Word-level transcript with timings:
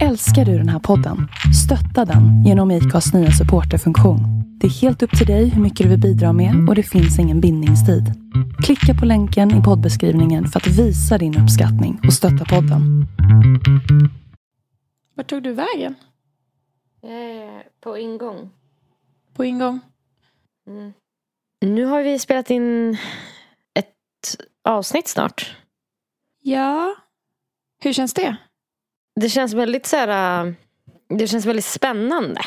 Älskar 0.00 0.44
du 0.44 0.58
den 0.58 0.68
här 0.68 0.78
podden? 0.78 1.28
Stötta 1.64 2.04
den 2.04 2.44
genom 2.44 2.70
IKAs 2.70 3.14
nya 3.14 3.30
supporterfunktion. 3.30 4.20
Det 4.60 4.66
är 4.66 4.70
helt 4.70 5.02
upp 5.02 5.18
till 5.18 5.26
dig 5.26 5.48
hur 5.48 5.62
mycket 5.62 5.84
du 5.84 5.88
vill 5.90 6.00
bidra 6.00 6.32
med 6.32 6.68
och 6.68 6.74
det 6.74 6.82
finns 6.82 7.18
ingen 7.18 7.40
bindningstid. 7.40 8.04
Klicka 8.64 8.94
på 9.00 9.06
länken 9.06 9.60
i 9.60 9.62
poddbeskrivningen 9.62 10.46
för 10.46 10.60
att 10.60 10.66
visa 10.66 11.18
din 11.18 11.38
uppskattning 11.42 12.00
och 12.06 12.12
stötta 12.12 12.44
podden. 12.44 13.06
Vart 15.14 15.26
tog 15.26 15.42
du 15.42 15.52
vägen? 15.52 15.94
Eh, 17.02 17.62
på 17.80 17.98
ingång. 17.98 18.50
På 19.34 19.44
ingång? 19.44 19.80
Mm. 20.66 20.92
Nu 21.60 21.84
har 21.84 22.02
vi 22.02 22.18
spelat 22.18 22.50
in 22.50 22.96
ett 23.74 24.36
avsnitt 24.64 25.08
snart. 25.08 25.56
Ja. 26.42 26.94
Hur 27.82 27.92
känns 27.92 28.14
det? 28.14 28.36
Det 29.20 29.28
känns 29.28 29.52
väldigt 29.54 29.86
så 29.86 29.96
här, 29.96 30.44
äh, 30.46 30.52
Det 31.08 31.26
känns 31.28 31.46
väldigt 31.46 31.64
spännande. 31.64 32.40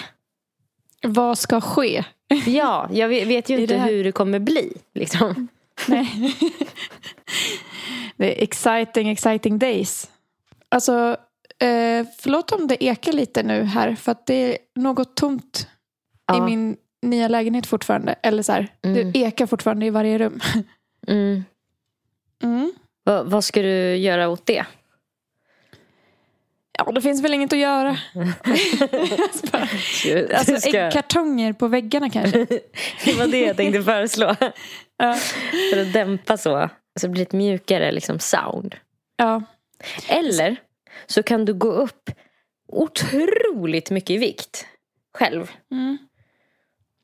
Vad 1.03 1.37
ska 1.37 1.61
ske? 1.61 2.03
Ja, 2.45 2.89
jag 2.91 3.07
vet, 3.07 3.49
ju 3.49 3.57
I 3.57 3.61
inte 3.61 3.73
det 3.77 3.81
hur 3.81 4.03
det 4.03 4.11
kommer 4.11 4.39
bli. 4.39 4.73
Liksom. 4.93 5.47
Nej. 5.87 6.35
det 8.17 8.39
är 8.39 8.43
exciting, 8.43 9.09
exciting 9.09 9.59
days. 9.59 10.11
Alltså, 10.69 11.17
eh, 11.59 12.05
förlåt 12.19 12.51
om 12.51 12.67
det 12.67 12.83
ekar 12.83 13.11
lite 13.13 13.43
nu 13.43 13.63
här. 13.63 13.95
För 13.95 14.11
att 14.11 14.25
det 14.25 14.33
är 14.53 14.57
något 14.75 15.15
tomt 15.15 15.67
i 15.67 15.67
Ja. 16.25 16.45
min 16.45 16.77
nya 17.01 17.27
lägenhet 17.27 17.67
fortfarande. 17.67 18.15
Eller 18.23 18.43
så 18.43 18.51
här, 18.51 18.67
Mm. 18.81 19.11
det 19.11 19.19
ekar 19.19 19.45
fortfarande 19.45 19.85
i 19.85 19.89
varje 19.89 20.17
rum. 20.17 20.39
Mm. 21.07 21.43
Mm. 22.43 22.73
Vad, 23.03 23.25
vad 23.31 23.43
ska 23.43 23.61
du 23.61 23.95
göra 23.95 24.29
åt 24.29 24.45
det? 24.45 24.65
Ja, 26.77 26.91
det 26.91 27.01
finns 27.01 27.23
väl 27.23 27.33
inget 27.33 27.53
att 27.53 27.59
göra. 27.59 27.97
alltså, 30.37 30.57
ska- 30.59 30.79
äggkartonger 30.79 31.53
på 31.53 31.67
väggarna 31.67 32.09
kanske. 32.09 32.45
Det 33.05 33.13
var 33.17 33.27
det 33.27 33.39
jag 33.39 33.57
tänkte 33.57 33.83
föreslå. 33.83 34.35
Ja. 34.97 35.15
För 35.73 35.81
att 35.81 35.93
dämpa 35.93 36.37
så. 36.37 36.69
Så 36.99 37.07
det 37.07 37.11
blir 37.11 37.21
ett 37.23 37.33
mjukare 37.33 37.91
liksom, 37.91 38.19
sound. 38.19 38.75
ja. 39.17 39.43
Eller 40.07 40.55
så 41.05 41.23
kan 41.23 41.45
du 41.45 41.53
gå 41.53 41.71
upp 41.71 42.09
otroligt 42.67 43.89
mycket 43.91 44.09
i 44.09 44.17
vikt 44.17 44.65
själv. 45.13 45.51
Mm. 45.71 45.97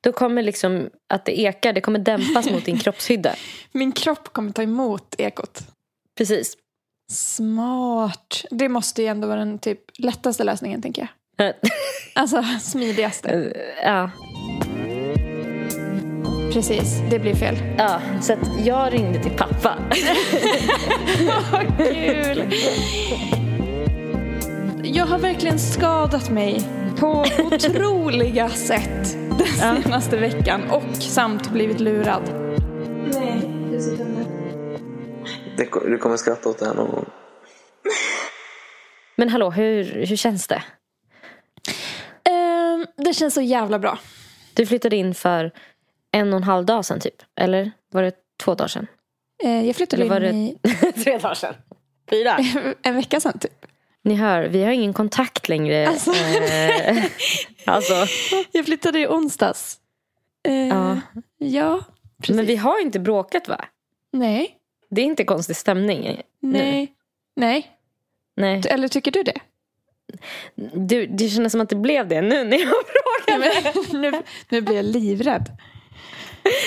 Då 0.04 0.12
kommer 0.12 0.42
liksom 0.42 0.90
att 1.10 1.26
det 1.26 1.40
ekar, 1.40 1.74
det 1.74 1.82
kommer 1.82 2.00
dämpas 2.00 2.50
mot 2.50 2.66
din 2.66 2.78
kroppshydda. 2.80 3.36
Min 3.72 3.92
kropp 3.92 4.34
kommer 4.34 4.52
ta 4.52 4.62
emot 4.64 5.16
ekot. 5.18 5.60
Precis. 6.18 6.58
Smart. 7.12 8.46
Det 8.50 8.70
måste 8.70 9.02
ju 9.02 9.08
ändå 9.08 9.28
vara 9.28 9.40
den 9.40 9.60
typ 9.60 9.80
lättaste 9.98 10.44
lösningen 10.44 10.82
tänker 10.82 11.02
jag. 11.02 11.54
Alltså 12.16 12.44
smidigaste. 12.62 13.54
ja. 13.84 14.10
Precis, 16.54 17.02
det 17.10 17.20
blir 17.20 17.36
fel. 17.36 17.56
ja, 17.78 18.02
så 18.22 18.34
att 18.34 18.66
jag 18.66 18.94
ringde 18.94 19.24
till 19.24 19.32
pappa. 19.32 19.78
Kul! 21.78 22.54
Jag 24.84 25.06
har 25.06 25.20
verkligen 25.20 25.60
skadat 25.60 26.30
mig 26.30 26.64
på 27.00 27.26
otroliga 27.38 28.50
sätt 28.68 29.18
den 29.38 29.84
senaste 29.84 30.18
veckan 30.18 30.62
och 30.72 30.96
samt 31.00 31.52
blivit 31.52 31.80
lurad. 31.80 32.24
Nej, 33.14 33.50
det 33.70 33.76
är 33.76 33.80
så 33.80 33.90
dumt. 33.90 34.16
Det, 34.18 34.41
du 35.86 35.98
kommer 35.98 36.18
skratta 36.18 36.50
åt 36.50 36.60
det 36.60 36.66
här 36.66 36.74
någon 36.74 36.92
gång. 36.92 37.06
Men 39.16 39.30
hallå, 39.30 39.50
hur, 39.50 39.84
hur 40.06 40.16
känns 40.16 40.48
det? 40.48 40.64
Ehm, 42.30 42.86
det 42.98 43.14
känns 43.14 43.34
så 43.34 43.42
jävla 43.42 43.80
bra. 43.80 44.00
Du 44.54 44.66
flyttade 44.66 44.96
in 44.96 45.14
för 45.16 45.52
en 46.12 46.34
och 46.34 46.38
en 46.38 46.44
halv 46.44 46.66
dag 46.66 46.86
sedan 46.86 47.00
typ. 47.00 47.16
Eller 47.36 47.72
var 47.92 48.04
det 48.04 48.14
två 48.44 48.56
dagar 48.56 48.68
sedan? 48.68 48.88
Eh, 49.44 49.66
jag 49.68 49.76
flyttade 49.76 50.04
Eller 50.04 50.14
var 50.20 50.22
in 50.30 50.58
det 50.62 50.70
i 50.70 50.92
tre 51.04 51.18
dagar 51.18 51.34
sedan? 51.36 51.54
Fyra? 52.10 52.38
en 52.82 52.96
vecka 52.96 53.20
sedan 53.20 53.40
typ. 53.40 53.66
Ni 54.04 54.16
hör, 54.16 54.44
vi 54.44 54.64
har 54.64 54.72
ingen 54.72 54.94
kontakt 54.94 55.50
längre. 55.50 55.88
Alltså. 55.88 56.12
Eh, 56.14 57.04
alltså. 57.66 57.94
Jag 58.52 58.66
flyttade 58.66 59.00
i 59.00 59.08
onsdags. 59.08 59.78
Eh, 60.48 60.54
Ja. 60.68 61.00
ja, 61.38 61.84
precis. 62.20 62.36
Men 62.36 62.46
vi 62.46 62.56
har 62.56 62.82
inte 62.82 63.00
bråkat 63.00 63.48
va? 63.48 63.66
Nej, 64.12 64.58
Det 64.92 65.02
är 65.02 65.06
inte 65.06 65.24
konstig 65.24 65.56
stämning. 65.56 66.22
nej, 66.40 66.94
nej. 67.36 67.68
Nej. 68.36 68.62
Eller 68.70 68.88
tycker 68.88 69.12
du 69.12 69.24
det? 69.24 69.40
Du, 70.74 71.06
det 71.08 71.30
känns 71.30 71.52
som 71.52 71.62
att 71.62 71.70
det 71.70 71.76
blev 71.76 72.08
det 72.08 72.22
nu 72.22 72.44
när 72.44 72.58
jag 72.58 72.70
frågade. 73.26 73.74
nu, 74.12 74.22
nu 74.50 74.62
blir 74.62 74.76
jag 74.76 74.86
livrädd. 74.86 75.46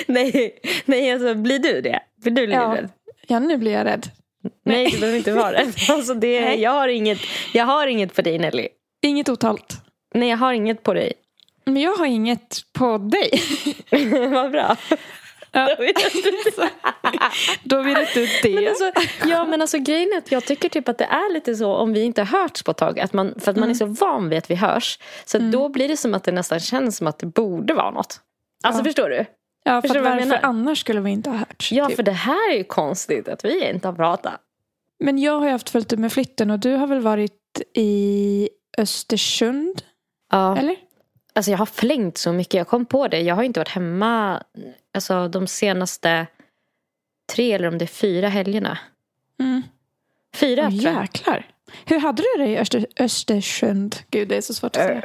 Nej, 0.06 0.58
nej 0.84 1.12
alltså 1.12 1.34
blir 1.34 1.58
du 1.58 1.80
det? 1.80 2.00
Blir 2.16 2.32
du 2.32 2.44
Ja. 2.52 2.68
livrädd? 2.72 2.90
Ja, 3.26 3.38
nu 3.38 3.56
blir 3.58 3.72
jag 3.72 3.86
rädd. 3.86 4.06
Nej, 4.64 4.90
du 4.90 4.98
behöver 4.98 5.18
inte 5.18 5.32
vara 5.32 5.50
det. 5.52 5.72
Alltså 5.90 6.14
det 6.14 6.40
Nej. 6.40 6.60
jag, 6.60 6.70
har 6.70 6.88
inget, 6.88 7.18
jag 7.54 7.64
har 7.64 7.86
inget 7.86 8.14
på 8.14 8.22
dig 8.22 8.38
Nelly. 8.38 8.68
Inget 9.02 9.28
otalt. 9.28 9.74
Nej, 10.14 10.28
jag 10.28 10.36
har 10.36 10.52
inget 10.52 10.82
på 10.82 10.94
dig. 10.94 11.12
Men 11.64 11.76
jag 11.82 11.94
har 11.96 12.06
inget 12.06 12.60
på 12.72 12.98
dig. 12.98 13.30
Vad 14.30 14.50
bra. 14.52 14.76
Ja. 15.54 15.68
Då 15.78 15.84
jag. 15.84 15.94
Då 17.64 17.82
vet 17.82 18.14
du 18.14 18.26
det. 18.42 18.54
Men 18.54 18.68
alltså, 18.68 18.92
ja 19.24 19.44
men 19.44 19.60
alltså 19.60 19.78
grejen 19.78 20.12
är 20.12 20.18
att 20.18 20.32
jag 20.32 20.44
tycker 20.44 20.68
typ 20.68 20.88
att 20.88 20.98
det 20.98 21.04
är 21.04 21.32
lite 21.34 21.54
så 21.54 21.74
om 21.74 21.92
vi 21.92 22.02
inte 22.02 22.22
har 22.22 22.38
hörts 22.40 22.62
på 22.62 22.70
ett 22.70 22.76
tag. 22.76 23.00
Att 23.00 23.12
man, 23.12 23.34
för 23.40 23.50
att 23.50 23.56
man 23.56 23.70
är 23.70 23.74
så 23.74 23.86
van 23.86 24.28
vid 24.28 24.38
att 24.38 24.50
vi 24.50 24.54
hörs. 24.54 24.98
Så 25.24 25.36
att 25.36 25.52
då 25.52 25.68
blir 25.68 25.88
det 25.88 25.96
som 25.96 26.14
att 26.14 26.24
det 26.24 26.32
nästan 26.32 26.60
känns 26.60 26.96
som 26.96 27.06
att 27.06 27.18
det 27.18 27.26
borde 27.26 27.74
vara 27.74 27.90
något. 27.90 28.20
Alltså 28.64 28.80
Ja. 28.80 28.84
förstår 28.84 29.08
du? 29.08 29.24
ja, 29.64 29.82
för 29.82 30.00
varför 30.00 30.38
annars 30.42 30.80
skulle 30.80 31.00
vi 31.00 31.10
inte 31.10 31.30
ha 31.30 31.36
hört? 31.36 31.68
Ja 31.70 31.86
typ. 31.86 31.96
för 31.96 32.02
det 32.02 32.12
här 32.12 32.52
är 32.52 32.56
ju 32.56 32.64
konstigt 32.64 33.28
att 33.28 33.44
vi 33.44 33.70
inte 33.70 33.88
har 33.88 33.94
pratat. 33.94 34.40
Men 35.04 35.18
jag 35.18 35.38
har 35.38 35.46
ju 35.46 35.52
haft 35.52 35.74
upp 35.74 35.98
med 35.98 36.12
flytten 36.12 36.50
och 36.50 36.58
du 36.58 36.74
har 36.74 36.86
väl 36.86 37.00
varit 37.00 37.32
i 37.74 38.48
Östersund? 38.78 39.82
Ja. 40.32 40.56
Eller? 40.58 40.76
Alltså 41.34 41.50
jag 41.50 41.58
har 41.58 41.66
flängt 41.66 42.18
så 42.18 42.32
mycket. 42.32 42.54
Jag 42.54 42.68
kom 42.68 42.86
på 42.86 43.08
det. 43.08 43.20
Jag 43.20 43.34
har 43.34 43.42
inte 43.42 43.60
varit 43.60 43.68
hemma 43.68 44.42
alltså, 44.94 45.28
de 45.28 45.46
senaste 45.46 46.26
tre 47.32 47.52
eller 47.52 47.68
om 47.68 47.78
det 47.78 47.84
är 47.84 47.86
fyra 47.86 48.28
helgerna. 48.28 48.78
Mm. 49.40 49.62
Fyra 50.36 50.62
Åh, 50.62 50.68
tror 50.80 50.92
jag. 50.92 51.02
jäklar. 51.02 51.46
Hur 51.86 51.98
hade 52.00 52.22
du 52.22 52.44
det 52.44 52.50
i 52.50 52.58
Öster, 52.58 52.86
Östersund? 53.00 53.96
Gud, 54.10 54.28
det 54.28 54.36
är 54.36 54.40
så 54.40 54.54
svårt 54.54 54.76
att 54.76 54.82
säga. 54.82 55.02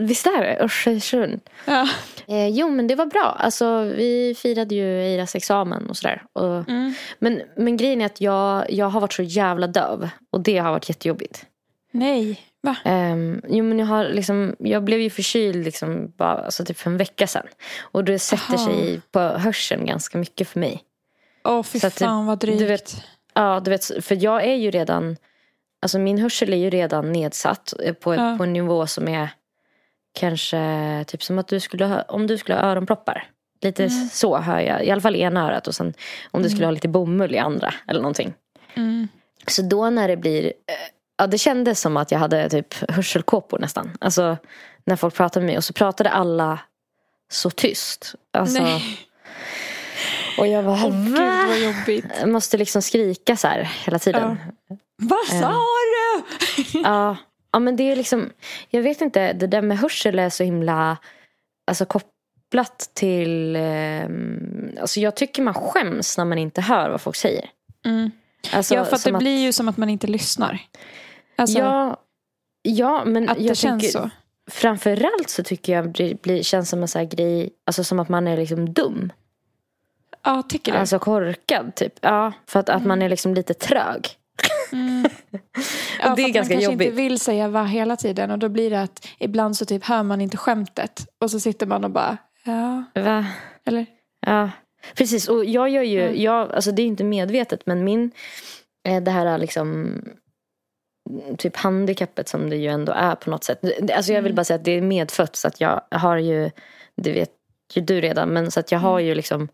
Visst 0.00 0.26
är 0.26 0.40
det? 0.42 0.56
Östersund. 0.56 1.40
Ja. 1.66 1.88
Eh, 2.28 2.48
jo 2.48 2.68
men 2.70 2.86
det 2.86 2.94
var 2.94 3.06
bra. 3.06 3.36
Alltså, 3.38 3.82
vi 3.82 4.34
firade 4.38 4.74
ju 4.74 5.00
Eiras 5.02 5.34
examen 5.34 5.90
och 5.90 5.96
sådär. 5.96 6.22
Och, 6.32 6.68
Mm. 6.68 6.94
men, 7.18 7.42
men 7.56 7.76
grejen 7.76 8.00
är 8.00 8.06
att 8.06 8.20
jag, 8.20 8.70
jag 8.72 8.86
har 8.86 9.00
varit 9.00 9.12
så 9.12 9.22
jävla 9.22 9.66
döv. 9.66 10.08
Och 10.32 10.40
det 10.40 10.58
har 10.58 10.70
varit 10.70 10.88
jättejobbigt. 10.88 11.46
Nej, 11.90 12.40
va? 12.62 12.76
Um, 12.84 13.42
jo 13.48 13.64
men 13.64 13.78
jag 13.78 13.86
har 13.86 14.04
liksom, 14.04 14.56
jag 14.58 14.84
blev 14.84 15.00
ju 15.00 15.10
förkyld 15.10 15.64
liksom 15.64 16.12
bara, 16.16 16.34
alltså 16.34 16.64
typ 16.64 16.78
för 16.78 16.90
en 16.90 16.96
vecka 16.96 17.26
sedan. 17.26 17.46
Och 17.80 18.04
det 18.04 18.18
sätter 18.18 18.54
Aha. 18.54 18.66
sig 18.66 19.00
på 19.12 19.18
hörseln 19.20 19.86
ganska 19.86 20.18
mycket 20.18 20.48
för 20.48 20.60
mig. 20.60 20.82
Åh, 21.44 21.62
fy 21.62 21.80
Så 21.80 21.90
fan 21.90 22.26
vad 22.26 22.38
drygt. 22.38 22.58
du 22.58 22.64
vet- 22.66 23.02
Ja, 23.34 23.60
du 23.64 23.70
vet, 23.70 24.04
för 24.04 24.24
jag 24.24 24.44
är 24.44 24.54
ju 24.54 24.70
redan, 24.70 25.16
alltså 25.82 25.98
min 25.98 26.18
hörsel 26.18 26.52
är 26.52 26.56
ju 26.56 26.70
redan 26.70 27.12
nedsatt 27.12 27.72
eh, 27.84 27.94
på, 27.94 28.14
Ja. 28.14 28.34
på 28.38 28.44
en 28.44 28.52
nivå 28.52 28.86
som 28.86 29.08
är 29.08 29.28
kanske 30.18 31.04
typ 31.08 31.22
som 31.22 31.38
att 31.38 31.48
du 31.48 31.60
skulle 31.60 31.84
ha, 31.84 32.02
om 32.02 32.26
du 32.26 32.38
skulle 32.38 32.58
ha 32.58 32.62
öronproppar. 32.64 33.26
Lite 33.60 33.84
Mm. 33.84 34.08
så 34.08 34.36
hör 34.38 34.60
jag, 34.60 34.84
i 34.84 34.90
alla 34.90 35.00
fall 35.00 35.16
i 35.16 35.20
ena 35.20 35.46
örat 35.46 35.66
och 35.66 35.74
sen 35.74 35.94
om 36.30 36.42
du 36.42 36.50
skulle 36.50 36.66
ha 36.66 36.70
lite 36.70 36.88
bomull 36.88 37.34
i 37.34 37.38
andra 37.38 37.74
eller 37.88 38.00
någonting. 38.00 38.34
Mm. 38.74 39.08
Så 39.46 39.62
då 39.62 39.90
när 39.90 40.08
det 40.08 40.16
blir, 40.16 40.44
eh, 40.44 40.52
ja 41.22 41.26
det 41.26 41.38
kändes 41.38 41.80
som 41.80 41.96
att 41.96 42.10
jag 42.10 42.18
hade 42.18 42.48
typ 42.48 42.90
hörselkåpor 42.90 43.58
nästan. 43.58 43.90
Alltså 44.00 44.36
när 44.84 44.96
folk 44.96 45.14
pratade 45.14 45.46
med 45.46 45.52
mig 45.52 45.56
och 45.56 45.64
så 45.64 45.72
pratade 45.72 46.10
alla 46.10 46.58
så 47.32 47.50
tyst. 47.50 48.14
Alltså, 48.32 48.62
Nej. 48.62 48.98
och 50.38 50.46
jag 50.46 50.62
var 50.62 50.72
Åh, 50.72 51.04
gud 51.04 51.18
va? 51.18 51.44
vad 51.48 51.58
jobbigt. 51.58 52.04
Jag 52.20 52.28
måste 52.28 52.56
liksom 52.56 52.82
skrika 52.82 53.36
så 53.36 53.48
här 53.48 53.70
hela 53.84 53.98
tiden. 53.98 54.36
Vad 54.96 55.26
sa 55.26 55.48
du? 55.48 56.24
Ja. 56.84 57.16
ja, 57.52 57.58
men 57.58 57.76
det 57.76 57.92
är 57.92 57.96
liksom, 57.96 58.30
jag 58.70 58.82
vet 58.82 59.00
inte, 59.00 59.32
det 59.32 59.46
där 59.46 59.62
med 59.62 59.78
hörsel 59.78 60.18
är 60.18 60.30
så 60.30 60.44
himla 60.44 60.96
alltså, 61.66 61.84
kopplat 61.84 62.90
till, 62.94 63.56
ehm, 63.56 64.76
alltså 64.80 65.00
jag 65.00 65.14
tycker 65.14 65.42
man 65.42 65.54
skäms 65.54 66.18
när 66.18 66.24
man 66.24 66.38
inte 66.38 66.60
hör 66.60 66.90
vad 66.90 67.00
folk 67.00 67.16
säger. 67.16 67.50
Mm. 67.84 68.10
Alltså, 68.52 68.74
ja, 68.74 68.84
för 68.84 68.96
att 68.96 69.04
det 69.04 69.12
blir 69.12 69.38
ju 69.38 69.52
som 69.52 69.68
att 69.68 69.76
man 69.76 69.88
inte 69.88 70.06
lyssnar. 70.06 70.60
Alltså, 71.36 71.58
ja, 71.58 71.96
ja, 72.62 73.04
men 73.04 73.28
att 73.28 73.36
det 73.38 73.42
jag 73.44 73.56
känns 73.56 73.82
tänker, 73.82 73.98
så. 73.98 74.10
framförallt 74.50 75.28
så 75.28 75.42
tycker 75.42 75.72
jag 75.72 75.92
det 75.92 76.22
blir, 76.22 76.42
känns 76.42 76.68
som 76.70 76.82
en 76.82 76.88
sån 76.88 76.98
här 76.98 77.06
grej, 77.06 77.50
alltså 77.66 77.84
som 77.84 78.00
att 78.00 78.08
man 78.08 78.26
är 78.28 78.36
liksom 78.36 78.72
dum. 78.72 79.12
Ja, 80.24 80.42
tycker 80.42 80.72
du? 80.72 80.78
Alltså 80.78 80.98
korkad 80.98 81.74
typ. 81.74 81.92
Ja, 82.00 82.32
för 82.46 82.60
att, 82.60 82.68
att 82.68 82.86
man 82.86 83.02
är 83.02 83.08
liksom 83.08 83.34
lite 83.34 83.54
trög. 83.54 84.08
Ja, 86.02 86.14
det 86.14 86.22
är 86.22 86.28
ganska 86.28 86.54
man 86.54 86.62
kanske 86.62 86.72
jobbigt. 86.72 86.86
inte 86.88 86.96
vill 87.02 87.18
säga 87.20 87.48
va 87.48 87.64
hela 87.64 87.96
tiden 87.96 88.30
och 88.30 88.38
då 88.38 88.48
blir 88.48 88.70
det 88.70 88.82
att 88.82 89.06
ibland 89.18 89.56
så 89.56 89.64
typ 89.64 89.84
hör 89.84 90.02
man 90.02 90.20
inte 90.20 90.36
skämtet 90.36 91.06
och 91.20 91.30
så 91.30 91.40
sitter 91.40 91.66
man 91.66 91.84
och 91.84 91.90
bara 91.90 92.16
ja, 92.44 92.84
Va? 92.94 93.26
eller? 93.64 93.86
Ja, 94.26 94.50
precis. 94.94 95.28
Och 95.28 95.44
jag 95.44 95.68
gör 95.68 95.82
ju, 95.82 96.02
Mm. 96.02 96.22
jag, 96.22 96.52
alltså 96.52 96.72
det 96.72 96.82
är 96.82 96.86
inte 96.86 97.04
medvetet 97.04 97.66
men 97.66 97.84
min, 97.84 98.10
eh, 98.88 99.02
det 99.02 99.10
här 99.10 99.38
liksom 99.38 99.94
typ 101.38 101.56
handikappet 101.56 102.28
som 102.28 102.50
det 102.50 102.56
ju 102.56 102.68
ändå 102.68 102.92
är 102.92 103.14
på 103.14 103.30
något 103.30 103.44
sätt. 103.44 103.60
Alltså 103.92 104.12
jag 104.12 104.22
vill 104.22 104.30
Mm. 104.30 104.36
bara 104.36 104.44
säga 104.44 104.56
att 104.58 104.64
det 104.64 104.70
är 104.72 104.80
medfött 104.80 105.36
så 105.36 105.48
att 105.48 105.60
jag 105.60 105.80
har 105.90 106.16
ju, 106.16 106.50
det 106.96 107.12
vet 107.12 107.30
ju 107.74 107.82
du 107.82 108.00
redan, 108.00 108.28
men 108.28 108.50
så 108.50 108.60
att 108.60 108.72
jag 108.72 108.78
har 108.78 108.98
Mm. 108.98 109.06
ju 109.06 109.14
liksom, 109.14 109.48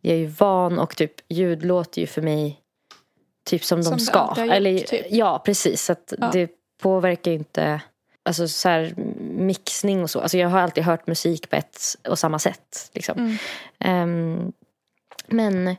jag 0.00 0.14
är 0.14 0.18
ju 0.18 0.26
van 0.26 0.78
och 0.78 0.96
typ 0.96 1.12
ljud 1.28 1.64
låter 1.64 2.00
ju 2.00 2.06
för 2.06 2.22
mig 2.22 2.60
typ 3.44 3.64
som, 3.64 3.82
Som 3.82 3.96
de 3.96 4.00
ska. 4.00 4.28
gjort, 4.28 4.38
Eller, 4.38 4.78
typ. 4.78 5.06
Ja, 5.10 5.42
precis. 5.44 5.82
Så 5.84 5.92
att 5.92 6.12
Ja. 6.18 6.30
det 6.32 6.50
påverkar 6.82 7.30
ju 7.30 7.36
inte 7.36 7.80
Alltså 8.22 8.48
så 8.48 8.68
här, 8.68 8.94
mixning 9.20 10.02
och 10.02 10.10
så. 10.10 10.20
Alltså 10.20 10.38
jag 10.38 10.48
har 10.48 10.60
alltid 10.60 10.84
hört 10.84 11.06
musik 11.06 11.50
på 11.50 11.56
ett 11.56 11.78
och 12.08 12.18
samma 12.18 12.38
sätt. 12.38 12.90
Liksom. 12.92 13.18
Mm. 13.18 13.36
Ehm, 13.78 14.52
men 15.26 15.76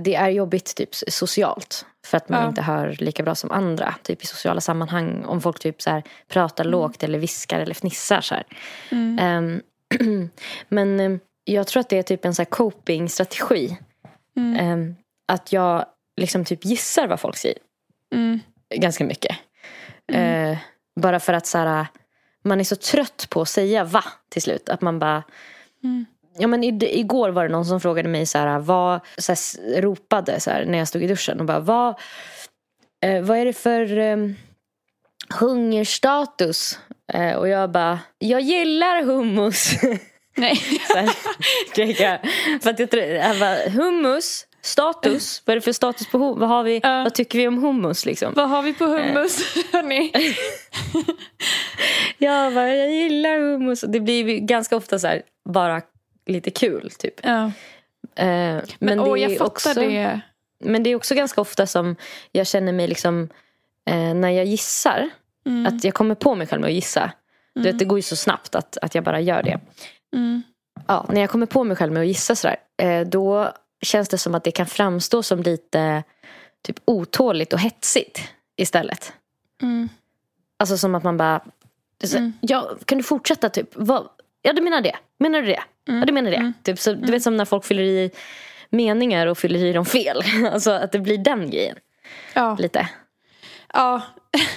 det 0.00 0.14
är 0.14 0.28
jobbigt 0.28 0.74
typ 0.74 0.94
socialt. 0.94 1.86
För 2.06 2.16
att 2.16 2.28
man 2.28 2.42
Ja. 2.42 2.48
inte 2.48 2.62
hör 2.62 2.96
lika 2.98 3.22
bra 3.22 3.34
som 3.34 3.50
andra. 3.50 3.94
Typ 4.02 4.22
i 4.22 4.26
sociala 4.26 4.60
sammanhang. 4.60 5.24
Om 5.24 5.40
folk 5.40 5.58
typ 5.58 5.82
så 5.82 5.90
här, 5.90 6.02
pratar 6.28 6.64
lågt 6.64 7.02
eller 7.02 7.18
viskar 7.18 7.60
eller 7.60 7.74
fnissar. 7.74 8.20
Så. 8.20 8.34
Mm. 8.90 9.18
Ehm, 9.18 10.30
men 10.68 11.00
eh, 11.00 11.18
jag 11.44 11.66
tror 11.66 11.80
att 11.80 11.88
det 11.88 11.98
är 11.98 12.02
typ 12.02 12.24
en 12.24 12.34
så 12.34 12.42
här 12.42 12.50
coping-strategi. 12.50 13.76
Mm. 14.36 14.60
Ehm, 14.60 14.96
att 15.28 15.52
jag 15.52 15.84
liksom 16.16 16.44
typ 16.44 16.64
gissar 16.64 17.06
vad 17.06 17.20
folk 17.20 17.36
säger. 17.36 17.58
Mm. 18.14 18.40
Ganska 18.74 19.04
mycket. 19.04 19.36
Eh, 20.12 20.58
bara 21.00 21.20
för 21.20 21.32
att 21.32 21.46
så 21.46 21.58
här, 21.58 21.86
man 22.44 22.60
är 22.60 22.64
så 22.64 22.76
trött 22.76 23.26
på 23.30 23.40
att 23.42 23.48
säga 23.48 23.84
va 23.84 24.04
till 24.28 24.42
slut. 24.42 24.68
Att 24.68 24.80
man 24.80 24.98
bara... 24.98 25.22
Ja, 26.38 26.46
men 26.46 26.64
igår 26.64 27.28
var 27.30 27.42
det 27.42 27.52
någon 27.52 27.64
som 27.66 27.80
frågade 27.80 28.08
mig 28.08 28.26
så 28.26 28.38
här, 28.38 28.58
vad, 28.58 29.00
så 29.18 29.32
här, 29.32 29.82
ropade 29.82 30.40
så 30.40 30.50
här, 30.50 30.64
när 30.64 30.78
jag 30.78 30.88
stod 30.88 31.02
i 31.02 31.06
duschen. 31.06 31.40
Och 31.40 31.46
bara, 31.46 31.60
vad, 31.60 31.88
eh, 33.04 33.22
vad 33.22 33.38
är 33.38 33.44
det 33.44 33.52
för 33.52 33.98
eh, 33.98 34.16
hungerstatus? 35.40 36.78
Eh, 37.12 37.34
och 37.34 37.48
jag 37.48 37.70
bara, 37.70 37.98
jag 38.18 38.40
gillar 38.40 39.02
hummus. 39.02 39.70
Nej. 40.36 40.56
Så 40.88 40.96
här, 40.96 42.02
jag. 42.02 42.18
För 42.62 42.70
att 42.70 42.78
jag, 42.78 42.94
jag 43.08 43.38
bara, 43.38 43.70
hummus, 43.70 44.46
status, 44.62 45.42
vad 45.46 45.52
är 45.52 45.56
det 45.56 45.60
för 45.60 45.72
status 45.72 46.06
på 46.10 46.18
hummus? 46.18 46.40
Vad, 46.40 46.48
har 46.48 46.62
vi, 46.62 46.80
Ja. 46.82 47.02
vad 47.02 47.14
tycker 47.14 47.38
vi 47.38 47.48
om 47.48 47.58
hummus 47.58 48.06
liksom? 48.06 48.32
Vad 48.36 48.48
har 48.48 48.62
vi 48.62 48.74
på 48.74 48.84
hummus? 48.84 49.54
hörni? 49.72 50.12
Jag 52.18 52.54
bara, 52.54 52.74
jag 52.74 52.90
gillar 52.92 53.38
hummus. 53.38 53.80
Det 53.80 54.00
blir 54.00 54.38
ganska 54.38 54.76
ofta 54.76 54.98
så 54.98 55.06
här, 55.06 55.22
bara 55.48 55.82
lite 56.30 56.50
kul 56.50 56.90
typ. 56.98 57.14
Ja. 57.22 57.44
Eh, 57.44 58.24
men, 58.24 58.62
Men, 58.78 59.00
åh, 59.00 59.14
det 59.14 59.20
är 59.20 59.28
jag 59.28 59.38
fattar 59.38 59.46
också, 59.46 59.74
det. 59.74 60.20
Men 60.64 60.82
det 60.82 60.90
är 60.90 60.96
också 60.96 61.14
ganska 61.14 61.40
ofta 61.40 61.66
som 61.66 61.96
jag 62.32 62.46
känner 62.46 62.72
mig 62.72 62.88
liksom, 62.88 63.28
eh, 63.90 64.14
när 64.14 64.30
jag 64.30 64.44
gissar, 64.46 65.10
Mm. 65.46 65.66
att 65.66 65.84
jag 65.84 65.94
kommer 65.94 66.14
på 66.14 66.34
mig 66.34 66.46
själv 66.46 66.60
med 66.60 66.68
att 66.68 66.74
gissa. 66.74 67.12
Du 67.54 67.62
vet, 67.62 67.78
det 67.78 67.84
går 67.84 67.98
ju 67.98 68.02
så 68.02 68.16
snabbt 68.16 68.54
att, 68.54 68.76
att 68.82 68.94
jag 68.94 69.04
bara 69.04 69.20
gör 69.20 69.42
det. 69.42 69.60
Mm. 70.16 70.42
Ja, 70.86 71.06
när 71.08 71.20
jag 71.20 71.30
kommer 71.30 71.46
på 71.46 71.64
mig 71.64 71.76
själv 71.76 71.92
med 71.92 72.00
att 72.00 72.06
gissa 72.06 72.34
sådär, 72.36 72.56
eh, 72.82 73.00
då 73.06 73.52
känns 73.82 74.08
det 74.08 74.18
som 74.18 74.34
att 74.34 74.44
det 74.44 74.50
kan 74.50 74.66
framstå 74.66 75.22
som 75.22 75.42
lite 75.42 76.02
typ 76.62 76.76
otåligt 76.84 77.52
och 77.52 77.58
hetsigt 77.58 78.20
istället. 78.56 79.12
Mm. 79.62 79.88
Alltså 80.58 80.78
som 80.78 80.94
att 80.94 81.02
man 81.02 81.16
bara, 81.16 81.40
så, 82.04 82.16
Mm. 82.16 82.32
ja, 82.40 82.70
kan 82.84 82.98
du 82.98 83.04
fortsätta 83.04 83.48
typ? 83.48 83.68
Vad, 83.74 84.08
ja, 84.42 84.52
du 84.52 84.62
menar 84.62 84.80
det. 84.80 84.96
Menar 85.18 85.40
du 85.42 85.46
det? 85.46 85.62
Ja, 85.98 86.04
du 86.06 86.12
menar 86.12 86.30
det. 86.30 86.36
Mm. 86.36 86.52
Typ, 86.62 86.78
så, 86.78 86.92
Du 86.92 87.12
vet 87.12 87.22
som 87.22 87.36
när 87.36 87.44
folk 87.44 87.64
fyller 87.64 87.82
i 87.82 88.10
meningar 88.70 89.26
och 89.26 89.38
fyller 89.38 89.64
i 89.64 89.72
dem 89.72 89.84
fel. 89.86 90.22
Alltså 90.52 90.70
att 90.70 90.92
det 90.92 90.98
blir 90.98 91.18
den 91.18 91.50
grejen. 91.50 91.76
Ja. 92.34 92.56
Lite. 92.58 92.88
Ja. 93.74 94.02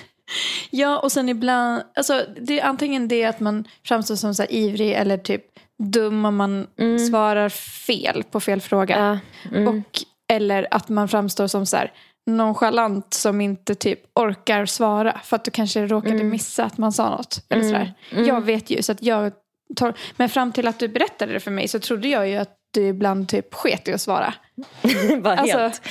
ja, 0.69 0.99
och 0.99 1.11
sen 1.11 1.29
ibland, 1.29 1.83
alltså 1.95 2.25
det 2.41 2.59
är 2.59 2.65
antingen 2.65 3.07
det 3.07 3.25
att 3.25 3.39
man 3.39 3.67
framstår 3.85 4.15
som 4.15 4.35
så 4.35 4.41
här 4.41 4.53
ivrig 4.53 4.91
eller 4.91 5.17
typ 5.17 5.43
dum 5.83 6.25
om 6.25 6.35
man 6.35 6.67
svarar 7.09 7.49
fel 7.85 8.23
på 8.31 8.39
fel 8.39 8.61
fråga. 8.61 8.97
Ja. 8.99 9.19
Mm. 9.57 9.67
Och, 9.67 9.99
eller 10.33 10.67
att 10.71 10.89
man 10.89 11.07
framstår 11.07 11.47
som 11.47 11.65
så 11.65 11.77
här 11.77 11.91
nonchalant 12.25 13.13
som 13.13 13.41
inte 13.41 13.75
typ 13.75 13.99
orkar 14.15 14.65
svara 14.65 15.19
för 15.23 15.35
att 15.35 15.45
du 15.45 15.51
kanske 15.51 15.87
råkade 15.87 16.15
Mm. 16.15 16.29
missa 16.29 16.63
att 16.65 16.77
man 16.77 16.91
sa 16.91 17.09
något. 17.09 17.45
Eller 17.49 17.63
sådär. 17.63 17.93
Jag 18.09 18.41
vet 18.41 18.69
ju 18.69 18.83
så 18.83 18.91
att 18.91 19.03
jag 19.03 19.31
tar, 19.75 19.93
men 20.17 20.29
fram 20.29 20.51
till 20.51 20.67
att 20.67 20.79
du 20.79 20.87
berättade 20.87 21.33
det 21.33 21.39
för 21.39 21.51
mig 21.51 21.67
så 21.67 21.79
trodde 21.79 22.07
jag 22.07 22.29
ju 22.29 22.35
att 22.35 22.57
du 22.71 22.87
ibland 22.87 23.29
typ 23.29 23.53
sket 23.53 23.87
i 23.87 23.93
att 23.93 24.01
svara. 24.01 24.33
bara 25.21 25.35
Alltså, 25.35 25.57
helt. 25.57 25.81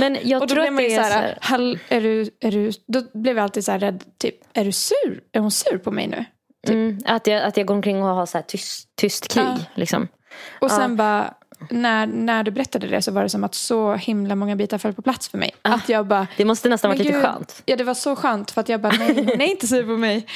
Men 0.00 0.18
jag 0.22 0.42
och 0.42 0.48
då 0.48 0.54
tror 0.54 0.62
blev 0.62 0.72
man 0.72 0.84
ju 0.84 0.90
så 0.90 1.00
här, 1.00 1.38
Hall, 1.40 1.78
är 1.88 2.00
du, 2.00 2.30
är 2.40 2.50
du, 2.52 2.72
då 2.86 3.02
blev 3.14 3.36
jag 3.36 3.44
alltid 3.44 3.64
så 3.64 3.72
här 3.72 3.78
rädd, 3.78 4.04
typ, 4.18 4.34
är 4.52 4.64
du 4.64 4.72
sur? 4.72 5.20
Är 5.32 5.40
hon 5.40 5.50
sur 5.50 5.78
på 5.78 5.90
mig 5.90 6.06
nu? 6.06 6.24
mm, 6.68 6.98
att, 7.04 7.26
jag, 7.26 7.42
att 7.42 7.56
jag 7.56 7.66
går 7.66 7.74
omkring 7.74 8.02
och 8.02 8.08
har 8.08 8.26
så 8.26 8.38
här 8.38 8.42
tyst, 8.42 8.88
tyst 8.96 9.28
krig. 9.28 9.44
Ja. 9.44 9.58
Liksom. 9.74 10.08
Och 10.60 10.70
sen 10.70 10.96
bara, 10.96 11.34
när, 11.70 12.06
när 12.06 12.42
du 12.42 12.50
berättade 12.50 12.86
det 12.86 13.02
så 13.02 13.12
var 13.12 13.22
det 13.22 13.28
som 13.28 13.44
att 13.44 13.54
så 13.54 13.94
himla 13.94 14.34
många 14.34 14.56
bitar 14.56 14.78
föll 14.78 14.92
på 14.92 15.02
plats 15.02 15.28
för 15.28 15.38
mig. 15.38 15.50
Att 15.62 15.88
jag 15.88 16.06
bara, 16.06 16.26
Det 16.36 16.44
måste 16.44 16.68
nästan 16.68 16.88
varit 16.90 16.98
lite 16.98 17.12
gud, 17.12 17.22
skönt. 17.22 17.62
Ja 17.66 17.76
det 17.76 17.84
var 17.84 17.94
så 17.94 18.16
skönt 18.16 18.50
för 18.50 18.60
att 18.60 18.68
jag 18.68 18.80
bara, 18.80 18.92
nej 18.98 19.14
hon 19.14 19.40
är 19.40 19.46
inte 19.46 19.66
sur 19.66 19.82
på 19.82 19.96
mig. 19.96 20.26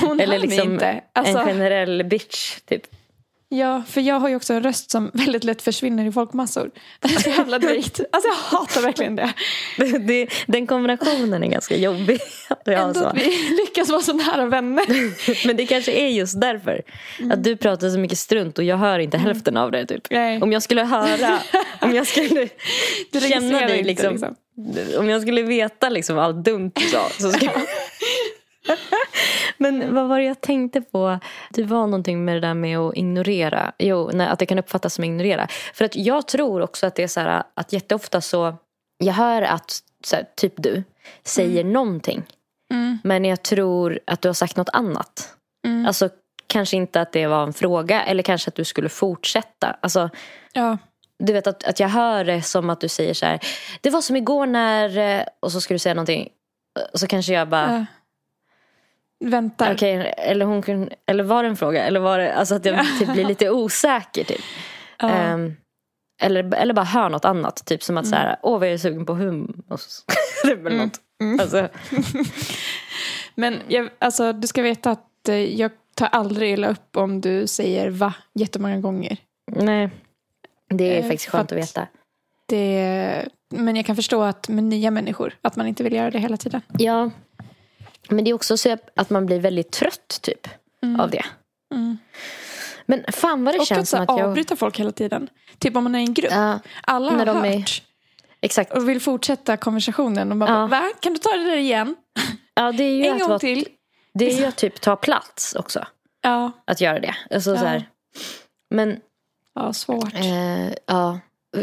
Hon 0.00 0.20
Eller 0.20 0.38
liksom 0.38 0.72
inte. 0.72 0.86
en 0.86 1.00
Alltså, 1.12 1.44
generell 1.44 2.04
bitch. 2.04 2.58
Typ. 2.68 2.82
Ja, 3.50 3.82
för 3.88 4.00
jag 4.00 4.20
har 4.20 4.28
ju 4.28 4.36
också 4.36 4.54
en 4.54 4.62
röst 4.62 4.90
som 4.90 5.10
väldigt 5.14 5.44
lätt 5.44 5.62
försvinner 5.62 6.06
i 6.06 6.12
folkmassor. 6.12 6.70
Så 7.22 7.30
jävla 7.30 7.58
drygt. 7.58 8.00
Alltså 8.12 8.28
jag 8.28 8.58
hatar 8.58 8.82
verkligen 8.82 9.16
det. 9.16 9.32
Det, 10.00 10.28
den 10.46 10.66
kombinationen 10.66 11.44
är 11.44 11.48
ganska 11.48 11.76
jobbig. 11.76 12.20
Har 12.48 12.72
Ändå 12.72 13.00
att 13.00 13.16
vi 13.16 13.56
lyckas 13.66 13.88
vara 13.88 14.02
så 14.02 14.12
nära 14.12 14.46
vänner. 14.46 15.46
Men 15.46 15.56
det 15.56 15.66
kanske 15.66 15.92
är 15.92 16.08
just 16.08 16.40
därför. 16.40 16.82
Att 17.32 17.44
du 17.44 17.56
pratar 17.56 17.90
så 17.90 17.98
mycket 17.98 18.18
strunt 18.18 18.58
och 18.58 18.64
jag 18.64 18.76
hör 18.76 18.98
inte 18.98 19.18
hälften 19.18 19.56
av 19.56 19.70
det. 19.70 19.86
Typ. 19.86 20.10
Nej. 20.10 20.42
Om 20.42 20.52
jag 20.52 20.62
skulle 20.62 20.84
höra, 20.84 21.38
om 21.80 21.94
jag 21.94 22.06
skulle 22.06 22.48
känna 23.12 23.60
dig 23.60 23.78
inte, 23.78 23.88
liksom, 23.88 24.12
liksom. 24.12 24.36
Om 24.98 25.08
jag 25.08 25.22
skulle 25.22 25.42
veta 25.42 25.88
liksom 25.88 26.18
allt 26.18 26.44
dumt 26.44 26.72
du 26.74 26.82
sa. 26.82 27.08
Så 27.18 27.32
skulle... 27.32 27.52
Men 29.60 29.94
vad 29.94 30.08
var 30.08 30.18
det 30.18 30.24
jag 30.24 30.40
tänkte 30.40 30.80
på? 30.80 31.18
Det 31.50 31.62
var 31.62 31.86
någonting 31.86 32.24
med 32.24 32.36
det 32.36 32.40
där 32.40 32.54
med 32.54 32.78
att 32.78 32.96
ignorera. 32.96 33.72
Jo, 33.78 34.10
nej, 34.12 34.26
att 34.26 34.38
det 34.38 34.46
kan 34.46 34.58
uppfattas 34.58 34.94
som 34.94 35.04
ignorera. 35.04 35.46
För 35.74 35.84
att 35.84 35.96
jag 35.96 36.28
tror 36.28 36.60
också 36.62 36.86
att 36.86 36.94
det 36.94 37.02
är 37.02 37.08
så 37.08 37.20
här 37.20 37.42
att 37.54 37.72
jätteofta 37.72 38.20
så. 38.20 38.54
Jag 38.98 39.14
hör 39.14 39.42
att 39.42 39.78
här, 40.12 40.24
typ 40.36 40.52
du 40.56 40.84
säger 41.24 41.64
någonting. 41.64 42.22
Mm. 42.72 42.98
Men 43.04 43.24
jag 43.24 43.42
tror 43.42 43.98
att 44.06 44.22
du 44.22 44.28
har 44.28 44.34
sagt 44.34 44.56
något 44.56 44.68
annat. 44.72 45.34
Mm. 45.66 45.86
Alltså 45.86 46.08
kanske 46.46 46.76
inte 46.76 47.00
att 47.00 47.12
det 47.12 47.26
var 47.26 47.42
en 47.42 47.52
fråga 47.52 48.02
eller 48.02 48.22
kanske 48.22 48.48
att 48.48 48.54
du 48.54 48.64
skulle 48.64 48.88
fortsätta. 48.88 49.76
Alltså, 49.80 50.10
Ja. 50.52 50.78
du 51.18 51.32
vet 51.32 51.46
att, 51.46 51.64
att 51.64 51.80
jag 51.80 51.88
hör 51.88 52.24
det 52.24 52.42
som 52.42 52.70
att 52.70 52.80
du 52.80 52.88
säger 52.88 53.14
så 53.14 53.26
här. 53.26 53.40
Det 53.80 53.90
var 53.90 54.00
som 54.00 54.16
igår 54.16 54.46
när... 54.46 54.98
eh," 54.98 55.24
Och 55.40 55.52
så 55.52 55.60
ska 55.60 55.74
du 55.74 55.78
säga 55.78 55.94
någonting. 55.94 56.28
Och 56.92 57.00
så 57.00 57.06
kanske 57.06 57.32
jag 57.32 57.48
bara... 57.48 57.72
ja. 57.78 57.86
Väntar. 59.24 59.74
Okej, 59.74 60.14
eller, 60.18 60.44
hon 60.46 60.62
kunde, 60.62 60.94
eller 61.06 61.24
var 61.24 61.42
det 61.42 61.48
en 61.48 61.56
fråga? 61.56 61.84
Eller 61.84 62.00
var 62.00 62.18
det, 62.18 62.34
alltså 62.34 62.54
att 62.54 62.64
jag 62.64 62.86
typ 62.98 63.12
blir 63.12 63.24
lite 63.24 63.50
osäker 63.50 64.24
typ. 64.24 64.40
Ja. 64.98 65.08
Ehm, 65.10 65.56
eller, 66.22 66.54
eller 66.54 66.74
bara 66.74 66.84
hör 66.84 67.08
något 67.08 67.24
annat. 67.24 67.62
Typ 67.66 67.82
som 67.82 67.96
att 67.98 68.06
så 68.06 68.14
här, 68.16 68.36
åh 68.42 68.58
vad 68.58 68.68
jag 68.68 68.74
är 68.74 68.78
sugen 68.78 69.06
på 69.06 69.14
hummus. 69.14 70.04
är 70.44 70.54
väl 70.56 70.76
något. 70.76 71.00
Alltså, 71.40 71.68
Men 73.34 73.58
jag, 73.68 73.88
alltså, 73.98 74.32
du 74.32 74.46
ska 74.46 74.62
veta 74.62 74.90
att 74.90 75.28
eh, 75.28 75.34
jag 75.60 75.70
tar 75.94 76.06
aldrig 76.06 76.52
illa 76.52 76.68
upp 76.68 76.96
om 76.96 77.20
du 77.20 77.46
säger 77.46 77.90
va 77.90 78.14
jättemånga 78.34 78.78
gånger. 78.78 79.16
nej. 79.46 79.90
Det 80.68 80.84
är 80.84 80.98
Eh, 80.98 81.02
faktiskt 81.02 81.26
skönt 81.30 81.52
att 81.52 81.58
att- 81.58 81.64
veta. 81.64 81.86
Det, 82.46 83.28
men 83.48 83.76
jag 83.76 83.86
kan 83.86 83.96
förstå 83.96 84.22
att 84.22 84.48
med 84.48 84.64
nya 84.64 84.90
människor, 84.90 85.34
att 85.42 85.56
man 85.56 85.66
inte 85.66 85.82
vill 85.82 85.92
göra 85.92 86.10
det 86.10 86.18
hela 86.18 86.36
tiden. 86.36 86.60
Ja. 86.78 87.10
Men 88.08 88.24
det 88.24 88.30
är 88.30 88.34
också 88.34 88.56
så 88.56 88.76
att 88.96 89.10
man 89.10 89.26
blir 89.26 89.40
väldigt 89.40 89.70
trött 89.72 90.18
typ 90.22 90.48
av 90.98 91.10
det. 91.10 91.24
Mm. 91.74 91.98
Men 92.86 93.04
fan 93.12 93.44
vad 93.44 93.54
det 93.54 93.58
Och 93.58 93.62
att 93.62 93.68
känns 93.68 93.90
så 93.90 93.96
som 93.96 94.02
att 94.02 94.18
jag... 94.18 94.20
avbryta 94.28 94.56
folk 94.56 94.80
hela 94.80 94.92
tiden. 94.92 95.28
Typ 95.58 95.76
om 95.76 95.84
man 95.84 95.94
är 95.94 95.98
i 95.98 96.02
en 96.02 96.14
grupp. 96.14 96.30
Ja, 96.32 96.58
Alla 96.82 97.10
har 97.12 97.26
hört 97.26 97.44
är- 97.44 97.82
exakt. 98.40 98.72
och 98.72 98.88
vill 98.88 99.00
fortsätta 99.00 99.56
konversationen. 99.56 100.30
Och 100.30 100.36
man 100.36 100.48
Ja. 100.48 100.54
bara, 100.54 100.66
va? 100.66 100.90
Kan 101.00 101.12
du 101.12 101.18
ta 101.18 101.30
det 101.36 101.44
där 101.44 101.56
igen? 101.56 101.96
Ja, 102.54 102.72
det 102.72 102.84
är 102.84 102.96
ju 102.96 103.04
En 103.04 103.12
att 103.14 103.20
gång 103.20 103.28
vara, 103.28 103.38
till. 103.38 103.68
Det 104.14 104.32
är 104.32 104.38
ju 104.38 104.44
att 104.44 104.56
typ 104.56 104.80
ta 104.80 104.96
plats 104.96 105.54
också. 105.54 105.86
Ja, 106.22 106.52
Att 106.64 106.80
göra 106.80 107.00
det. 107.00 107.14
Alltså, 107.30 107.50
Ja. 107.50 107.58
så 107.58 107.64
här. 107.66 107.84
Men 108.70 109.00
ja 109.54 109.72
svårt. 109.72 110.14
eh, 110.14 110.68
ja. 110.86 111.18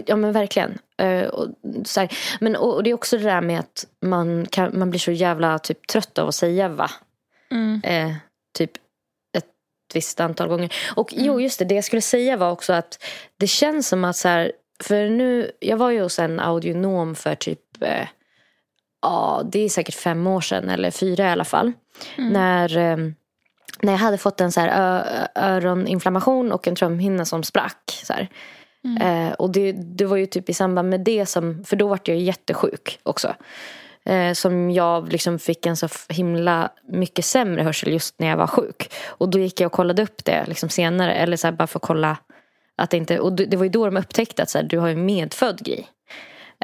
Ja 0.06 0.16
men 0.16 0.32
verkligen. 0.32 0.78
Eh, 0.98 1.28
och, 1.28 1.48
så 1.86 2.00
här, 2.00 2.18
men, 2.40 2.56
och, 2.56 2.76
och 2.76 2.84
det 2.84 2.90
är 2.90 2.94
också 2.94 3.18
det 3.18 3.24
där 3.24 3.42
med 3.42 3.60
att 3.60 3.86
man, 4.02 4.46
kan, 4.46 4.80
man 4.80 4.90
blir 4.90 5.00
så 5.00 5.12
jävla 5.12 5.60
typ, 5.60 5.88
trött 5.88 6.18
av 6.18 6.28
att 6.28 6.36
säga 6.36 6.70
va. 6.70 6.92
Mm. 7.52 7.82
Eh, 7.84 8.16
typ 8.58 8.72
ett 9.38 9.46
visst 9.94 10.20
antal 10.20 10.48
gånger. 10.48 10.76
Och 10.96 11.14
jo 11.16 11.42
just 11.42 11.60
det, 11.60 11.66
det 11.66 11.76
jag 11.76 11.84
skulle 11.84 12.02
säga 12.02 12.38
var 12.38 12.52
också 12.52 12.74
att 12.74 13.04
det 13.38 13.48
känns 13.48 13.88
som 13.88 14.04
att 14.04 14.16
så 14.16 14.28
här, 14.28 14.52
för 14.84 15.10
nu, 15.10 15.52
jag 15.60 15.78
var 15.78 15.92
ju 15.92 16.02
hos 16.02 16.20
en 16.20 16.40
audionom 16.40 17.16
för 17.16 17.36
typ, 17.36 17.82
eh, 17.82 18.08
ja 19.02 19.42
det 19.52 19.60
är 19.60 19.70
säkert 19.70 19.96
fem 19.96 20.28
år 20.28 20.42
sedan 20.42 20.70
eller 20.70 20.92
fyra 20.92 21.28
i 21.28 21.30
alla 21.30 21.46
fall. 21.46 21.74
När, 22.16 22.78
eh, 22.78 22.98
när 23.82 23.94
jag 23.94 24.00
hade 24.00 24.18
fått 24.18 24.42
en 24.42 24.52
så 24.52 24.60
här 24.60 25.04
öroninflammation 25.36 26.52
och 26.52 26.68
en 26.68 26.76
trumhinna 26.76 27.26
som 27.26 27.44
sprack. 27.44 28.02
Så 28.04 28.14
här. 28.14 28.30
Mm. 28.88 29.28
Eh, 29.28 29.34
och 29.34 29.52
det, 29.52 29.72
det 29.72 30.06
var 30.06 30.18
ju 30.18 30.26
typ 30.26 30.50
i 30.50 30.54
samband 30.54 30.90
med 30.90 31.00
det 31.00 31.26
som, 31.26 31.64
för 31.64 31.76
då 31.76 31.88
var 31.88 32.00
jag 32.04 32.18
jättesjuk 32.18 33.00
också. 33.04 33.36
Eh, 34.06 34.34
som 34.34 34.72
jag 34.72 35.12
liksom 35.12 35.40
fick 35.40 35.66
en 35.66 35.78
så 35.78 35.88
himla 36.10 36.72
mycket 36.88 37.26
sämre 37.26 37.64
hörsel 37.64 37.94
just 37.94 38.20
när 38.20 38.28
jag 38.28 38.38
var 38.38 38.48
sjuk. 38.48 38.94
Och 39.08 39.30
då 39.30 39.40
gick 39.40 39.62
jag 39.62 39.68
och 39.68 39.74
kollade 39.74 40.04
upp 40.04 40.26
det 40.26 40.46
liksom 40.48 40.70
senare. 40.70 41.14
Eller 41.14 41.38
så 41.38 41.48
här, 41.48 41.52
bara 41.52 41.68
för 41.68 41.80
att 41.80 41.84
kolla 41.84 42.18
att 42.76 42.90
det 42.90 42.98
inte, 42.98 43.20
och 43.20 43.34
det 43.34 43.46
det 43.46 43.58
var 43.58 43.64
ju 43.64 43.70
då 43.70 43.86
de 43.86 43.98
upptäckte 43.98 44.44
att 44.44 44.50
så 44.50 44.58
här, 44.58 44.66
du 44.66 44.78
har 44.78 44.88
ju 44.88 44.94
en 44.94 45.06
medfödd 45.06 45.60
grej. 45.64 45.88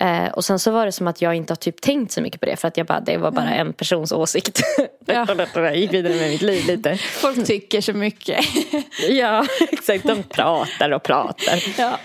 Eh, 0.01 0.27
och 0.27 0.45
sen 0.45 0.59
så 0.59 0.71
var 0.71 0.85
det 0.85 0.91
som 0.91 1.07
att 1.07 1.21
jag 1.21 1.35
inte 1.35 1.51
har 1.51 1.55
typ 1.55 1.81
tänkt 1.81 2.11
så 2.11 2.21
mycket 2.21 2.39
på 2.39 2.45
det. 2.45 2.55
För 2.55 2.67
att 2.67 2.77
jag 2.77 2.85
bara, 2.87 2.99
det 2.99 3.17
var 3.17 3.31
bara 3.31 3.49
en 3.49 3.73
persons 3.73 4.11
åsikt. 4.11 4.61
Ja. 5.05 5.27
jag 5.55 5.77
gick 5.77 5.93
vidare 5.93 6.13
med 6.13 6.29
mitt 6.29 6.41
liv 6.41 6.67
lite. 6.67 6.97
Folk 6.97 7.45
tycker 7.45 7.81
så 7.81 7.93
mycket. 7.93 8.45
Ja, 9.09 9.45
exakt. 9.71 10.03
De 10.03 10.23
pratar 10.23 10.91
och 10.91 11.03
pratar. 11.03 11.63
Ja. 11.77 11.99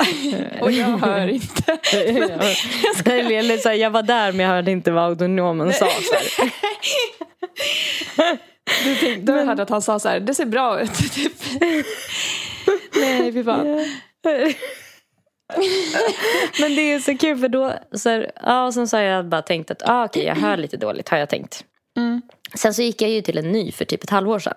Och 0.61 0.73
jag 0.73 0.99
hör 0.99 1.29
inte. 1.29 1.79
Eller, 3.05 3.33
eller 3.33 3.57
så 3.57 3.69
här, 3.69 3.77
jag 3.77 3.91
var 3.91 4.03
där 4.03 4.33
men 4.33 4.47
jag 4.47 4.53
hörde 4.53 4.71
inte 4.71 4.91
vad 4.91 5.05
audionomen 5.05 5.73
sa. 5.73 5.89
Du 8.85 8.95
tänkte, 8.95 9.33
då 9.33 9.33
hörde 9.33 9.63
att 9.63 9.71
han 9.71 9.83
sa 9.83 9.99
så 9.99 10.09
här, 10.09 10.21
det 10.21 10.35
ser 10.35 10.47
bra 10.47 10.81
ut. 10.81 10.95
Typ. 11.15 11.33
Nej, 12.95 13.33
fy 13.33 13.45
fan. 13.45 13.85
Men 16.61 16.75
det 16.77 16.93
är 16.93 16.99
så 17.01 17.17
kul 17.19 17.39
för 17.39 17.49
då, 17.49 17.75
så 17.93 18.09
här, 18.09 18.31
ja, 18.43 18.67
och 18.67 18.75
sen 18.75 18.89
så 18.89 18.97
har 18.97 19.05
jag 19.05 19.27
bara 19.29 19.43
tänkt 19.43 19.71
att 19.71 19.83
ah, 19.89 20.05
okej 20.05 20.25
jag 20.25 20.35
hör 20.35 20.57
lite 20.57 20.77
dåligt 20.77 21.09
har 21.09 21.19
jag 21.19 21.29
tänkt. 21.29 21.65
Mm. 21.97 22.23
Sen 22.55 22.75
så 22.75 22.83
gick 22.83 23.03
jag 23.03 23.11
ju 23.11 23.21
till 23.23 23.39
en 23.39 23.53
ny 23.53 23.73
för 23.73 23.85
typ 23.85 24.05
ett 24.05 24.11
halvår 24.11 24.39
sedan. 24.39 24.55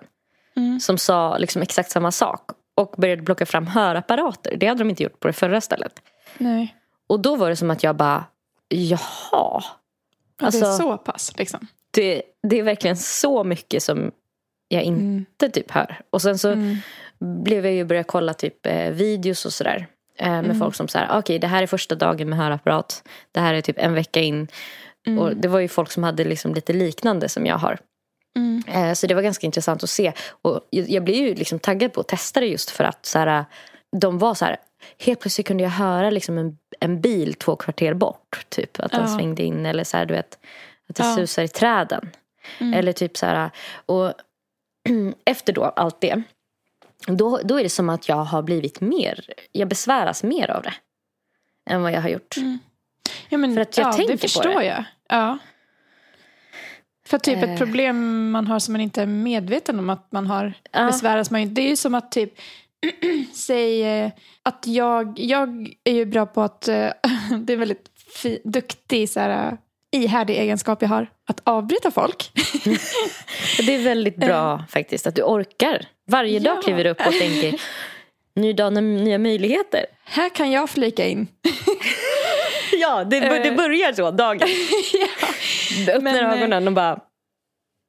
Mm. 0.56 0.80
Som 0.80 0.98
sa 0.98 1.38
liksom 1.38 1.62
exakt 1.62 1.90
samma 1.90 2.10
sak. 2.12 2.50
Och 2.74 2.94
började 2.98 3.22
plocka 3.22 3.46
fram 3.46 3.66
hörapparater. 3.66 4.56
Det 4.56 4.66
hade 4.66 4.78
de 4.78 4.90
inte 4.90 5.02
gjort 5.02 5.20
på 5.20 5.26
det 5.26 5.32
förra 5.32 5.60
stället. 5.60 5.92
Nej. 6.38 6.76
Och 7.06 7.20
då 7.20 7.36
var 7.36 7.48
det 7.50 7.56
som 7.56 7.70
att 7.70 7.82
jag 7.82 7.96
bara, 7.96 8.24
jaha. 8.68 8.98
Ja, 9.32 9.62
det 10.36 10.44
är 10.44 10.46
Alltså- 10.46 10.76
så 10.82 10.96
pass 10.98 11.32
liksom. 11.38 11.66
Det, 11.90 12.22
det 12.42 12.58
är 12.58 12.62
verkligen 12.62 12.96
så 12.96 13.44
mycket 13.44 13.82
som 13.82 14.10
jag 14.68 14.82
inte 14.82 15.48
typ 15.48 15.70
hör. 15.70 16.00
Och 16.10 16.22
sen 16.22 16.38
så 16.38 16.48
Mm. 16.52 16.76
blev 17.44 17.64
jag 17.64 17.74
ju 17.74 17.84
börja 17.84 18.04
kolla 18.04 18.34
typ 18.34 18.66
eh, 18.66 18.90
videos 18.90 19.46
och 19.46 19.52
sådär. 19.52 19.86
Eh, 20.22 20.28
med 20.30 20.44
Mm. 20.44 20.58
folk 20.58 20.74
som 20.74 20.88
säger, 20.88 21.08
okej 21.18 21.38
det 21.38 21.46
här 21.46 21.62
är 21.62 21.66
första 21.66 21.94
dagen 21.94 22.28
med 22.28 22.38
hörapparat. 22.38 23.02
Det 23.32 23.40
här 23.40 23.54
är 23.54 23.60
typ 23.60 23.78
en 23.78 23.94
vecka 23.94 24.20
in. 24.20 24.48
Mm. 25.06 25.18
Och 25.18 25.36
det 25.36 25.48
var 25.48 25.60
ju 25.60 25.68
folk 25.68 25.90
som 25.90 26.04
hade 26.04 26.24
liksom 26.24 26.54
lite 26.54 26.72
liknande 26.72 27.28
som 27.28 27.46
jag 27.46 27.56
har. 27.58 27.78
Mm. 28.36 28.62
Eh, 28.66 28.94
så 28.94 29.06
det 29.06 29.14
var 29.14 29.22
ganska 29.22 29.46
intressant 29.46 29.82
att 29.82 29.90
se. 29.90 30.12
Och 30.42 30.60
jag, 30.70 30.90
jag 30.90 31.04
blev 31.04 31.16
ju 31.16 31.34
liksom 31.34 31.58
taggad 31.58 31.92
på 31.92 32.00
att 32.00 32.08
testa 32.08 32.40
det 32.40 32.46
just 32.46 32.70
för 32.70 32.84
att 32.84 33.06
så 33.06 33.18
här, 33.18 33.44
de 33.96 34.18
var 34.18 34.34
så 34.34 34.44
här. 34.44 34.56
Helt 34.98 35.20
plötsligt 35.20 35.46
kunde 35.46 35.62
jag 35.62 35.70
höra 35.70 36.10
liksom 36.10 36.38
en, 36.38 36.58
en 36.80 37.00
bil 37.00 37.34
två 37.34 37.56
kvarter 37.56 37.94
bort. 37.94 38.46
Typ 38.48 38.80
att 38.80 38.92
den 38.92 39.00
Ja. 39.00 39.16
svängde 39.18 39.42
in 39.42 39.66
eller 39.66 39.84
så 39.84 39.96
här, 39.96 40.06
du 40.06 40.14
vet. 40.14 40.38
Att 40.88 40.96
det 40.96 41.02
Ja. 41.04 41.16
susar 41.16 41.42
i 41.42 41.48
träden. 41.48 42.10
Mm. 42.60 42.74
Eller 42.74 42.92
typ 42.92 43.16
så 43.16 43.26
här. 43.26 43.50
Och 43.86 44.12
efter 45.24 45.52
då 45.52 45.64
allt 45.64 46.00
det. 46.00 46.22
Då, 47.06 47.40
då 47.44 47.58
är 47.58 47.62
det 47.62 47.68
som 47.68 47.88
att 47.90 48.08
jag 48.08 48.16
har 48.24 48.42
blivit 48.42 48.80
mer. 48.80 49.24
Jag 49.52 49.68
besväras 49.68 50.22
mer 50.22 50.50
av 50.50 50.62
det. 50.62 50.74
Än 51.70 51.82
vad 51.82 51.92
jag 51.92 52.00
har 52.02 52.08
gjort. 52.08 52.36
Ja, 53.28 53.38
men, 53.38 53.54
För 53.54 53.60
att 53.60 53.78
jag 53.78 53.86
ja, 53.88 53.92
tänker 53.92 54.12
det 54.12 54.18
på 54.18 54.22
förstår 54.22 54.60
det. 54.60 54.64
jag. 54.64 54.84
Ja. 55.08 55.38
För 57.06 57.18
typ 57.18 57.36
Eh. 57.42 57.52
ett 57.52 57.58
problem 57.58 58.30
man 58.30 58.46
har 58.46 58.58
som 58.58 58.72
man 58.72 58.80
inte 58.80 59.02
är 59.02 59.06
medveten 59.06 59.78
om 59.78 59.90
att 59.90 60.12
man 60.12 60.26
har 60.26 60.52
Ja. 60.72 60.86
besväras 60.86 61.30
man 61.30 61.42
ju. 61.42 61.48
Det 61.48 61.62
är 61.62 61.68
ju 61.68 61.76
som 61.76 61.94
att 61.94 62.12
typ 62.12 62.34
säg 63.32 63.82
eh, 63.82 64.10
att 64.42 64.64
jag, 64.66 65.18
jag 65.18 65.68
är 65.84 65.92
ju 65.94 66.04
bra 66.04 66.26
på 66.26 66.42
att, 66.42 66.68
eh, 66.68 66.90
det 67.38 67.52
är 67.52 67.56
väldigt 67.56 67.90
fi, 68.16 68.40
duktig 68.44 69.08
så 69.10 69.20
här, 69.20 69.46
eh, 69.52 69.58
ihärdig 69.96 70.38
egenskap 70.38 70.82
jag 70.82 70.88
har, 70.88 71.06
att 71.28 71.40
avbryta 71.44 71.90
folk. 71.90 72.30
Det 73.66 73.74
är 73.74 73.82
väldigt 73.84 74.16
bra 74.16 74.64
faktiskt 74.68 75.06
att 75.06 75.14
du 75.14 75.22
orkar. 75.22 75.86
Varje 76.10 76.38
dag 76.38 76.56
Ja. 76.56 76.62
kliver 76.62 76.84
du 76.84 76.90
upp 76.90 77.06
och 77.06 77.12
tänker 77.12 77.60
ny 78.34 78.52
dag, 78.52 78.82
nya 78.82 79.18
möjligheter. 79.18 79.86
Här 80.04 80.28
kan 80.28 80.50
jag 80.50 80.70
flika 80.70 81.06
in. 81.06 81.26
Ja, 82.80 83.04
det, 83.04 83.16
Eh. 83.16 83.42
det 83.42 83.52
börjar 83.56 83.92
så 83.92 84.10
dagen. 84.10 84.48
Du 85.86 85.92
öppnar 85.92 86.12
Men, 86.12 86.24
eh, 86.24 86.32
ögonen 86.38 86.66
och 86.68 86.74
bara 86.74 86.98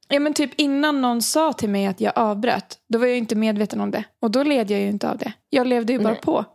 Ja 0.07 0.19
men 0.19 0.33
typ 0.33 0.51
innan 0.55 1.01
någon 1.01 1.21
sa 1.21 1.53
till 1.53 1.69
mig 1.69 1.85
att 1.85 2.01
jag 2.01 2.13
avbröt, 2.15 2.77
då 2.89 2.99
var 2.99 3.05
jag 3.07 3.17
inte 3.17 3.35
medveten 3.35 3.81
om 3.81 3.91
det. 3.91 4.03
Och 4.21 4.31
då 4.31 4.43
led 4.43 4.71
jag 4.71 4.79
ju 4.79 4.87
inte 4.87 5.09
av 5.09 5.17
det. 5.17 5.33
Jag 5.49 5.67
levde 5.67 5.93
ju 5.93 5.99
bara 5.99 6.13
Nej. 6.13 6.21
på. 6.21 6.45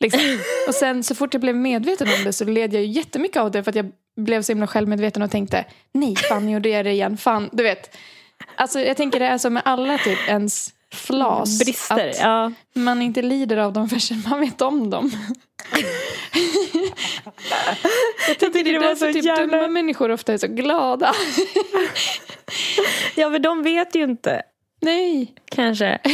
Liksom. 0.00 0.20
Och 0.68 0.74
sen 0.74 1.02
så 1.02 1.14
fort 1.14 1.34
jag 1.34 1.40
blev 1.40 1.56
medveten 1.56 2.08
om 2.18 2.24
det 2.24 2.32
så 2.32 2.44
led 2.44 2.74
jag 2.74 2.82
ju 2.82 2.88
jättemycket 2.88 3.36
av 3.36 3.50
det 3.50 3.62
för 3.62 3.70
att 3.70 3.76
jag 3.76 3.90
blev 4.16 4.42
så 4.42 4.52
himla 4.52 4.66
självmedveten 4.66 5.22
och 5.22 5.30
tänkte 5.30 5.64
nej 5.92 6.16
fan 6.16 6.48
gjorde 6.48 6.68
jag 6.68 6.84
det 6.84 6.90
igen, 6.92 7.16
fan 7.16 7.48
du 7.52 7.62
vet. 7.62 7.96
Alltså 8.56 8.80
jag 8.80 8.96
tänker 8.96 9.20
det 9.20 9.26
är 9.26 9.38
så 9.38 9.50
med 9.50 9.62
alla 9.64 9.98
typ 9.98 10.28
ens 10.28 10.70
flas. 10.92 11.58
brister. 11.58 12.08
Att 12.08 12.18
Ja. 12.20 12.52
man 12.74 13.02
inte 13.02 13.22
lider 13.22 13.56
av 13.56 13.72
dem 13.72 13.88
förrän 13.88 14.22
man 14.30 14.40
vet 14.40 14.62
om 14.62 14.90
dem. 14.90 15.10
jag 18.28 18.38
tänker 18.38 18.64
det 18.64 18.72
det 18.72 18.78
var 18.78 18.94
så 18.94 19.12
typ 19.12 19.24
jävla- 19.24 19.56
dumma 19.56 19.68
människor 19.68 20.10
ofta 20.10 20.32
är 20.32 20.38
så 20.38 20.46
glada. 20.46 21.14
ja, 23.14 23.28
men 23.28 23.42
de 23.42 23.62
vet 23.62 23.94
ju 23.94 24.02
inte. 24.04 24.42
nej. 24.82 25.34
Kanske. 25.50 25.98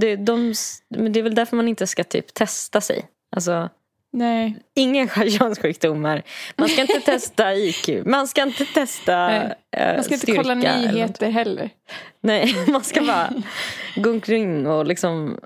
Det, 0.00 0.16
de, 0.16 0.54
men 0.88 1.12
det 1.12 1.18
är 1.20 1.22
väl 1.22 1.34
därför 1.34 1.56
man 1.56 1.68
inte 1.68 1.86
ska 1.86 2.04
typ 2.04 2.34
testa 2.34 2.80
sig. 2.80 3.04
Alltså, 3.36 3.68
Nej. 4.12 4.56
inga 4.74 5.08
könssjukdomar. 5.08 6.22
Man 6.56 6.68
ska 6.68 6.80
inte 6.80 7.00
testa 7.04 7.54
IQ. 7.54 7.88
Man 8.06 8.28
ska 8.28 8.42
inte 8.42 8.64
testa 8.64 9.28
Nej. 9.28 9.54
eh, 9.76 9.94
Man 9.94 10.04
ska 10.04 10.14
inte 10.14 10.32
kolla 10.32 10.54
nyheter 10.54 11.30
heller. 11.30 11.70
Nej, 12.20 12.54
man 12.68 12.84
ska 12.84 13.00
bara 13.02 13.32
gå 13.96 14.10
omkring 14.10 14.66
och 14.66 14.86
liksom 14.86 15.38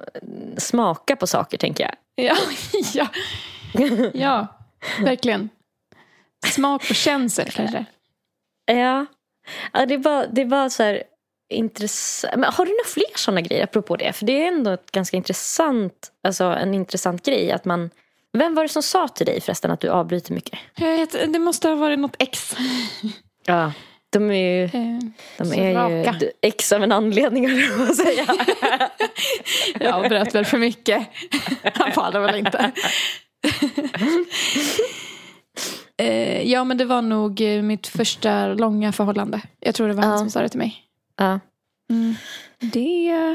smaka 0.56 1.16
på 1.16 1.26
saker 1.26 1.58
tänker 1.58 1.84
jag. 1.84 1.94
Ja, 2.26 2.36
ja. 2.94 3.06
ja 4.14 4.46
verkligen. 5.04 5.48
Smak 6.46 6.90
och 6.90 6.96
känsel 6.96 7.50
kanske. 7.50 7.84
Ja, 8.66 9.06
ja 9.72 9.86
det, 9.86 9.94
är 9.94 9.98
bara, 9.98 10.26
det 10.26 10.44
bara 10.44 10.70
så 10.70 10.82
här 10.82 11.02
intressant. 11.50 12.34
Men 12.36 12.52
har 12.52 12.66
du 12.66 12.70
några 12.70 12.84
fler 12.86 13.18
sådana 13.18 13.40
grejer 13.40 13.64
apropå 13.64 13.96
det? 13.96 14.12
För 14.12 14.26
det 14.26 14.42
är 14.42 14.48
ändå 14.48 14.70
ett 14.70 14.90
ganska 14.90 15.16
intressant, 15.16 16.12
alltså 16.24 16.44
en 16.44 16.74
intressant 16.74 17.26
grej 17.26 17.52
att 17.52 17.64
man 17.64 17.90
vem 18.32 18.54
var 18.54 18.62
det 18.62 18.68
som 18.68 18.82
sa 18.82 19.08
till 19.08 19.26
dig 19.26 19.40
förresten 19.40 19.70
att 19.70 19.80
du 19.80 19.88
avbryter 19.88 20.34
mycket? 20.34 20.58
Jag 20.74 20.96
vet, 20.96 21.32
Det 21.32 21.38
måste 21.38 21.68
ha 21.68 21.74
varit 21.74 21.98
något 21.98 22.16
ex. 22.18 22.56
Ja. 23.46 23.72
De 24.10 24.30
är 24.30 24.34
ju, 24.34 24.64
Eh, 24.64 24.98
de 25.38 25.52
är 25.52 25.68
ju 25.68 25.74
raka. 25.74 26.16
ex 26.42 26.72
av 26.72 26.82
en 26.82 26.92
anledning, 26.92 27.48
höll 27.50 27.86
jag 27.86 27.96
säga. 27.96 28.26
Jag 29.80 29.94
avbröt 29.94 30.34
väl 30.34 30.44
för 30.44 30.58
mycket. 30.58 31.06
Han 31.74 31.92
pallade 31.92 32.26
väl 32.26 32.34
inte. 32.38 32.72
Eh, 35.96 36.42
ja 36.50 36.64
men 36.64 36.76
det 36.76 36.84
var 36.84 37.02
nog 37.02 37.40
eh, 37.40 37.62
mitt 37.62 37.86
första 37.86 38.46
långa 38.46 38.92
förhållande. 38.92 39.40
Jag 39.60 39.74
tror 39.74 39.88
det 39.88 39.94
var 39.94 40.02
han 40.02 40.12
Ja. 40.12 40.18
som 40.18 40.30
sa 40.30 40.42
det 40.42 40.48
till 40.48 40.58
mig. 40.58 40.76
Ja. 41.16 41.40
Det 42.60 43.08
eh, 43.08 43.34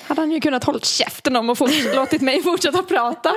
hade 0.00 0.20
han 0.20 0.30
ju 0.30 0.40
kunnat 0.40 0.64
hållit 0.64 0.84
käften 0.84 1.36
om 1.36 1.50
och 1.50 1.58
fort, 1.58 1.70
låtit 1.94 2.22
mig 2.22 2.42
fortsätta 2.42 2.82
prata. 2.82 3.30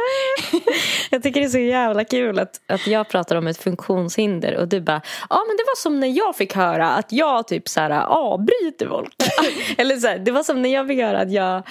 Jag 1.10 1.24
tycker 1.24 1.40
det 1.42 1.46
är 1.48 1.50
så 1.50 1.60
jävla 1.60 2.04
kul 2.04 2.40
att, 2.40 2.62
att 2.68 2.88
jag 2.88 3.10
pratar 3.10 3.36
om 3.36 3.48
ett 3.48 3.58
funktionshinder 3.64 4.58
och 4.58 4.68
du 4.68 4.82
bara 4.82 5.02
Ja 5.30 5.44
men 5.48 5.58
det 5.58 5.64
var 5.64 5.76
som 5.78 6.00
när 6.00 6.08
jag 6.08 6.36
fick 6.36 6.54
höra 6.56 6.90
att 6.92 7.12
jag 7.12 7.48
typ 7.48 7.68
så 7.70 7.80
här 7.80 8.06
avbryter 8.06 8.88
folk. 8.88 9.16
Eller 9.78 9.96
så 9.96 10.08
här, 10.08 10.20
det 10.20 10.32
var 10.32 10.44
som 10.44 10.62
när 10.62 10.74
jag 10.74 10.88
fick 10.88 11.00
höra 11.02 11.20
att 11.20 11.32
jag 11.32 11.64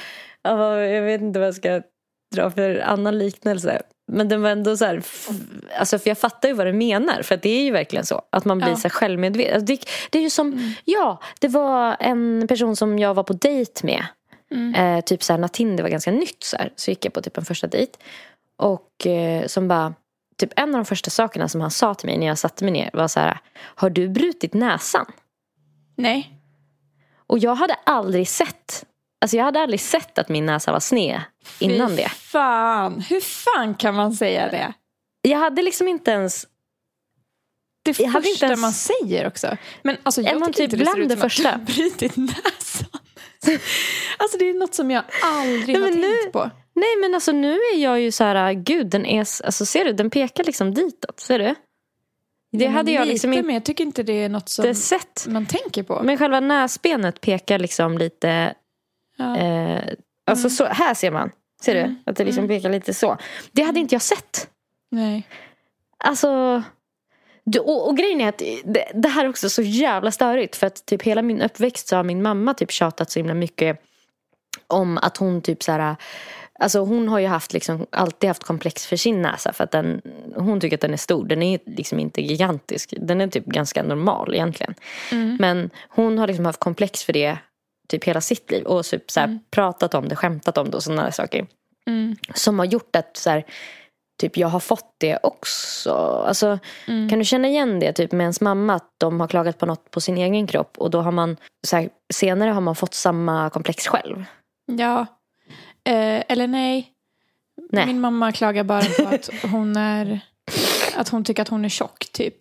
ja, 0.42 0.78
Jag 0.80 1.02
vet 1.02 1.20
inte 1.20 1.38
vad 1.38 1.48
jag 1.48 1.54
ska 1.54 1.82
dra 2.34 2.50
för 2.50 2.78
annan 2.78 3.18
liknelse. 3.18 3.82
Men 4.12 4.28
den 4.28 4.42
var 4.42 4.50
ändå 4.50 4.76
så 4.76 4.84
här, 4.84 5.02
alltså 5.78 5.98
för 5.98 6.10
jag 6.10 6.18
fattar 6.18 6.48
ju 6.48 6.54
vad 6.54 6.66
du 6.66 6.72
menar. 6.72 7.22
För 7.22 7.36
det 7.36 7.48
är 7.48 7.62
ju 7.62 7.70
verkligen 7.70 8.06
så. 8.06 8.22
Att 8.32 8.44
man 8.44 8.58
blir 8.58 8.68
Ja. 8.68 8.76
så 8.76 8.88
självmedveten. 8.88 9.54
Alltså 9.54 9.66
det, 9.66 9.78
det 10.10 10.18
är 10.18 10.22
ju 10.22 10.30
som, 10.30 10.74
ja, 10.84 11.20
det 11.40 11.48
var 11.48 11.96
en 12.00 12.46
person 12.48 12.76
som 12.76 12.98
jag 12.98 13.14
var 13.14 13.22
på 13.22 13.32
dejt 13.32 13.86
med. 13.86 14.04
Eh, 14.76 15.00
typ 15.00 15.22
så 15.22 15.32
här, 15.32 15.40
när 15.40 15.48
Tinder 15.48 15.82
var 15.82 15.90
ganska 15.90 16.10
nytt 16.10 16.44
så, 16.44 16.56
här, 16.56 16.72
så 16.76 16.90
gick 16.90 17.04
jag 17.04 17.12
på 17.12 17.22
typ 17.22 17.38
en 17.38 17.44
första 17.44 17.66
dejt. 17.66 17.92
Och 18.56 19.06
eh, 19.06 19.46
som 19.46 19.68
bara, 19.68 19.94
typ 20.36 20.50
en 20.56 20.68
av 20.74 20.78
de 20.78 20.84
första 20.84 21.10
sakerna 21.10 21.48
som 21.48 21.60
han 21.60 21.70
sa 21.70 21.94
till 21.94 22.06
mig 22.08 22.18
när 22.18 22.26
jag 22.26 22.38
satte 22.38 22.64
mig 22.64 22.72
ner 22.72 22.90
var 22.92 23.08
så 23.08 23.20
här, 23.20 23.38
har 23.58 23.90
du 23.90 24.08
brutit 24.08 24.54
näsan? 24.54 25.06
Nej. 25.96 26.32
Och 27.26 27.38
jag 27.38 27.54
hade 27.54 27.74
aldrig 27.74 28.28
sett, 28.28 28.84
alltså 29.20 29.36
jag 29.36 29.44
hade 29.44 29.60
aldrig 29.60 29.80
sett 29.80 30.18
att 30.18 30.28
min 30.28 30.46
näsa 30.46 30.72
var 30.72 30.80
sned 30.80 31.20
innan 31.58 31.90
Fy 31.90 31.96
det. 31.96 32.08
fan. 32.08 33.00
Hur 33.00 33.20
fan 33.20 33.74
kan 33.74 33.94
man 33.94 34.12
säga 34.14 34.50
det? 34.50 34.72
Jag 35.22 35.38
hade 35.38 35.62
liksom 35.62 35.88
inte 35.88 36.10
ens, 36.10 36.46
Det 37.82 37.98
Jag 38.00 38.08
hade 38.08 38.22
första 38.22 38.32
inte 38.32 38.46
ens- 38.46 38.60
man 38.60 38.72
säger 38.72 39.26
också. 39.26 39.56
Men 39.82 39.96
alltså, 40.02 40.22
jag 40.22 40.32
tycker 40.44 40.52
typ 40.52 40.60
inte 40.62 40.76
det 40.76 40.86
ser 40.86 40.98
ut 41.00 41.08
det 41.08 41.16
som 41.16 41.26
att 41.26 41.32
första? 41.32 41.42
du 41.42 41.48
har 41.48 41.58
brutit 41.58 42.16
näsan. 42.16 43.00
Alltså 44.18 44.38
det 44.38 44.50
är 44.50 44.54
något 44.54 44.74
som 44.74 44.90
jag 44.90 45.04
aldrig 45.22 45.66
Nej, 45.78 45.82
har 45.82 45.88
tänkt 45.88 46.00
nu- 46.24 46.30
på. 46.32 46.50
nej 46.74 46.96
men 47.00 47.14
alltså 47.14 47.32
nu 47.32 47.52
är 47.52 47.78
jag 47.78 48.00
ju 48.00 48.10
så 48.12 48.24
här, 48.24 48.52
gud 48.52 48.86
den 48.86 49.06
är, 49.06 49.18
alltså 49.20 49.66
ser 49.66 49.84
du, 49.84 49.92
den 49.92 50.10
pekar 50.10 50.44
liksom 50.44 50.74
ditåt, 50.74 51.20
ser 51.20 51.38
du? 51.38 51.54
Det 52.52 52.64
Ja, 52.64 52.70
hade 52.70 52.92
jag 52.92 53.08
liksom 53.08 53.30
lite, 53.30 53.38
inte 53.38 53.46
men 53.46 53.54
jag 53.54 53.64
tycker 53.64 53.84
inte 53.84 54.02
det 54.02 54.12
är 54.12 54.28
något 54.28 54.48
som 54.48 54.74
sett. 54.74 55.26
man 55.28 55.46
tänker 55.46 55.82
på. 55.82 56.02
Men 56.02 56.18
själva 56.18 56.40
näsbenet 56.40 57.20
pekar 57.20 57.58
liksom 57.58 57.98
lite 57.98 58.54
ja. 59.16 59.36
Eh, 59.36 59.82
alltså 60.26 60.50
så, 60.50 60.64
här 60.64 60.94
ser 60.94 61.10
man. 61.10 61.30
Ser 61.62 61.74
Mm. 61.74 61.90
du? 62.04 62.10
Att 62.10 62.16
det 62.16 62.24
liksom 62.24 62.44
Mm. 62.44 62.56
pekar 62.56 62.70
lite 62.70 62.94
så. 62.94 63.18
Det 63.52 63.62
hade 63.62 63.80
inte 63.80 63.94
jag 63.94 64.02
sett. 64.02 64.48
Nej. 64.90 65.28
Alltså. 65.98 66.62
Du- 67.46 67.58
Och, 67.58 67.88
och 67.88 67.96
grejen 67.96 68.20
är 68.20 68.28
att 68.28 68.38
det, 68.64 68.84
det 68.94 69.08
här 69.08 69.24
är 69.24 69.28
också 69.28 69.50
så 69.50 69.62
jävla 69.62 70.10
störigt. 70.10 70.56
För 70.56 70.66
att 70.66 70.86
typ 70.86 71.02
hela 71.02 71.22
min 71.22 71.42
uppväxt 71.42 71.88
så 71.88 71.96
har 71.96 72.02
min 72.04 72.22
mamma 72.22 72.54
typ 72.54 72.70
tjatat 72.70 73.10
så 73.10 73.18
himla 73.18 73.34
mycket 73.34 73.80
om 74.66 74.98
att 74.98 75.16
hon 75.16 75.42
typ 75.42 75.62
så 75.62 75.72
här. 75.72 75.96
Alltså 76.58 76.78
hon 76.78 77.08
har 77.08 77.18
ju 77.18 77.26
haft 77.26 77.52
liksom, 77.52 77.86
alltid 77.90 78.28
haft 78.28 78.44
komplex 78.44 78.86
för 78.86 78.96
sin 78.96 79.22
näsa. 79.22 79.52
För 79.52 79.64
att 79.64 79.70
den, 79.70 80.02
hon 80.36 80.60
tycker 80.60 80.76
att 80.76 80.80
den 80.80 80.92
är 80.92 80.96
stor. 80.96 81.24
Den 81.26 81.42
är 81.42 81.58
liksom 81.66 81.98
inte 81.98 82.22
gigantisk. 82.22 82.94
Den 83.00 83.20
är 83.20 83.28
typ 83.28 83.44
ganska 83.46 83.82
normal 83.82 84.34
egentligen. 84.34 84.74
Mm. 85.12 85.36
Men 85.40 85.70
hon 85.88 86.18
har 86.18 86.26
liksom 86.26 86.44
haft 86.46 86.60
komplex 86.60 87.04
för 87.04 87.12
det 87.12 87.38
typ 87.88 88.04
hela 88.04 88.20
sitt 88.20 88.50
liv. 88.50 88.64
Och 88.64 88.84
typ 88.84 89.10
så 89.10 89.20
här, 89.20 89.26
Mm. 89.26 89.38
pratat 89.50 89.94
om 89.94 90.08
det, 90.08 90.16
skämtat 90.16 90.58
om 90.58 90.70
det 90.70 90.76
och 90.76 90.82
sådana 90.82 91.12
saker. 91.12 91.46
Mm. 91.86 92.16
Som 92.34 92.58
har 92.58 92.66
gjort 92.66 92.96
att 92.96 93.16
så 93.16 93.30
här, 93.30 93.44
typ 94.20 94.36
jag 94.36 94.48
har 94.48 94.60
fått 94.60 94.94
det 94.98 95.18
också. 95.22 95.92
Alltså, 96.26 96.58
Mm. 96.88 97.08
Kan 97.08 97.18
du 97.18 97.24
känna 97.24 97.48
igen 97.48 97.80
det 97.80 97.92
typ 97.92 98.12
med 98.12 98.20
ens 98.24 98.40
mamma? 98.40 98.74
Att 98.74 98.90
de 98.98 99.20
har 99.20 99.28
klagat 99.28 99.58
på 99.58 99.66
något 99.66 99.90
på 99.90 100.00
sin 100.00 100.18
egen 100.18 100.46
kropp. 100.46 100.78
Och 100.78 100.90
då 100.90 101.00
har 101.00 101.12
man 101.12 101.36
här, 101.72 101.88
senare 102.14 102.50
har 102.50 102.60
man 102.60 102.74
fått 102.76 102.94
samma 102.94 103.50
komplex 103.50 103.86
själv. 103.86 104.24
Ja. 104.66 105.00
Eh, 105.84 106.22
eller 106.28 106.46
nej. 106.46 106.92
Nej. 107.70 107.86
Min 107.86 108.00
mamma 108.00 108.32
klagar 108.32 108.64
bara 108.64 108.82
på 108.82 109.14
att 109.14 109.30
hon 109.50 109.76
är 109.76 110.20
att 110.96 111.08
hon 111.08 111.24
tycker 111.24 111.42
att 111.42 111.48
hon 111.48 111.64
är 111.64 111.68
tjock 111.68 112.06
typ. 112.12 112.34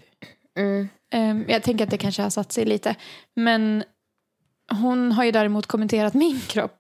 Mm. 0.58 0.90
Eh, 1.14 1.52
jag 1.54 1.64
tänker 1.64 1.84
att 1.84 1.92
det 1.92 1.98
kanske 1.98 2.22
har 2.22 2.30
satt 2.30 2.52
sig 2.52 2.66
lite. 2.66 2.96
Men 3.34 3.84
hon 4.72 5.12
har 5.12 5.24
ju 5.24 5.32
däremot 5.32 5.66
kommenterat 5.68 6.14
min 6.14 6.40
kropp 6.48 6.76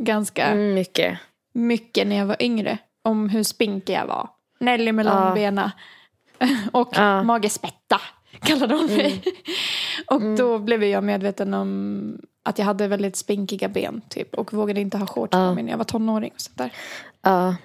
ganska 0.00 0.46
Mm, 0.46 0.74
mycket. 0.74 1.18
mycket 1.52 2.06
när 2.06 2.16
jag 2.16 2.26
var 2.26 2.42
yngre. 2.42 2.78
Om 3.02 3.28
hur 3.28 3.42
spinkig 3.42 3.94
jag 3.94 4.06
var. 4.06 4.28
Nelly 4.60 4.92
med 4.92 5.06
långbena. 5.06 5.72
Och 6.72 6.88
Ja. 6.92 7.02
Mm. 7.02 7.26
magespätta 7.26 8.00
kallade 8.40 8.74
hon 8.74 8.86
mig. 8.86 9.22
och 10.06 10.22
då 10.22 10.58
blev 10.58 10.84
jag 10.84 11.04
medveten 11.04 11.54
om 11.54 12.18
att 12.42 12.58
jag 12.58 12.66
hade 12.66 12.88
väldigt 12.88 13.16
spinkiga 13.16 13.68
ben 13.68 14.02
typ. 14.08 14.34
Och 14.34 14.52
vågade 14.52 14.80
inte 14.80 14.98
ha 14.98 15.06
shorts 15.06 15.30
Ja. 15.36 15.48
på 15.48 15.54
mig 15.54 15.64
när 15.64 15.70
jag 15.70 15.78
var 15.78 15.84
tonåring. 15.84 16.30
Och 16.34 16.40
sånt 16.40 16.58
där. 16.58 16.70
Ja. 17.22 17.56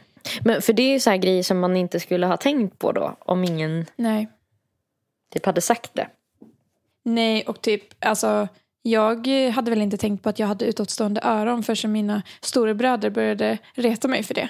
Men 0.41 0.61
för 0.61 0.73
det 0.73 0.83
är 0.83 0.93
ju 0.93 0.99
så 0.99 1.09
här 1.09 1.17
grejer 1.17 1.43
som 1.43 1.59
man 1.59 1.77
inte 1.77 1.99
skulle 1.99 2.25
ha 2.27 2.37
tänkt 2.37 2.79
på 2.79 2.91
då. 2.91 3.15
Om 3.19 3.43
ingen 3.43 3.85
Nej. 3.95 4.27
typ 5.33 5.45
hade 5.45 5.61
sagt 5.61 5.93
det. 5.93 6.07
Nej, 7.03 7.43
och 7.43 7.61
typ 7.61 8.05
alltså 8.05 8.47
jag 8.81 9.27
hade 9.53 9.69
väl 9.71 9.81
inte 9.81 9.97
tänkt 9.97 10.23
på 10.23 10.29
att 10.29 10.39
jag 10.39 10.47
hade 10.47 10.65
utåtstående 10.65 11.21
öron 11.23 11.63
förrän 11.63 11.91
mina 11.91 12.21
storebröder 12.41 13.09
började 13.09 13.57
reta 13.75 14.07
mig 14.07 14.23
för 14.23 14.33
det. 14.33 14.49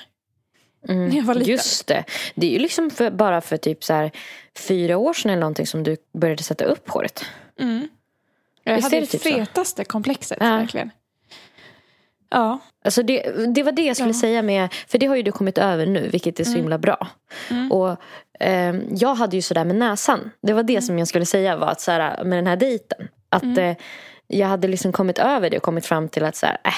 Mm, 0.90 1.08
När 1.10 1.16
jag 1.18 1.24
var 1.24 1.34
liten. 1.36 1.52
Just 1.52 1.88
det. 1.88 2.04
Det 2.36 2.48
är 2.48 2.52
ju 2.52 2.60
liksom 2.60 2.90
för, 2.90 3.12
bara 3.12 3.42
för 3.42 3.58
typ 3.58 3.84
så 3.84 3.94
här 3.94 4.12
fyra 4.68 4.98
år 4.98 5.14
sedan 5.14 5.32
eller 5.32 5.40
någonting 5.42 5.68
som 5.68 5.84
du 5.84 5.98
började 6.14 6.44
sätta 6.44 6.66
upp 6.66 6.90
håret. 6.90 7.26
Mm. 7.60 7.88
Jag 8.64 8.76
Visst 8.76 8.86
hade 8.86 9.00
det 9.00 9.06
typ 9.08 9.22
så? 9.22 9.30
fetaste 9.30 9.86
komplexet, 9.86 10.38
Ja. 10.42 10.46
verkligen. 10.58 10.92
Ja. 12.30 12.60
Alltså 12.86 13.04
det, 13.04 13.22
det 13.56 13.64
var 13.64 13.72
det 13.72 13.82
jag 13.86 13.96
skulle 13.96 14.10
Ja. 14.14 14.20
säga 14.20 14.42
med, 14.42 14.74
för 14.88 14.98
det 14.98 15.06
har 15.06 15.16
ju 15.16 15.22
du 15.24 15.32
kommit 15.32 15.58
över 15.58 15.86
nu 15.86 16.10
vilket 16.10 16.40
är 16.40 16.44
så 16.44 16.50
Mm. 16.50 16.62
himla 16.62 16.78
bra. 16.78 17.08
Mm. 17.50 17.72
Och 17.72 17.98
ehm, 18.40 18.84
jag 18.92 19.16
hade 19.16 19.36
ju 19.36 19.42
sådär 19.42 19.66
med 19.66 19.76
näsan. 19.76 20.32
Det 20.42 20.54
var 20.54 20.64
det 20.64 20.82
som 20.82 21.00
jag 21.00 21.08
skulle 21.08 21.26
säga 21.26 21.58
var 21.58 21.68
att 21.68 21.82
så 21.82 21.92
här, 21.92 22.24
med 22.24 22.38
den 22.38 22.48
här 22.48 22.56
dejten. 22.56 23.08
Att 23.30 23.44
Mm. 23.44 23.58
eh, 23.60 23.76
jag 24.28 24.48
hade 24.48 24.68
liksom 24.68 24.92
kommit 24.92 25.18
över 25.20 25.50
det 25.50 25.58
och 25.58 25.64
kommit 25.64 25.86
fram 25.86 26.10
till 26.10 26.24
att 26.26 26.36
så 26.36 26.46
här, 26.46 26.58
äh, 26.64 26.74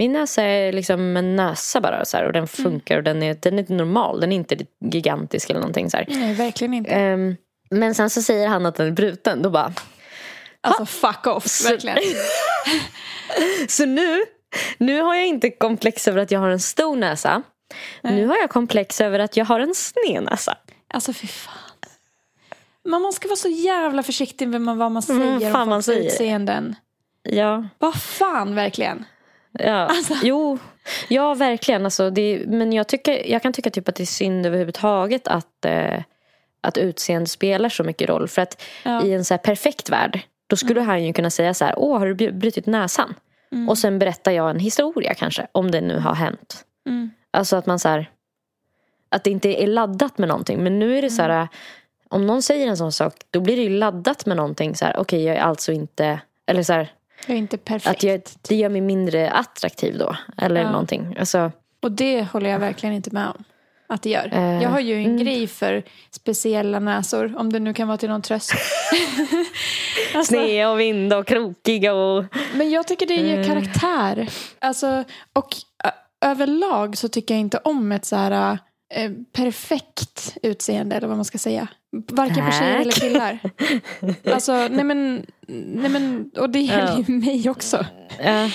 min 0.00 0.12
näsa 0.12 0.42
är 0.42 0.72
liksom 0.72 1.16
en 1.16 1.36
näsa 1.36 1.80
bara 1.80 2.04
så 2.04 2.16
här, 2.16 2.24
och 2.26 2.32
den 2.32 2.48
funkar 2.48 2.96
och 2.96 3.02
den 3.02 3.22
är, 3.22 3.34
den 3.34 3.58
är 3.58 3.72
normal. 3.72 4.20
Den 4.20 4.32
är 4.32 4.36
inte 4.36 4.56
gigantisk 4.84 5.50
eller 5.50 5.60
någonting 5.60 5.90
så 5.90 5.96
här. 5.96 6.06
Nej, 6.08 6.34
verkligen 6.34 6.74
inte. 6.74 6.90
Ehm, 6.90 7.36
men 7.70 7.94
sen 7.94 8.10
så 8.10 8.22
säger 8.22 8.48
han 8.48 8.66
att 8.66 8.74
den 8.74 8.86
är 8.86 8.90
bruten. 8.90 9.42
Då 9.42 9.50
bara, 9.50 9.72
Alltså 10.60 10.86
fuck 10.86 11.26
off, 11.26 11.46
Så- 11.46 11.68
verkligen. 11.68 11.98
Så 13.68 13.86
nu, 13.86 14.22
nu 14.78 15.00
har 15.00 15.14
jag 15.14 15.26
inte 15.26 15.50
komplex 15.50 16.08
över 16.08 16.18
att 16.18 16.30
jag 16.30 16.40
har 16.40 16.50
en 16.50 16.60
stor 16.60 16.96
näsa. 16.96 17.42
Nej. 18.02 18.14
Nu 18.14 18.26
har 18.26 18.36
jag 18.36 18.50
komplex 18.50 19.00
över 19.00 19.18
att 19.18 19.36
jag 19.36 19.44
har 19.44 19.60
en 19.60 19.74
sned 19.74 20.22
näsa. 20.22 20.56
Alltså 20.94 21.12
fy 21.12 21.26
fan. 21.26 21.54
Man 22.88 23.02
måste 23.02 23.28
vara 23.28 23.36
så 23.36 23.48
jävla 23.48 24.02
försiktig 24.02 24.48
med 24.48 24.60
vad 24.76 24.76
man 24.92 25.02
Mm, 25.08 25.38
säger 25.38 25.52
fan 25.52 25.62
om 25.62 25.68
man 25.68 25.78
folks 25.82 25.86
säger. 25.86 26.06
utseenden. 26.10 26.74
Ja, 27.22 27.68
Vad 27.78 27.94
fan, 27.94 28.54
verkligen. 28.54 29.04
Ja. 29.52 29.72
Alltså. 29.72 30.14
Jo, 30.22 30.58
ja 31.08 31.34
verkligen. 31.34 31.84
Alltså, 31.84 32.10
det, 32.10 32.42
men 32.46 32.72
jag, 32.72 32.88
tycker, 32.88 33.30
jag 33.30 33.42
kan 33.42 33.52
tycka 33.52 33.70
typ 33.70 33.88
att 33.88 33.94
det 33.94 34.02
är 34.02 34.06
synd 34.06 34.46
överhuvudtaget 34.46 35.28
att, 35.28 35.64
eh, 35.64 36.02
att 36.60 36.78
utseende 36.78 37.26
spelar 37.28 37.68
så 37.68 37.84
mycket 37.84 38.08
roll. 38.08 38.28
För 38.28 38.42
att 38.42 38.62
Ja. 38.84 39.04
i 39.04 39.12
en 39.12 39.24
så 39.24 39.34
här 39.34 39.38
perfekt 39.38 39.90
värld, 39.90 40.20
då 40.46 40.56
skulle 40.56 40.80
han 40.80 41.04
ju 41.04 41.12
kunna 41.12 41.30
säga 41.30 41.54
så 41.54 41.64
här, 41.64 41.74
åh 41.76 41.98
har 41.98 42.06
du 42.06 42.14
br- 42.14 42.38
brutit 42.38 42.66
näsan? 42.66 43.14
Mm. 43.52 43.68
Och 43.68 43.78
sen 43.78 43.98
berättar 43.98 44.32
jag 44.32 44.50
en 44.50 44.58
historia 44.58 45.14
kanske, 45.14 45.46
om 45.52 45.70
det 45.70 45.80
nu 45.80 45.98
har 45.98 46.14
hänt. 46.14 46.64
Mm. 46.86 47.10
Alltså 47.30 47.56
att 47.56 47.66
man 47.66 47.78
så 47.78 47.88
här, 47.88 48.10
att 49.08 49.24
det 49.24 49.30
inte 49.30 49.62
är 49.62 49.66
laddat 49.66 50.18
med 50.18 50.28
någonting. 50.28 50.62
Men 50.62 50.78
nu 50.78 50.98
är 50.98 51.02
det 51.02 51.10
så 51.10 51.22
här, 51.22 51.48
om 52.08 52.26
någon 52.26 52.42
säger 52.42 52.66
en 52.68 52.76
sån 52.76 52.92
sak, 52.92 53.14
då 53.30 53.40
blir 53.40 53.56
det 53.56 53.62
ju 53.62 53.68
laddat 53.68 54.26
med 54.26 54.36
någonting. 54.36 54.74
Så 54.76 54.84
här, 54.84 54.96
okej 54.98 55.24
jag 55.24 55.36
är 55.36 55.40
alltså 55.40 55.72
inte, 55.72 56.20
eller 56.46 56.62
så 56.62 56.72
här, 56.72 56.92
Jag 57.26 57.34
är 57.34 57.38
inte 57.38 57.58
perfekt. 57.58 57.96
att 57.96 58.02
jag, 58.02 58.20
det 58.48 58.54
gör 58.56 58.68
mig 58.68 58.80
mindre 58.80 59.30
attraktiv 59.30 59.98
då. 59.98 60.16
Eller 60.36 60.60
Ja. 60.62 60.70
någonting. 60.70 61.16
Alltså, 61.18 61.52
Och 61.82 61.92
det 61.92 62.22
håller 62.22 62.50
jag 62.50 62.58
verkligen 62.58 62.94
inte 62.94 63.10
med 63.10 63.28
om. 63.28 63.44
Att 63.88 64.02
det 64.02 64.10
gör. 64.10 64.28
Eh, 64.32 64.62
jag 64.62 64.68
har 64.70 64.80
ju 64.80 64.94
en 64.94 65.04
mm. 65.04 65.16
grej 65.24 65.46
för 65.46 65.82
speciella 66.10 66.78
näsor. 66.80 67.34
Om 67.38 67.52
det 67.52 67.58
nu 67.60 67.74
kan 67.74 67.88
vara 67.88 67.98
till 67.98 68.08
någon 68.08 68.22
tröst. 68.22 68.52
alltså, 70.14 70.34
sneda 70.34 70.70
och 70.70 70.80
vinda 70.80 71.18
och 71.18 71.26
krokiga 71.26 71.94
och... 71.94 72.24
men 72.54 72.70
jag 72.70 72.86
tycker 72.88 73.06
det 73.06 73.14
ger 73.14 73.34
Mm. 73.34 73.46
karaktär. 73.48 74.28
Alltså, 74.58 75.04
och 75.32 75.56
ö- 75.84 75.90
överlag 76.20 76.96
så 76.96 77.08
tycker 77.08 77.34
jag 77.34 77.40
inte 77.40 77.58
om 77.58 77.92
ett 77.92 78.04
så 78.04 78.16
här 78.16 78.58
eh, 78.90 79.10
perfekt 79.32 80.36
utseende. 80.42 80.96
Eller 80.96 81.08
vad 81.08 81.16
man 81.16 81.24
ska 81.24 81.38
säga. 81.38 81.68
Varken 82.10 82.46
på 82.46 82.52
tjejer 82.52 82.74
Tack. 82.74 82.82
eller 82.82 82.92
killar. 82.92 83.38
Alltså, 84.34 84.52
nej 84.68 84.84
men, 84.84 85.26
nej 85.48 85.90
men, 85.90 86.30
och 86.36 86.50
det 86.50 86.60
gäller 86.60 87.04
ju 87.08 87.14
mig 87.14 87.50
också. 87.50 87.86
Ja. 88.24 88.50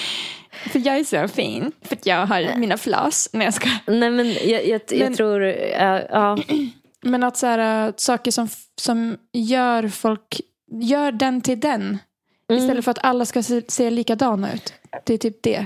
För 0.71 0.87
jag 0.87 0.97
är 0.97 1.03
så 1.03 1.27
fin. 1.27 1.71
För 1.81 1.95
att 1.95 2.05
jag 2.05 2.25
har 2.25 2.57
mina 2.57 2.77
flas. 2.77 3.29
när 3.33 3.45
jag 3.45 3.53
ska. 3.53 3.69
nej 3.87 4.11
men 4.11 4.27
jag, 4.33 4.67
jag, 4.67 4.81
jag 4.89 4.99
Men- 4.99 5.15
tror, 5.15 5.43
ja, 5.43 6.01
ja. 6.09 6.37
Men 7.01 7.23
att 7.23 7.37
så 7.37 7.47
här, 7.47 7.87
äh, 7.87 7.93
saker 7.97 8.31
som, 8.31 8.47
som 8.81 9.17
gör 9.33 9.87
folk, 9.87 10.41
gör 10.81 11.11
den 11.11 11.41
till 11.41 11.59
den. 11.59 11.97
Mm. 12.49 12.63
Istället 12.63 12.85
för 12.85 12.91
att 12.91 13.03
alla 13.05 13.25
ska 13.25 13.43
se, 13.43 13.61
se 13.67 13.89
likadana 13.89 14.53
ut. 14.53 14.73
Det 15.05 15.13
är 15.13 15.17
typ 15.17 15.43
det. 15.43 15.65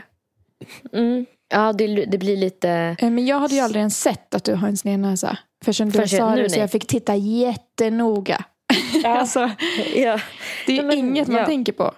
Mm. 0.93 1.25
Ja, 1.49 1.73
det, 1.73 2.05
det 2.05 2.17
blir 2.17 2.37
lite... 2.37 2.69
Eh, 2.99 3.09
Men 3.09 3.25
jag 3.25 3.39
hade 3.39 3.55
ju 3.55 3.61
aldrig 3.61 3.79
ens 3.79 4.01
sett 4.01 4.35
att 4.35 4.43
du 4.43 4.53
har 4.55 4.67
en 4.67 4.77
sned 4.77 4.99
näsa. 4.99 5.37
Förrän 5.65 5.89
du 5.89 6.07
sa 6.07 6.35
det 6.35 6.49
så 6.49 6.55
nej. 6.55 6.59
jag 6.59 6.71
fick 6.71 6.87
titta 6.87 7.15
jättenoga. 7.15 8.43
alltså, 9.05 9.39
Ja. 9.95 10.19
det 10.65 10.73
är 10.73 10.77
Ja, 10.77 10.83
men- 10.83 10.97
inget 10.97 11.27
man 11.27 11.37
ja. 11.37 11.45
tänker 11.45 11.73
på. 11.73 11.93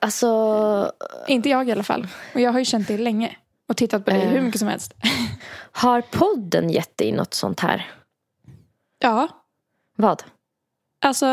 Alltså, 0.00 0.92
Inte 1.28 1.48
jag 1.48 1.68
i 1.68 1.72
alla 1.72 1.82
fall. 1.82 2.06
Och 2.34 2.40
jag 2.40 2.52
har 2.52 2.58
ju 2.58 2.64
känt 2.64 2.88
det 2.88 2.98
länge. 2.98 3.36
Och 3.68 3.76
tittat 3.76 4.04
på 4.04 4.10
dig 4.10 4.22
Eh. 4.22 4.28
hur 4.28 4.40
mycket 4.40 4.58
som 4.58 4.68
helst. 4.68 4.94
har 5.72 6.00
podden 6.00 6.70
gett 6.70 6.96
dig 6.96 7.12
något 7.12 7.34
sånt 7.34 7.60
här? 7.60 7.90
ja, 8.98 9.28
Vad? 9.96 10.22
alltså 11.00 11.26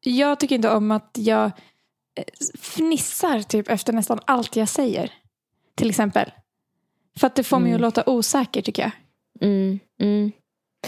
jag 0.00 0.40
tycker 0.40 0.54
inte 0.54 0.70
om 0.70 0.90
att 0.90 1.10
jag 1.14 1.44
eh, 2.16 2.24
fnissar 2.60 3.40
typ 3.42 3.68
efter 3.68 3.92
nästan 3.92 4.20
allt 4.24 4.56
jag 4.56 4.68
säger. 4.68 5.12
Till 5.74 5.90
exempel. 5.90 6.30
För 7.20 7.26
att 7.26 7.34
det 7.34 7.42
får 7.44 7.58
mig 7.58 7.70
Mm. 7.72 7.76
att 7.84 7.96
låta 7.96 8.10
osäker 8.10 8.62
tycker 8.62 8.82
jag. 8.82 8.90
Mm, 9.48 9.78
mm. 10.02 10.32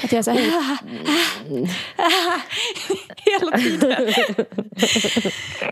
Att 0.05 0.13
jag 0.13 0.25
här, 0.27 0.79
hela 3.17 3.59
tiden. 3.59 4.13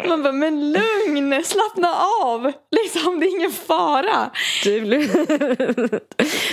Man 0.09 0.23
bara, 0.23 0.33
men 0.33 0.73
lugn, 0.73 1.45
slappna 1.45 1.89
av. 2.25 2.53
Liksom, 2.71 3.21
det 3.21 3.27
är 3.27 3.37
ingen 3.37 3.53
fara. 3.53 4.31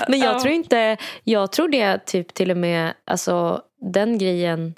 Men 0.08 0.20
jag 0.20 0.36
Ja. 0.36 0.40
tror 0.40 0.54
inte, 0.54 0.98
jag 1.24 1.52
tror 1.52 1.68
det 1.68 2.06
typ 2.06 2.34
till 2.34 2.52
och 2.52 2.58
med, 2.58 2.94
alltså 3.06 3.62
den 3.94 4.18
grejen, 4.18 4.74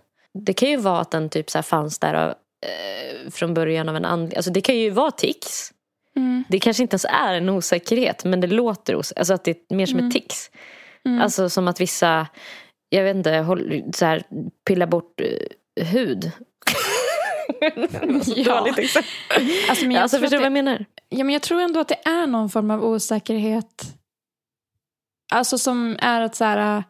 det 0.46 0.54
kan 0.54 0.70
ju 0.70 0.78
vara 0.78 1.00
att 1.00 1.12
den 1.12 1.30
typ 1.30 1.50
så 1.50 1.64
fanns 1.64 2.00
där 2.00 2.14
av, 2.14 2.30
eh, 2.30 3.32
från 3.32 3.54
början 3.54 3.90
av 3.90 3.96
en 3.96 4.06
anledning. 4.06 4.38
Alltså 4.38 4.52
det 4.52 4.62
kan 4.62 4.78
ju 4.78 4.90
vara 4.90 5.12
tics. 5.12 5.72
Mm. 6.16 6.44
Det 6.50 6.60
kanske 6.60 6.84
inte 6.84 6.94
ens 6.94 7.06
är 7.06 7.34
en 7.34 7.50
osäkerhet 7.50 8.24
men 8.26 8.42
det 8.42 8.48
låter 8.48 8.96
os- 8.96 9.14
alltså 9.16 9.34
att 9.34 9.44
det 9.44 9.72
är 9.72 9.76
mer 9.76 9.86
som 9.86 10.00
ett 10.00 10.14
tics. 10.14 10.52
Mm. 11.06 11.22
Alltså 11.22 11.50
som 11.50 11.68
att 11.68 11.82
vissa, 11.82 12.28
jag 12.90 13.04
vet 13.04 13.16
inte, 13.16 13.32
håll, 13.38 13.84
så 13.94 14.06
här, 14.06 14.24
pillar 14.68 14.88
bort 14.88 15.22
eh, 15.22 15.88
hud. 15.88 16.32
Ja. 18.36 18.68
Alltså, 19.70 19.86
men 19.86 19.92
jag, 19.92 20.02
Alltså 20.02 20.18
förstår 20.20 20.38
du 20.38 20.38
vad 20.38 20.46
jag 20.46 20.52
menar? 20.52 20.86
ja, 21.10 21.24
men 21.24 21.34
jag 21.34 21.42
tror 21.42 21.62
ändå 21.62 21.80
att 21.80 21.88
det 21.88 22.00
är 22.08 22.28
någon 22.28 22.50
form 22.50 22.72
av 22.72 22.84
osäkerhet. 22.84 23.84
Alltså 25.34 25.58
som 25.58 25.96
är 26.00 26.22
att 26.22 26.36
så 26.36 26.44
här, 26.46 26.84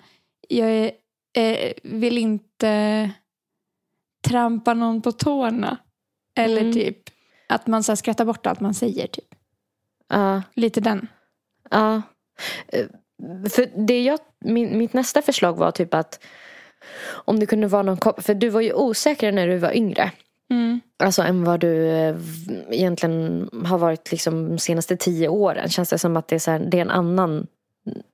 jag 0.47 0.69
är, 0.71 0.91
eh, 1.37 1.71
vill 1.83 2.17
inte 2.17 3.11
trampa 4.27 4.73
någon 4.73 5.01
på 5.01 5.11
tårna. 5.11 5.77
Eller 6.39 6.61
Mm. 6.61 6.73
typ 6.73 6.97
att 7.47 7.67
man 7.67 7.83
så 7.83 7.91
här, 7.91 7.95
skrattar 7.95 8.25
bort 8.25 8.45
allt 8.45 8.59
man 8.59 8.73
säger. 8.73 9.07
Typ. 9.07 9.25
Ja. 10.09 10.41
Lite 10.53 10.81
den. 10.81 11.07
Ja. 11.69 12.01
Eh, 12.67 12.85
För 13.49 13.87
det 13.87 14.03
jag, 14.03 14.19
min, 14.39 14.77
mitt 14.77 14.93
nästa 14.93 15.21
förslag 15.21 15.57
var 15.57 15.71
typ 15.71 15.93
att 15.93 16.23
om 17.07 17.39
det 17.39 17.45
kunde 17.45 17.67
vara 17.67 17.83
någon 17.83 17.97
För 18.17 18.33
du 18.33 18.49
var 18.49 18.61
ju 18.61 18.73
osäkrare 18.73 19.31
när 19.31 19.47
du 19.47 19.57
var 19.57 19.77
yngre. 19.77 20.11
Mm. 20.49 20.81
Alltså 20.99 21.21
än 21.21 21.43
vad 21.43 21.59
du 21.59 21.87
eh, 21.87 22.15
egentligen 22.69 23.49
har 23.65 23.77
varit 23.77 24.11
liksom 24.11 24.49
de 24.49 24.57
senaste 24.57 24.97
tio 24.97 25.27
åren. 25.27 25.69
Känns 25.69 25.89
det 25.89 25.97
som 25.97 26.17
att 26.17 26.27
det 26.27 26.35
är, 26.35 26.39
så 26.39 26.51
här, 26.51 26.59
det 26.59 26.77
är 26.77 26.81
en 26.81 26.89
annan 26.89 27.47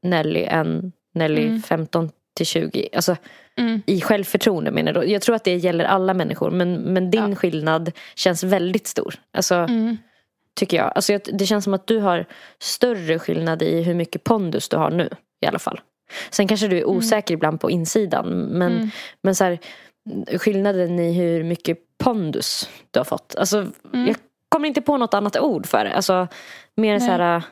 Nelly 0.03 0.43
än 0.43 0.91
Nelly 1.13 1.47
Mm. 1.47 1.61
15 1.61 2.09
till 2.33 2.45
20. 2.45 2.89
Alltså 2.93 3.15
Mm. 3.57 3.81
i 3.85 4.01
självförtroende 4.01 4.71
menar 4.71 4.93
jag. 4.93 5.07
Jag 5.09 5.21
tror 5.21 5.35
att 5.35 5.43
det 5.43 5.55
gäller 5.55 5.85
alla 5.85 6.13
människor. 6.13 6.51
Men, 6.51 6.73
men 6.73 7.11
din 7.11 7.29
Ja. 7.29 7.35
skillnad 7.35 7.91
känns 8.15 8.43
väldigt 8.43 8.87
stor. 8.87 9.15
Alltså 9.33 9.55
Mm. 9.55 9.97
tycker 10.55 10.77
jag. 10.77 10.91
Alltså, 10.95 11.19
det 11.33 11.45
känns 11.45 11.63
som 11.63 11.73
att 11.73 11.87
du 11.87 11.99
har 11.99 12.25
större 12.59 13.19
skillnad 13.19 13.61
i 13.61 13.83
hur 13.83 13.93
mycket 13.93 14.23
pondus 14.23 14.69
du 14.69 14.77
har 14.77 14.89
nu. 14.91 15.09
I 15.41 15.45
alla 15.47 15.59
fall. 15.59 15.81
Sen 16.29 16.47
kanske 16.47 16.67
du 16.67 16.77
är 16.77 16.85
osäker 16.85 17.33
ibland 17.33 17.61
på 17.61 17.71
insidan. 17.71 18.27
Men, 18.29 18.71
Mm. 18.75 18.89
men 19.21 19.35
så 19.35 19.43
här, 19.43 19.59
skillnaden 20.37 20.99
i 20.99 21.13
hur 21.13 21.43
mycket 21.43 21.77
pondus 21.97 22.69
du 22.91 22.99
har 22.99 23.05
fått. 23.05 23.35
Alltså, 23.37 23.57
Mm. 23.93 24.07
Jag 24.07 24.15
kommer 24.49 24.67
inte 24.67 24.81
på 24.81 24.97
något 24.97 25.13
annat 25.13 25.37
ord 25.39 25.65
för 25.67 25.83
det. 25.85 25.93
Alltså, 25.93 26.27
mer 26.75 26.99
så 26.99 27.05
Nej. 27.07 27.17
här, 27.17 27.43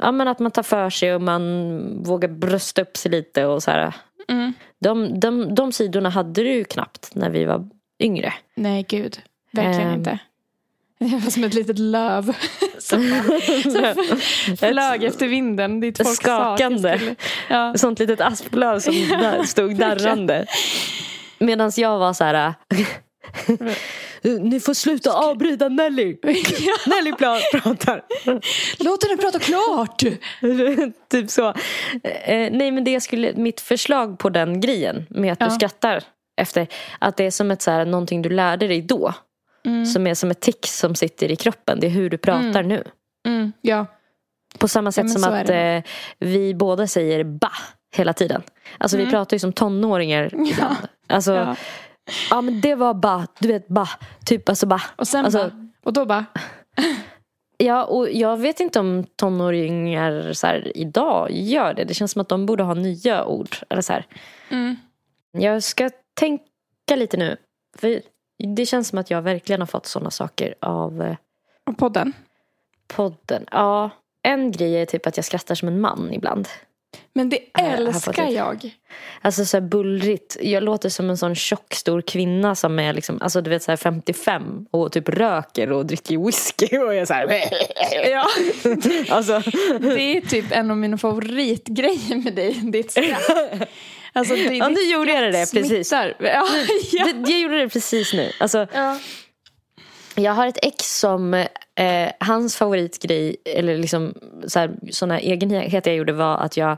ja, 0.00 0.12
men 0.12 0.28
att 0.28 0.38
man 0.38 0.50
tar 0.50 0.62
för 0.62 0.90
sig 0.90 1.14
och 1.14 1.22
man 1.22 2.02
vågar 2.02 2.28
brösta 2.28 2.82
upp 2.82 2.96
sig 2.96 3.10
lite. 3.10 3.44
Och 3.46 3.62
så 3.62 3.70
här. 3.70 3.92
Mm. 4.28 4.52
De, 4.80 5.20
de, 5.20 5.54
de 5.54 5.72
sidorna 5.72 6.08
hade 6.08 6.42
du 6.42 6.50
ju 6.52 6.64
knappt 6.64 7.14
när 7.14 7.30
vi 7.30 7.44
var 7.44 7.68
yngre. 8.00 8.34
Nej, 8.54 8.86
gud. 8.88 9.22
Verkligen 9.52 9.88
Ehm. 9.90 9.98
inte. 9.98 10.18
Det 10.98 11.06
var 11.06 11.30
som 11.30 11.44
ett 11.44 11.54
litet 11.54 11.78
löv 11.78 12.36
som, 12.78 13.22
som 13.62 14.56
flög 14.56 15.04
efter 15.04 15.28
vinden. 15.28 15.80
Dit 15.80 15.96
folk 15.96 16.08
jag 16.08 16.16
Skakande. 16.16 16.98
skulle- 16.98 17.14
Ja. 17.48 17.74
Sånt 17.76 17.98
litet 17.98 18.20
asplöv 18.20 18.80
som 18.80 18.94
stod 19.46 19.76
darrande. 19.76 20.46
Medan 21.38 21.72
jag 21.76 21.98
var 21.98 22.12
så 22.12 22.24
här. 22.24 22.54
Ni 24.40 24.60
får 24.60 24.74
sluta 24.74 25.12
avbryta 25.12 25.68
Nelly. 25.68 26.16
Nelly 26.86 27.12
pratar. 27.18 28.02
Låt 28.84 29.04
henne 29.04 29.16
prata 29.16 29.38
klart! 29.38 30.02
typ 31.10 31.30
så. 31.30 31.48
Eh, 32.02 32.50
nej 32.52 32.70
men 32.70 32.84
det 32.84 32.90
jag 32.90 33.02
skulle, 33.02 33.32
mitt 33.36 33.60
förslag 33.60 34.18
på 34.18 34.30
den 34.30 34.60
grejen 34.60 35.06
med 35.10 35.32
att 35.32 35.40
Ja. 35.40 35.46
du 35.46 35.52
skrattar 35.52 36.04
efter. 36.40 36.66
Att 36.98 37.16
det 37.16 37.24
är 37.24 37.30
som 37.30 37.50
ett 37.50 37.62
så 37.62 37.70
här, 37.70 37.84
någonting 37.86 38.22
du 38.22 38.28
lärde 38.30 38.66
dig 38.68 38.82
då. 38.82 39.12
Mm. 39.66 39.86
Som 39.86 40.06
är 40.06 40.14
som 40.14 40.30
ett 40.30 40.40
tics 40.40 40.78
som 40.78 40.94
sitter 40.94 41.30
i 41.32 41.36
kroppen. 41.36 41.80
Det 41.80 41.86
är 41.86 41.90
hur 41.90 42.10
du 42.10 42.18
pratar 42.18 42.62
nu. 42.62 42.84
Mm. 43.26 43.52
Ja. 43.60 43.86
På 44.58 44.68
samma 44.68 44.92
sätt 44.92 45.04
men 45.04 45.14
som 45.14 45.34
att 45.34 45.50
eh, 45.50 45.78
vi 46.18 46.54
båda 46.54 46.86
säger 46.86 47.24
ba 47.24 47.50
hela 47.96 48.12
tiden. 48.12 48.42
Alltså 48.78 48.96
vi 48.96 49.06
pratar 49.10 49.34
ju 49.34 49.38
som 49.38 49.52
tonåringar 49.52 50.26
ibland. 50.34 50.76
Alltså, 51.08 51.56
ja. 52.30 52.40
Men 52.40 52.60
det 52.60 52.74
var 52.74 52.94
ba, 52.94 53.26
du 53.38 53.48
vet 53.48 53.68
ba. 53.68 53.88
Typ 54.24 54.48
alltså 54.48 54.66
ba. 54.66 54.80
Och 54.96 55.08
sen 55.08 55.24
Alltså- 55.24 55.38
bara, 55.38 55.68
och 55.84 55.92
då 55.92 56.04
bara, 56.06 56.24
Ja, 57.58 57.84
och 57.84 58.10
jag 58.10 58.36
vet 58.36 58.60
inte 58.60 58.80
om 58.80 59.04
tonåringar 59.16 60.32
så 60.32 60.46
här, 60.46 60.72
idag 60.76 61.30
gör 61.30 61.74
det. 61.74 61.84
Det 61.84 61.94
känns 61.94 62.12
som 62.12 62.22
att 62.22 62.28
de 62.28 62.46
borde 62.46 62.62
ha 62.62 62.74
nya 62.74 63.24
ord. 63.24 63.56
Eller 63.68 63.82
så 63.82 64.02
mm. 64.50 64.76
Jag 65.32 65.62
ska 65.62 65.90
tänka 66.14 66.42
lite 66.96 67.16
nu. 67.16 67.36
För 67.78 68.00
det 68.56 68.66
känns 68.66 68.88
som 68.88 68.98
att 68.98 69.10
jag 69.10 69.22
verkligen 69.22 69.60
har 69.60 69.66
fått 69.66 69.86
sådana 69.86 70.10
saker 70.10 70.54
av 70.60 71.02
eh, 71.02 71.16
och 71.66 71.78
podden. 71.78 72.12
podden. 72.86 73.44
Ja, 73.50 73.90
en 74.22 74.52
grej 74.52 74.76
är 74.82 74.86
typ 74.86 75.06
att 75.06 75.16
jag 75.16 75.24
skrattar 75.24 75.54
som 75.54 75.68
en 75.68 75.80
man 75.80 76.12
ibland. 76.12 76.48
Men 77.12 77.28
det 77.28 77.38
älskar 77.58 78.26
det. 78.26 78.32
jag. 78.32 78.70
Alltså 79.22 79.44
så 79.44 79.56
här 79.56 79.62
bullrigt. 79.62 80.36
Jag 80.40 80.62
låter 80.62 80.88
som 80.88 81.10
en 81.10 81.18
sån 81.18 81.34
tjock 81.34 81.74
stor 81.74 82.02
kvinna 82.02 82.54
som 82.54 82.78
är 82.78 82.92
liksom, 82.92 83.22
alltså 83.22 83.40
du 83.40 83.50
vet 83.50 83.62
så 83.62 83.72
här 83.72 83.76
55 83.76 84.66
och 84.70 84.92
typ 84.92 85.08
röker 85.08 85.72
och 85.72 85.86
dricker 85.86 86.26
whisky 86.26 86.78
och 86.78 86.94
är 86.94 87.04
så 87.04 87.14
här. 87.14 87.26
Ja. 88.10 88.26
Alltså, 89.16 89.42
Det 89.80 90.16
är 90.16 90.20
typ 90.20 90.44
en 90.50 90.70
av 90.70 90.76
mina 90.76 90.98
favoritgrejer 90.98 92.16
med 92.24 92.34
dig. 92.34 92.52
Ditt 92.52 92.90
skratt. 92.90 93.68
Alltså, 94.12 94.34
det, 94.34 94.42
ja, 94.56 94.68
nu 94.68 94.80
gjorde 94.80 95.12
jag 95.12 95.32
det 95.32 95.52
precis. 95.52 95.92
Ja, 95.92 96.04
ja. 96.18 96.46
Det, 96.52 97.28
jag 97.30 97.40
gjorde 97.40 97.58
det 97.58 97.68
precis 97.68 98.12
nu. 98.12 98.30
Alltså, 98.40 98.66
ja. 98.72 98.98
Jag 100.16 100.32
har 100.32 100.46
ett 100.46 100.58
ex 100.62 100.98
som, 101.00 101.34
eh, 101.74 102.10
hans 102.20 102.56
favoritgrej, 102.56 103.36
eller 103.44 103.78
liksom 103.78 104.14
så 104.46 104.58
här, 104.58 104.70
såna 104.90 105.20
egenheter 105.20 105.90
jag 105.90 105.98
gjorde 105.98 106.12
var 106.12 106.36
att 106.38 106.56
jag 106.56 106.76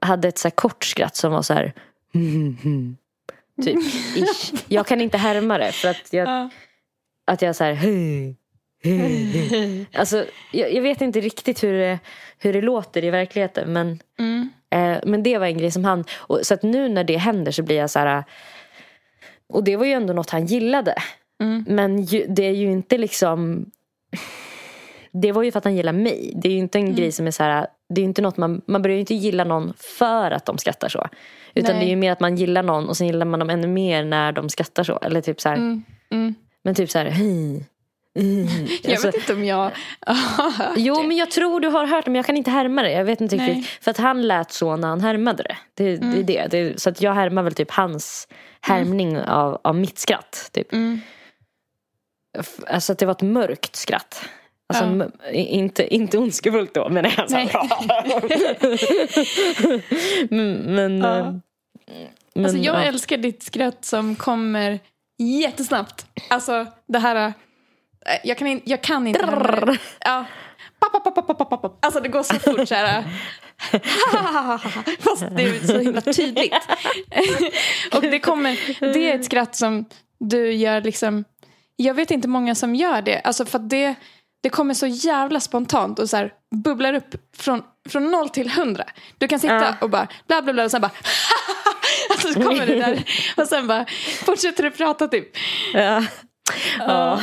hade 0.00 0.28
ett 0.28 0.38
så 0.38 0.48
här 0.48 0.54
kort 0.54 0.84
skratt 0.84 1.16
som 1.16 1.32
var 1.32 1.42
så 1.42 1.54
här. 1.54 1.72
Typ, 3.64 3.76
ish. 4.16 4.52
Jag 4.68 4.86
kan 4.86 5.00
inte 5.00 5.18
härma 5.18 5.58
det 5.58 5.72
för 5.72 5.88
att 5.88 6.12
jag, 6.12 6.28
Ja. 6.28 6.50
att 7.24 7.42
jag 7.42 7.56
så 7.56 7.64
här. 7.64 7.78
Alltså, 9.98 10.24
jag, 10.52 10.72
jag 10.74 10.82
vet 10.82 11.00
inte 11.00 11.20
riktigt 11.20 11.62
hur 11.64 11.72
det, 11.72 11.98
hur 12.38 12.52
det 12.52 12.60
låter 12.62 13.04
i 13.04 13.10
verkligheten. 13.10 13.72
Men, 13.72 13.98
Mm. 14.18 14.48
eh, 14.70 14.98
men 15.04 15.22
det 15.22 15.38
var 15.38 15.46
en 15.46 15.58
grej 15.58 15.70
som 15.70 15.84
han... 15.84 16.04
Och, 16.16 16.40
så 16.42 16.54
att 16.54 16.62
nu 16.62 16.88
när 16.88 17.04
det 17.04 17.16
händer 17.16 17.52
så 17.52 17.62
blir 17.62 17.76
jag 17.76 17.90
så 17.90 17.98
här... 17.98 18.24
Och 19.48 19.64
det 19.64 19.76
var 19.76 19.84
ju 19.84 19.92
ändå 19.92 20.12
något 20.12 20.30
han 20.30 20.46
gillade. 20.46 20.94
Mm. 21.42 21.64
Men 21.68 22.02
ju, 22.02 22.26
det 22.28 22.46
är 22.46 22.52
ju 22.54 22.70
inte 22.70 22.98
liksom... 22.98 23.66
Det 25.12 25.32
var 25.32 25.42
ju 25.42 25.52
för 25.52 25.58
att 25.58 25.64
han 25.64 25.76
gillar 25.76 25.92
mig. 25.92 26.32
Det 26.36 26.48
är 26.48 26.52
ju 26.52 26.58
inte 26.58 26.78
en 26.78 26.94
grej 26.94 27.12
som 27.12 27.26
är 27.26 27.30
så 27.30 27.42
här... 27.42 27.66
Det 27.94 28.00
är 28.00 28.04
inte 28.04 28.22
något 28.22 28.36
man... 28.36 28.62
Man 28.66 28.82
börjar 28.82 28.94
ju 28.94 29.00
inte 29.00 29.14
gilla 29.14 29.44
någon 29.44 29.72
för 29.98 30.30
att 30.30 30.44
de 30.46 30.58
skrattar 30.58 30.88
så. 30.88 31.08
Utan 31.54 31.76
Nej. 31.76 31.84
det 31.84 31.88
är 31.88 31.90
ju 31.90 31.96
mer 31.96 32.12
att 32.12 32.20
man 32.20 32.36
gillar 32.36 32.62
någon 32.62 32.88
och 32.88 32.96
sen 32.96 33.06
gillar 33.06 33.26
man 33.26 33.40
dem 33.40 33.50
ännu 33.50 33.66
mer 33.66 34.04
när 34.04 34.32
de 34.32 34.48
skrattar 34.48 34.84
så. 34.84 34.98
Eller 35.02 35.20
typ 35.20 35.40
så 35.40 35.48
här... 35.48 35.56
Mm. 35.56 35.82
Mm. 36.10 36.34
Men 36.64 36.74
typ 36.74 36.90
så 36.90 36.98
här... 36.98 37.06
Hej. 37.06 37.64
Jag 38.82 38.92
Alltså- 38.92 39.06
vet 39.06 39.14
inte 39.14 39.32
om 39.32 39.44
jag 39.44 39.56
har 40.06 40.50
hört 40.50 40.74
Jo, 40.76 40.94
det. 40.94 41.08
men 41.08 41.16
jag 41.16 41.30
tror 41.30 41.60
du 41.60 41.68
har 41.68 41.86
hört 41.86 42.04
det, 42.04 42.10
men 42.10 42.16
jag 42.16 42.26
kan 42.26 42.36
inte 42.36 42.50
härma 42.50 42.82
det. 42.82 42.92
Jag 42.92 43.04
vet 43.04 43.20
inte 43.20 43.36
Nej. 43.36 43.54
riktigt. 43.54 43.84
För 43.84 43.90
att 43.90 43.96
han 43.98 44.26
lät 44.26 44.52
så 44.52 44.76
när 44.76 44.88
han 44.88 45.00
härmade 45.00 45.42
det. 45.42 45.56
Det, 45.74 45.96
det 45.96 46.18
är 46.18 46.22
det. 46.22 46.46
det 46.50 46.80
så 46.80 46.90
att 46.90 47.00
jag 47.02 47.12
härmar 47.12 47.42
väl 47.42 47.54
typ 47.54 47.70
hans 47.70 48.28
härmning 48.60 49.18
av, 49.20 49.60
av 49.64 49.74
mitt 49.74 49.98
skratt. 49.98 50.50
Typ. 50.52 50.68
Alltså 52.66 52.92
att 52.92 52.98
det 52.98 53.06
var 53.06 53.12
ett 53.12 53.22
mörkt 53.22 53.76
skratt. 53.76 54.24
Alltså, 54.74 55.10
Ja. 55.24 55.30
inte, 55.32 55.94
inte 55.94 56.18
ondskefullt 56.18 56.74
då, 56.74 56.88
men 56.88 57.06
alltså. 57.06 57.36
Nej. 57.36 57.50
men, 60.30 60.52
men, 60.74 60.98
Ja. 60.98 61.18
eh, 61.18 61.32
men 62.34 62.44
Alltså 62.44 62.58
jag 62.58 62.76
ja. 62.76 62.84
älskar 62.84 63.16
ditt 63.16 63.42
skratt 63.42 63.84
som 63.84 64.16
kommer 64.16 64.78
jättesnabbt. 65.18 66.06
Alltså 66.30 66.66
det 66.88 66.98
här... 66.98 67.16
äh, 67.26 67.32
Jag 68.24 68.38
kan, 68.38 68.60
jag 68.64 68.82
kan 68.82 69.06
inte... 69.06 69.26
Drrrr. 69.26 69.78
Ja. 70.00 70.24
Pop, 70.80 71.04
pop, 71.04 71.14
pop, 71.26 71.38
pop, 71.38 71.50
pop. 71.62 71.78
Alltså 71.84 72.00
det 72.00 72.08
går 72.08 72.22
så 72.22 72.34
fort 72.34 72.68
så 72.68 72.74
här. 72.74 73.04
Fast 75.00 75.24
det 75.36 75.42
är 75.42 75.66
så 75.66 75.78
himla 75.78 76.00
tydligt. 76.00 76.54
Och 77.94 78.02
det 78.02 78.18
kommer... 78.20 78.58
Det 78.92 79.10
är 79.10 79.14
ett 79.14 79.24
skratt 79.24 79.56
som 79.56 79.84
du 80.20 80.52
gör 80.52 80.80
liksom... 80.80 81.24
Jag 81.80 81.94
vet 81.94 82.10
inte 82.10 82.28
många 82.28 82.54
som 82.54 82.74
gör 82.74 83.02
det. 83.02 83.20
Alltså 83.20 83.44
för 83.44 83.58
det, 83.58 83.94
det 84.42 84.48
kommer 84.48 84.74
så 84.74 84.86
jävla 84.86 85.40
spontant 85.40 85.98
och 85.98 86.10
så 86.10 86.16
här 86.16 86.32
bubblar 86.64 86.94
upp 86.94 87.14
från, 87.36 87.62
från 87.88 88.10
noll 88.10 88.28
till 88.28 88.50
hundra. 88.50 88.84
Du 89.18 89.28
kan 89.28 89.40
sitta 89.40 89.76
och 89.80 89.90
bara 89.90 90.08
bla 90.26 90.42
bla 90.42 90.52
bla 90.52 90.64
och 90.64 90.70
sen 90.70 90.80
bara 90.80 90.92
alltså, 92.10 92.32
så 92.32 92.42
kommer 92.42 92.66
det 92.66 92.74
där 92.74 93.04
och 93.36 93.46
sen 93.46 93.66
bara 93.66 93.86
fortsätter 94.24 94.62
du 94.62 94.70
prata 94.70 95.08
typ. 95.08 95.36
Ja. 95.74 96.04
ja. 96.78 97.20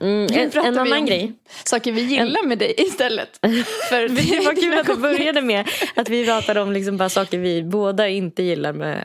Mm, 0.00 0.26
en, 0.32 0.64
en 0.64 0.78
annan 0.78 1.06
grej. 1.06 1.32
Saker 1.64 1.92
vi 1.92 2.00
gillar 2.00 2.46
med 2.46 2.58
dig 2.58 2.74
istället. 2.76 3.38
För 3.88 4.08
Det 4.08 4.46
var 4.46 4.54
kul 4.62 4.78
att 4.78 4.86
det 4.86 4.96
började 4.96 5.42
med 5.42 5.68
att 5.94 6.08
vi 6.08 6.26
pratade 6.26 6.60
om 6.60 6.72
liksom 6.72 6.96
bara 6.96 7.08
saker 7.08 7.38
vi 7.38 7.62
båda 7.62 8.08
inte 8.08 8.42
gillar 8.42 8.72
med 8.72 9.04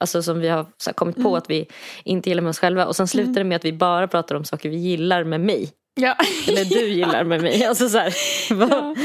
Alltså 0.00 0.22
som 0.22 0.40
vi 0.40 0.48
har 0.48 0.66
här 0.86 0.92
kommit 0.92 1.22
på 1.22 1.36
att 1.36 1.50
vi 1.50 1.66
inte 2.04 2.28
gillar 2.28 2.42
med 2.42 2.50
oss 2.50 2.58
själva. 2.58 2.86
Och 2.86 2.96
sen 2.96 3.08
slutar 3.08 3.32
det 3.34 3.44
med 3.44 3.56
att 3.56 3.64
vi 3.64 3.72
bara 3.72 4.08
pratar 4.08 4.34
om 4.34 4.44
saker 4.44 4.68
vi 4.68 4.76
gillar 4.76 5.24
med 5.24 5.40
mig. 5.40 5.70
Ja. 6.00 6.16
Eller 6.48 6.64
du 6.64 6.88
gillar 6.88 7.24
med 7.24 7.42
mig. 7.42 7.64
Alltså 7.64 7.88
så 7.88 7.98
här, 7.98 8.14
vad- 8.54 8.98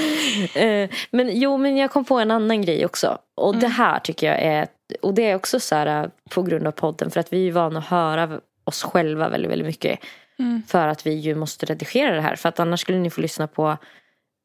Eh, 0.55 0.89
men 1.11 1.39
jo, 1.39 1.57
men 1.57 1.77
jag 1.77 1.91
kom 1.91 2.05
på 2.05 2.15
en 2.19 2.31
annan 2.31 2.61
grej 2.61 2.85
också. 2.85 3.17
Och 3.35 3.55
det 3.55 3.67
här 3.67 3.99
tycker 3.99 4.27
jag 4.27 4.41
är, 4.41 4.67
och 5.01 5.13
det 5.13 5.29
är 5.29 5.35
också 5.35 5.59
så 5.59 5.75
här 5.75 6.03
eh, 6.03 6.09
på 6.29 6.41
grund 6.43 6.67
av 6.67 6.71
podden. 6.71 7.11
För 7.11 7.19
att 7.19 7.33
vi 7.33 7.47
är 7.47 7.51
vana 7.51 7.79
att 7.79 7.85
höra 7.85 8.39
oss 8.63 8.83
själva 8.83 9.29
väldigt, 9.29 9.51
väldigt 9.51 9.67
mycket. 9.67 9.99
Mm. 10.39 10.61
För 10.67 10.87
att 10.87 11.05
vi 11.07 11.13
ju 11.13 11.35
måste 11.35 11.65
redigera 11.65 12.15
det 12.15 12.21
här. 12.21 12.35
För 12.35 12.49
att 12.49 12.59
annars 12.59 12.79
skulle 12.79 12.97
ni 12.97 13.09
få 13.09 13.21
lyssna 13.21 13.47
på 13.47 13.77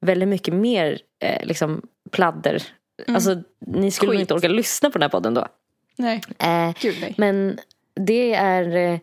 väldigt 0.06 0.28
mycket 0.28 0.54
mer 0.54 0.98
eh, 1.24 1.46
liksom 1.46 1.82
pladder. 2.12 2.62
Alltså 3.08 3.36
ni 3.66 3.90
skulle 3.90 4.12
Skit. 4.12 4.20
inte 4.20 4.34
orka 4.34 4.48
lyssna 4.48 4.90
på 4.90 4.98
den 4.98 5.02
här 5.02 5.08
podden 5.10 5.34
då. 5.34 5.46
Nej, 5.98 6.20
Eh, 6.38 6.72
gud 6.80 6.96
nej. 7.00 7.14
men 7.18 7.58
det 7.94 8.34
är 8.34 8.76
eh, 8.76 8.98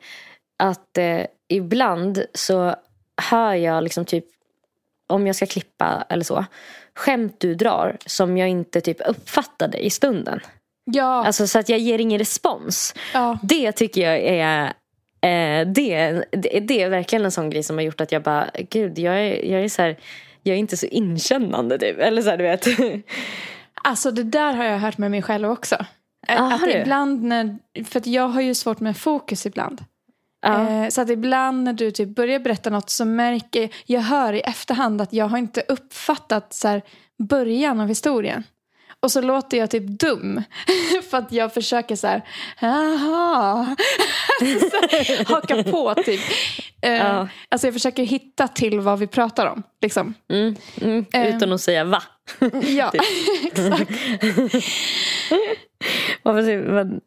att 0.58 0.98
eh, 0.98 1.22
ibland 1.48 2.26
så 2.34 2.76
hör 3.32 3.54
jag 3.54 3.84
liksom 3.84 4.06
typ 4.06 4.26
om 5.08 5.28
jag 5.28 5.36
ska 5.36 5.46
klippa 5.46 6.06
eller 6.10 6.24
så 6.24 6.46
skämt 6.96 7.36
du 7.40 7.56
drar 7.56 7.98
som 8.06 8.38
jag 8.38 8.50
inte 8.50 8.82
typ 8.82 8.98
uppfattade 9.08 9.86
i 9.86 9.90
stunden. 9.90 10.40
Ja, 10.86 11.26
Alltså 11.26 11.48
så 11.48 11.60
att 11.60 11.70
jag 11.70 11.80
ger 11.80 12.00
ingen 12.00 12.20
respons. 12.20 12.94
ja. 13.14 13.38
Det 13.44 13.72
tycker 13.72 14.02
jag 14.02 14.20
är 14.20 14.64
eh, 15.22 15.68
det, 15.68 16.26
det, 16.32 16.60
det 16.60 16.82
är 16.82 16.90
verkligen 16.90 17.26
en 17.26 17.32
sån 17.32 17.50
grej 17.50 17.64
som 17.64 17.76
har 17.78 17.84
gjort 17.84 18.02
att 18.02 18.12
jag 18.12 18.22
bara 18.24 18.50
gud 18.70 19.00
jag 19.00 19.16
är, 19.20 19.46
jag 19.52 19.64
är 19.64 19.70
så 19.70 19.82
här 19.82 19.98
jag 20.44 20.54
är 20.56 20.60
inte 20.60 20.78
så 20.78 20.86
inkännande 20.86 21.78
typ. 21.80 22.00
Eller 22.00 22.22
så 22.22 22.30
här, 22.30 22.38
du 22.38 22.44
vet. 22.44 22.66
Alltså 23.84 24.12
det 24.12 24.24
där 24.24 24.54
har 24.54 24.64
jag 24.66 24.80
hört 24.80 24.98
med 24.98 25.12
mig 25.12 25.22
själv 25.22 25.50
också. 25.52 25.86
Ah, 26.28 26.54
att 26.56 26.68
ibland 26.68 27.24
när, 27.24 27.58
för 27.86 28.00
att 28.00 28.08
jag 28.08 28.28
har 28.28 28.42
ju 28.42 28.56
svårt 28.56 28.80
med 28.80 28.98
fokus 28.98 29.46
ibland. 29.46 29.84
ja. 30.42 30.70
Eh, 30.70 30.90
så 30.90 31.02
att 31.02 31.10
ibland 31.10 31.64
när 31.64 31.74
du 31.74 31.92
typ 31.92 32.16
börjar 32.16 32.40
berätta 32.40 32.70
något 32.70 32.90
så 32.90 33.06
märker 33.06 33.70
jag 33.86 34.02
hör 34.02 34.34
i 34.34 34.40
efterhand 34.40 35.02
att 35.02 35.14
jag 35.14 35.28
har 35.28 35.38
inte 35.38 35.64
uppfattat 35.68 36.54
så 36.54 36.68
här, 36.68 36.82
början 37.30 37.80
av 37.80 37.88
historien. 37.88 38.44
Och 39.00 39.12
så 39.12 39.22
låter 39.22 39.58
jag 39.58 39.70
typ 39.72 40.00
dum. 40.00 40.44
För 41.10 41.18
att 41.18 41.32
jag 41.32 41.54
försöker 41.54 41.96
så 41.96 42.08
här, 42.08 42.22
jaha. 42.62 43.76
haka 45.28 45.64
på 45.64 45.94
typ. 45.96 46.22
Eh, 46.82 46.92
Ja. 46.94 47.28
Alltså 47.50 47.68
jag 47.68 47.74
försöker 47.74 48.04
hitta 48.04 48.48
till 48.48 48.80
vad 48.80 49.00
vi 49.00 49.08
pratar 49.08 49.46
om. 49.46 49.64
Liksom. 49.82 50.14
Mm, 50.30 50.56
mm, 50.82 51.06
Ehm. 51.14 51.36
utan 51.36 51.54
att 51.54 51.62
säga 51.62 51.84
va. 51.84 52.04
Ja, 52.64 52.92
exakt. 53.44 53.92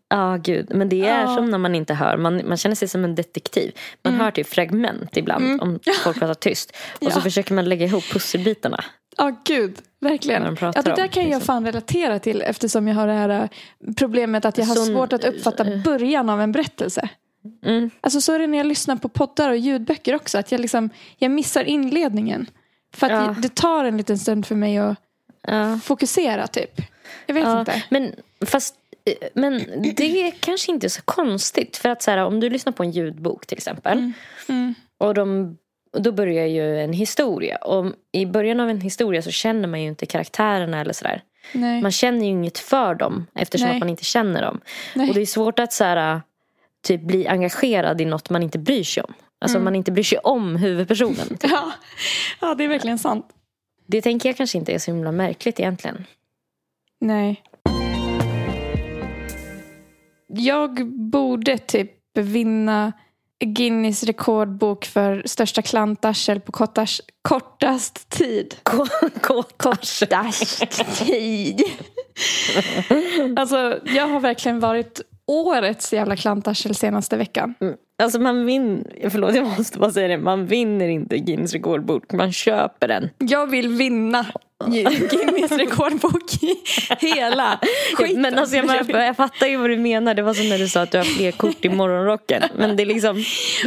Ja, 0.08 0.36
gud. 0.42 0.66
Men 0.74 0.88
det 0.88 1.06
är 1.06 1.20
Ja. 1.20 1.34
som 1.34 1.50
när 1.50 1.58
man 1.58 1.74
inte 1.74 1.94
hör. 1.94 2.16
Man, 2.16 2.42
man 2.48 2.56
känner 2.56 2.76
sig 2.76 2.88
som 2.88 3.04
en 3.04 3.14
detektiv. 3.14 3.72
Man 4.04 4.14
hör 4.14 4.30
typ 4.30 4.46
fragment 4.46 5.16
ibland 5.16 5.62
om 5.62 5.78
folk 6.04 6.18
pratar 6.18 6.34
tyst. 6.34 6.70
Och 6.70 6.98
så 6.98 7.04
Mm. 7.04 7.12
Ja. 7.16 7.20
försöker 7.20 7.54
man 7.54 7.64
lägga 7.68 7.86
ihop 7.86 8.04
pusselbitarna. 8.12 8.84
Ja, 9.16 9.36
gud. 9.44 9.76
Verkligen. 10.00 10.56
Ja, 10.60 10.72
det 10.72 10.82
där 10.82 11.02
om, 11.02 11.08
kan 11.08 11.22
jag 11.22 11.28
liksom. 11.28 11.40
fan 11.40 11.66
relatera 11.66 12.18
till 12.18 12.42
eftersom 12.42 12.88
jag 12.88 12.94
har 12.94 13.06
det 13.06 13.12
här 13.12 13.28
äh, 13.28 13.48
problemet 13.96 14.44
att 14.44 14.58
jag 14.58 14.64
har 14.64 14.74
Sån- 14.74 14.86
svårt 14.86 15.12
att 15.12 15.24
uppfatta 15.24 15.64
början 15.84 16.30
av 16.30 16.40
en 16.40 16.52
berättelse. 16.52 17.08
Mm. 17.64 17.90
Alltså 18.00 18.20
så 18.20 18.32
är 18.32 18.38
det 18.38 18.46
när 18.46 18.58
jag 18.58 18.66
lyssnar 18.66 18.96
på 18.96 19.08
poddar 19.08 19.50
och 19.50 19.56
ljudböcker 19.56 20.14
också. 20.14 20.38
Att 20.38 20.52
jag, 20.52 20.60
liksom, 20.60 20.90
jag 21.18 21.30
missar 21.30 21.64
inledningen. 21.64 22.46
För 22.94 23.06
att 23.06 23.12
Ja. 23.12 23.34
det 23.42 23.54
tar 23.54 23.84
en 23.84 23.96
liten 23.96 24.18
stund 24.18 24.46
för 24.46 24.54
mig 24.54 24.78
att 24.78 24.96
Ja. 25.42 25.78
fokusera 25.84 26.46
typ. 26.46 26.80
Jag 27.26 27.34
vet 27.34 27.48
inte. 27.48 27.82
men, 27.90 28.12
fast, 28.46 28.74
eh, 28.74 28.87
men 29.34 29.64
det 29.96 30.26
är 30.26 30.30
kanske 30.30 30.72
inte 30.72 30.90
så 30.90 31.02
konstigt. 31.02 31.76
För 31.76 31.88
att 31.88 32.02
så 32.02 32.10
här, 32.10 32.18
om 32.18 32.40
du 32.40 32.50
lyssnar 32.50 32.72
på 32.72 32.82
en 32.82 32.90
ljudbok 32.90 33.46
till 33.46 33.56
exempel. 33.56 34.12
Mm. 34.48 34.74
Och 34.98 35.14
de, 35.14 35.56
då 35.98 36.12
börjar 36.12 36.46
ju 36.46 36.80
en 36.80 36.92
historia. 36.92 37.56
Och 37.56 37.92
i 38.12 38.26
början 38.26 38.60
av 38.60 38.70
en 38.70 38.80
historia 38.80 39.22
så 39.22 39.30
känner 39.30 39.68
man 39.68 39.82
ju 39.82 39.88
inte 39.88 40.06
karaktärerna 40.06 40.80
eller 40.80 40.92
sådär. 40.92 41.22
Man 41.82 41.90
känner 41.90 42.20
ju 42.24 42.30
inget 42.30 42.58
för 42.58 42.94
dem 42.94 43.26
eftersom 43.34 43.66
Nej. 43.68 43.76
att 43.76 43.80
man 43.80 43.88
inte 43.88 44.04
känner 44.04 44.42
dem. 44.42 44.60
Nej. 44.94 45.08
Och 45.08 45.14
det 45.14 45.20
är 45.20 45.26
svårt 45.26 45.58
att 45.58 45.72
så 45.72 45.84
här, 45.84 46.22
typ 46.82 47.02
bli 47.02 47.26
engagerad 47.28 48.00
i 48.00 48.04
något 48.04 48.30
man 48.30 48.42
inte 48.42 48.58
bryr 48.58 48.84
sig 48.84 49.02
om. 49.02 49.14
Alltså 49.40 49.56
Mm. 49.56 49.64
man 49.64 49.76
inte 49.76 49.92
bryr 49.92 50.02
sig 50.04 50.18
om 50.18 50.56
huvudpersonen. 50.56 51.38
Ja. 51.42 51.72
ja, 52.40 52.54
det 52.54 52.64
är 52.64 52.68
verkligen 52.68 52.98
sant. 52.98 53.26
Det 53.86 54.02
tänker 54.02 54.28
jag 54.28 54.36
kanske 54.36 54.58
inte 54.58 54.72
är 54.72 54.78
så 54.78 54.90
himla 54.90 55.12
märkligt 55.12 55.60
egentligen. 55.60 56.04
Nej. 57.00 57.42
Jag 60.28 60.86
borde 60.86 61.58
typ 61.58 61.92
vinna 62.14 62.92
Guinness 63.44 64.04
rekordbok 64.04 64.84
för 64.84 65.22
största 65.26 65.62
klantarsel 65.62 66.40
på 66.40 66.52
kortast, 66.52 67.00
kortast 67.22 68.08
tid. 68.08 68.54
Kortast 69.56 70.02
tid. 70.98 71.62
alltså, 73.36 73.80
jag 73.84 74.08
har 74.08 74.20
verkligen 74.20 74.60
varit 74.60 75.00
årets 75.26 75.92
jävla 75.92 76.16
klantarsel 76.16 76.74
senaste 76.74 77.16
veckan. 77.16 77.54
Alltså 78.02 78.20
man 78.20 78.46
vinner, 78.46 79.08
förlåt 79.10 79.34
jag 79.34 79.58
måste 79.58 79.78
bara 79.78 79.90
säga 79.90 80.08
det, 80.08 80.18
man 80.18 80.46
vinner 80.46 80.88
inte 80.88 81.18
Guinness 81.18 81.52
rekordbok, 81.52 82.12
man 82.12 82.32
köper 82.32 82.88
den. 82.88 83.10
Jag 83.18 83.46
vill 83.46 83.68
vinna 83.68 84.26
Guinness 84.66 85.52
rekordbok 85.52 86.42
i 86.42 86.54
hela 87.06 87.60
skiten. 87.94 88.22
Men 88.22 88.38
alltså 88.38 88.56
jag, 88.56 88.66
bara, 88.66 89.06
jag 89.06 89.16
fattar 89.16 89.46
ju 89.46 89.56
vad 89.56 89.70
du 89.70 89.76
menar, 89.76 90.14
det 90.14 90.22
var 90.22 90.34
som 90.34 90.48
när 90.48 90.58
du 90.58 90.68
sa 90.68 90.82
att 90.82 90.90
du 90.90 90.98
har 90.98 91.04
fler 91.04 91.32
kort 91.32 91.64
i 91.64 91.68
morgonrocken. 91.68 92.42
Men 92.56 92.76
det 92.76 92.82
är 92.82 92.86
liksom, 92.86 93.24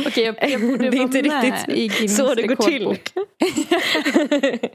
Okej, 0.07 0.23
jag, 0.23 0.51
jag 0.51 0.61
borde 0.61 0.77
det 0.89 0.97
är 0.97 1.01
inte 1.01 1.21
riktigt 1.21 1.69
i 1.77 1.87
Guinness 1.87 2.17
så 2.17 2.35
det 2.35 2.43
går 2.43 2.55
till. 2.55 2.97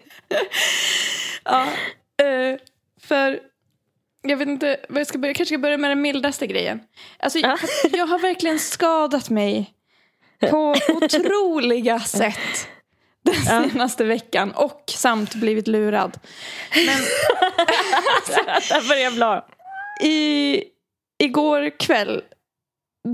Ja, 1.44 1.62
eh, 2.22 2.58
för 3.02 3.40
jag 4.22 4.36
vet 4.36 4.48
inte 4.48 4.76
vad 4.88 5.00
jag 5.00 5.06
ska 5.06 5.18
börja. 5.18 5.28
Jag 5.30 5.36
kanske 5.36 5.54
ska 5.54 5.58
börja 5.58 5.78
med 5.78 5.90
den 5.90 6.00
mildaste 6.00 6.46
grejen. 6.46 6.80
Alltså, 7.18 7.38
Ja. 7.38 7.58
jag 7.92 8.06
har 8.06 8.18
verkligen 8.18 8.58
skadat 8.58 9.30
mig 9.30 9.70
på 10.50 10.74
otroliga 10.88 12.00
sätt 12.00 12.68
den 13.26 13.70
senaste 13.70 14.04
veckan 14.04 14.52
och 14.52 14.82
samt 14.88 15.34
blivit 15.34 15.68
lurad. 15.68 16.18
Men 16.74 16.86
Där 18.68 18.88
börjar 18.88 19.02
jag 19.02 19.14
bla. 19.14 19.44
i, 20.02 20.62
igår 21.22 21.78
kväll 21.78 22.22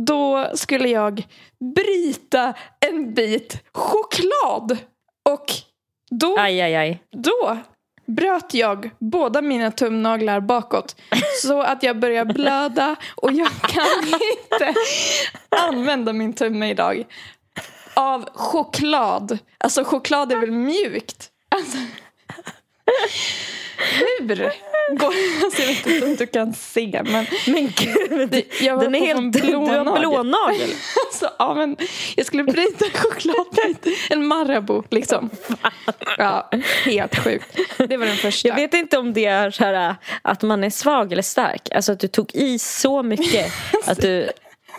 då 0.06 0.50
skulle 0.54 0.88
jag 0.88 1.26
bryta 1.74 2.54
en 2.80 3.14
bit 3.14 3.62
choklad. 3.72 4.78
Och 5.28 5.46
då 6.10 6.36
Aj, 6.38 6.60
aj, 6.60 6.76
aj. 6.76 7.02
Då 7.10 7.58
bröt 8.06 8.54
jag 8.54 8.90
båda 8.98 9.42
mina 9.42 9.70
tumnaglar 9.70 10.40
bakåt 10.40 10.96
så 11.42 11.62
att 11.62 11.82
jag 11.82 11.98
börjar 11.98 12.24
blöda 12.24 12.96
och 13.16 13.32
jag 13.32 13.50
kan 13.68 14.06
inte 14.06 14.74
använda 15.48 16.12
min 16.12 16.32
tumme 16.32 16.70
idag. 16.70 17.04
Av 17.94 18.28
choklad. 18.34 19.38
Alltså 19.58 19.84
choklad 19.84 20.32
är 20.32 20.36
väl 20.36 20.50
mjukt? 20.50 21.28
Alltså, 21.48 21.78
hur 23.78 24.26
går 24.96 25.14
alltså, 25.44 25.62
Jag 25.62 25.68
vet 25.68 25.86
inte 25.86 26.06
om 26.06 26.16
du 26.16 26.26
kan 26.26 26.54
se 26.54 27.02
men 27.04 27.26
Men 27.46 27.72
gud, 27.76 28.44
jag 28.60 28.76
var 28.76 28.84
den 28.84 28.94
är 28.94 29.00
helt, 29.00 29.18
en 29.18 29.30
du 29.30 29.40
blå 29.40 29.66
har 29.66 29.84
nagel. 29.84 30.00
blå 30.00 30.22
nagel. 30.22 30.70
Alltså, 31.06 31.30
ja, 31.38 31.54
men 31.54 31.76
jag 32.16 32.26
skulle 32.26 32.44
bryta 32.44 32.84
chokladbit. 32.94 33.86
En 34.10 34.26
Marabou 34.26 34.82
liksom. 34.90 35.30
Ja, 36.18 36.50
helt 36.84 37.18
sjukt. 37.18 37.58
Det 37.76 37.96
var 37.96 38.06
den 38.06 38.16
första. 38.16 38.48
Jag 38.48 38.54
vet 38.54 38.74
inte 38.74 38.98
om 38.98 39.12
det 39.12 39.24
är 39.24 39.50
så 39.50 39.64
här 39.64 39.96
att 40.22 40.42
man 40.42 40.64
är 40.64 40.70
svag 40.70 41.12
eller 41.12 41.22
stark. 41.22 41.68
Alltså 41.74 41.92
att 41.92 42.00
du 42.00 42.08
tog 42.08 42.34
i 42.34 42.58
så 42.58 43.02
mycket 43.02 43.52
att 43.86 44.00
du 44.00 44.30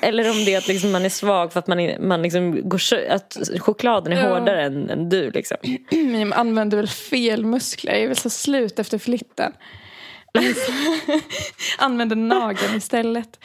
eller 0.03 0.29
om 0.29 0.45
det 0.45 0.53
är 0.53 0.57
att 0.57 0.67
liksom 0.67 0.91
man 0.91 1.05
är 1.05 1.09
svag 1.09 1.53
för 1.53 1.59
att 1.59 1.67
man, 1.67 2.07
man 2.07 2.21
liksom 2.21 2.69
går, 2.69 2.79
att 3.09 3.37
chokladen 3.59 4.13
är 4.13 4.23
Ja. 4.23 4.33
hårdare 4.39 4.63
än, 4.63 4.89
än 4.89 5.09
du. 5.09 5.31
Liksom. 5.31 5.57
Jag 5.91 6.33
använder 6.33 6.77
väl 6.77 6.87
fel 6.87 7.45
muskler. 7.45 7.93
Jag 7.93 8.01
är 8.01 8.07
väl 8.07 8.15
så 8.17 8.29
slut 8.29 8.79
efter 8.79 8.97
flitten. 8.97 9.51
Använder 11.77 12.15
nageln 12.15 12.75
istället. 12.77 13.39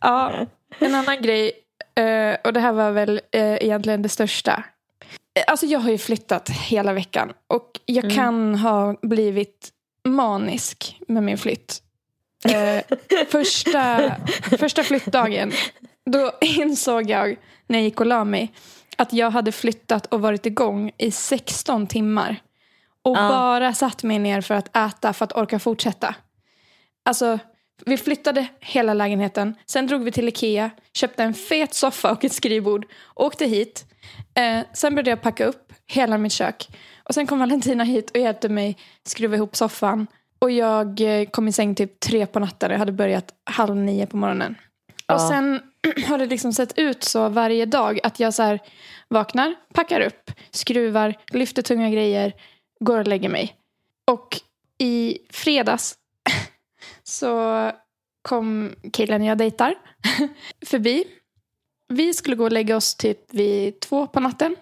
Ja, 0.00 0.46
en 0.78 0.94
annan 0.94 1.22
grej. 1.22 1.52
eh, 1.96 2.36
Och 2.44 2.52
det 2.52 2.60
här 2.60 2.72
var 2.72 2.90
väl 2.90 3.20
eh, 3.32 3.54
egentligen 3.54 4.02
det 4.02 4.08
största. 4.08 4.64
Eh, 5.38 5.44
Alltså 5.46 5.66
jag 5.66 5.80
har 5.80 5.90
ju 5.90 5.98
flyttat 5.98 6.48
hela 6.50 6.92
veckan. 6.92 7.32
Och 7.46 7.70
jag 7.86 8.10
kan 8.14 8.54
ha 8.54 8.96
blivit 9.02 9.68
manisk 10.08 10.96
med 11.08 11.22
min 11.22 11.38
flytt. 11.38 11.80
Eh, 12.48 12.82
första, 13.28 14.14
första 14.58 14.82
flyttdagen, 14.82 15.52
då 16.10 16.32
insåg 16.40 17.10
jag 17.10 17.36
när 17.66 17.78
jag 17.78 17.84
gick 17.84 18.00
och 18.00 18.06
la 18.06 18.24
mig 18.24 18.52
att 18.96 19.12
jag 19.12 19.30
hade 19.30 19.52
flyttat 19.52 20.06
och 20.06 20.20
varit 20.20 20.46
igång 20.46 20.90
i 20.98 21.10
16 21.10 21.86
timmar. 21.86 22.36
Och 23.02 23.16
Ja. 23.16 23.28
bara 23.28 23.74
satt 23.74 24.02
mig 24.02 24.18
ner 24.18 24.40
för 24.40 24.54
att 24.54 24.76
äta 24.76 25.12
för 25.12 25.24
att 25.24 25.36
orka 25.36 25.58
fortsätta. 25.58 26.14
Alltså, 27.04 27.38
vi 27.86 27.96
flyttade 27.96 28.46
hela 28.60 28.94
lägenheten. 28.94 29.54
Sen 29.66 29.86
drog 29.86 30.04
vi 30.04 30.12
till 30.12 30.28
Ikea, 30.28 30.70
köpte 30.92 31.22
en 31.22 31.34
fet 31.34 31.74
soffa 31.74 32.10
och 32.12 32.24
ett 32.24 32.32
skrivbord. 32.32 32.86
Åkte 33.14 33.46
hit. 33.46 33.84
Eh, 34.34 34.60
sen 34.72 34.94
började 34.94 35.10
jag 35.10 35.22
packa 35.22 35.44
upp 35.46 35.72
hela 35.86 36.18
mitt 36.18 36.32
kök. 36.32 36.68
Och 37.04 37.14
sen 37.14 37.26
kom 37.26 37.38
Valentina 37.38 37.84
hit 37.84 38.10
och 38.10 38.16
hjälpte 38.20 38.48
mig 38.48 38.76
skruva 39.06 39.36
ihop 39.36 39.56
soffan. 39.56 40.06
Och 40.44 40.50
jag 40.50 41.00
eh, 41.00 41.24
kom 41.28 41.48
i 41.48 41.52
säng 41.52 41.74
typ 41.74 42.00
tre 42.00 42.26
på 42.26 42.38
natten. 42.38 42.70
Jag 42.70 42.78
hade 42.78 42.92
börjat 42.92 43.34
halv 43.44 43.76
nio 43.76 44.06
på 44.06 44.16
morgonen. 44.16 44.54
Och 45.08 45.14
Ja. 45.14 45.28
sen 45.28 45.60
har 46.08 46.18
det 46.18 46.26
liksom 46.26 46.52
sett 46.52 46.78
ut 46.78 47.04
så 47.04 47.28
varje 47.28 47.66
dag 47.66 48.00
att 48.02 48.20
jag 48.20 48.34
så 48.34 48.42
här 48.42 48.60
vaknar, 49.08 49.54
packar 49.74 50.00
upp, 50.00 50.30
skruvar, 50.50 51.14
lyfter 51.32 51.62
tunga 51.62 51.90
grejer, 51.90 52.32
går 52.80 52.98
och 52.98 53.06
lägger 53.08 53.28
mig. 53.28 53.56
Och 54.10 54.40
i 54.78 55.18
fredags 55.30 55.94
så 57.02 57.70
kom 58.22 58.74
killen 58.92 59.24
jag 59.24 59.38
dejtar 59.38 59.74
förbi. 60.66 61.04
Vi 61.88 62.14
skulle 62.14 62.36
gå 62.36 62.44
och 62.44 62.52
lägga 62.52 62.76
oss 62.76 62.94
typ 62.94 63.34
vid 63.34 63.80
två 63.80 64.06
på 64.06 64.20
natten. 64.20 64.56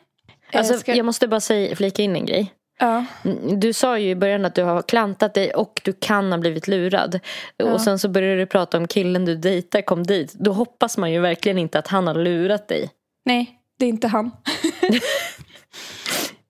Eh, 0.52 0.58
Alltså, 0.58 0.78
ska- 0.78 0.94
Jag 0.94 1.06
måste 1.06 1.28
bara 1.28 1.40
säga, 1.40 1.76
flika 1.76 2.02
in 2.02 2.16
en 2.16 2.26
grej. 2.26 2.52
Ja. 2.78 3.04
Mm, 3.24 3.60
Du 3.60 3.72
sa 3.72 3.98
ju 3.98 4.10
i 4.10 4.14
början 4.14 4.44
att 4.44 4.54
du 4.54 4.62
har 4.62 4.82
klantat 4.82 5.34
dig 5.34 5.50
och 5.50 5.80
du 5.84 5.92
kan 5.92 6.32
ha 6.32 6.38
blivit 6.38 6.68
lurad. 6.68 7.20
Ja. 7.56 7.72
Och 7.72 7.80
sen 7.80 7.98
så 7.98 8.08
började 8.08 8.36
du 8.40 8.46
prata 8.46 8.78
om 8.78 8.86
killen 8.88 9.24
du 9.24 9.36
dejtar 9.36 9.82
kom 9.82 10.02
dit. 10.02 10.34
Då 10.34 10.52
hoppas 10.52 10.98
man 10.98 11.12
ju 11.12 11.20
verkligen 11.20 11.58
inte 11.58 11.78
att 11.78 11.88
han 11.88 12.06
har 12.06 12.14
lurat 12.14 12.68
dig. 12.68 12.90
Nej, 13.24 13.58
det 13.78 13.84
är 13.84 13.88
inte 13.88 14.08
han. 14.08 14.30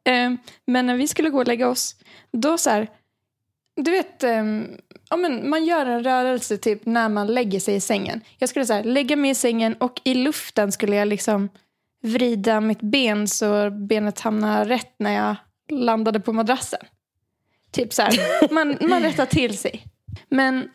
Ehm, 0.05 0.39
men 0.67 0.87
när 0.87 0.97
vi 0.97 1.09
skulle 1.09 1.31
gå 1.31 1.39
och 1.39 1.47
lägga 1.47 1.69
oss, 1.69 1.97
då 2.33 2.59
så 2.59 2.71
här, 2.71 2.89
du 3.77 3.91
vet, 3.91 4.25
ehm, 4.25 4.67
ja, 5.11 5.17
men 5.17 5.51
man 5.51 5.65
gör 5.65 5.87
en 5.87 6.05
rörelse 6.05 6.57
typ 6.57 6.87
när 6.87 7.09
man 7.09 7.27
lägger 7.27 7.61
sig 7.61 7.75
i 7.75 7.81
sängen. 7.81 8.21
Jag 8.39 8.49
skulle 8.49 8.67
så 8.67 8.73
här, 8.73 8.85
lägga 8.85 9.17
mig 9.17 9.31
i 9.31 9.35
sängen 9.35 9.75
och 9.75 10.01
i 10.05 10.15
luften 10.15 10.73
skulle 10.73 10.97
jag 10.97 11.09
liksom 11.09 11.49
vrida 12.03 12.61
mitt 12.61 12.81
ben 12.81 13.29
så 13.29 13.71
benet 13.71 14.21
hamnar 14.21 14.65
rätt 14.65 14.95
när 14.99 15.13
jag 15.27 15.37
landade 15.81 16.21
på 16.21 16.33
madrassen. 16.33 16.81
Typ 17.71 17.93
så 17.93 18.03
här, 18.03 18.53
man, 18.55 18.79
man 18.81 19.03
rättar 19.03 19.27
till 19.27 19.59
sig. 19.59 19.85
Men 20.29 20.71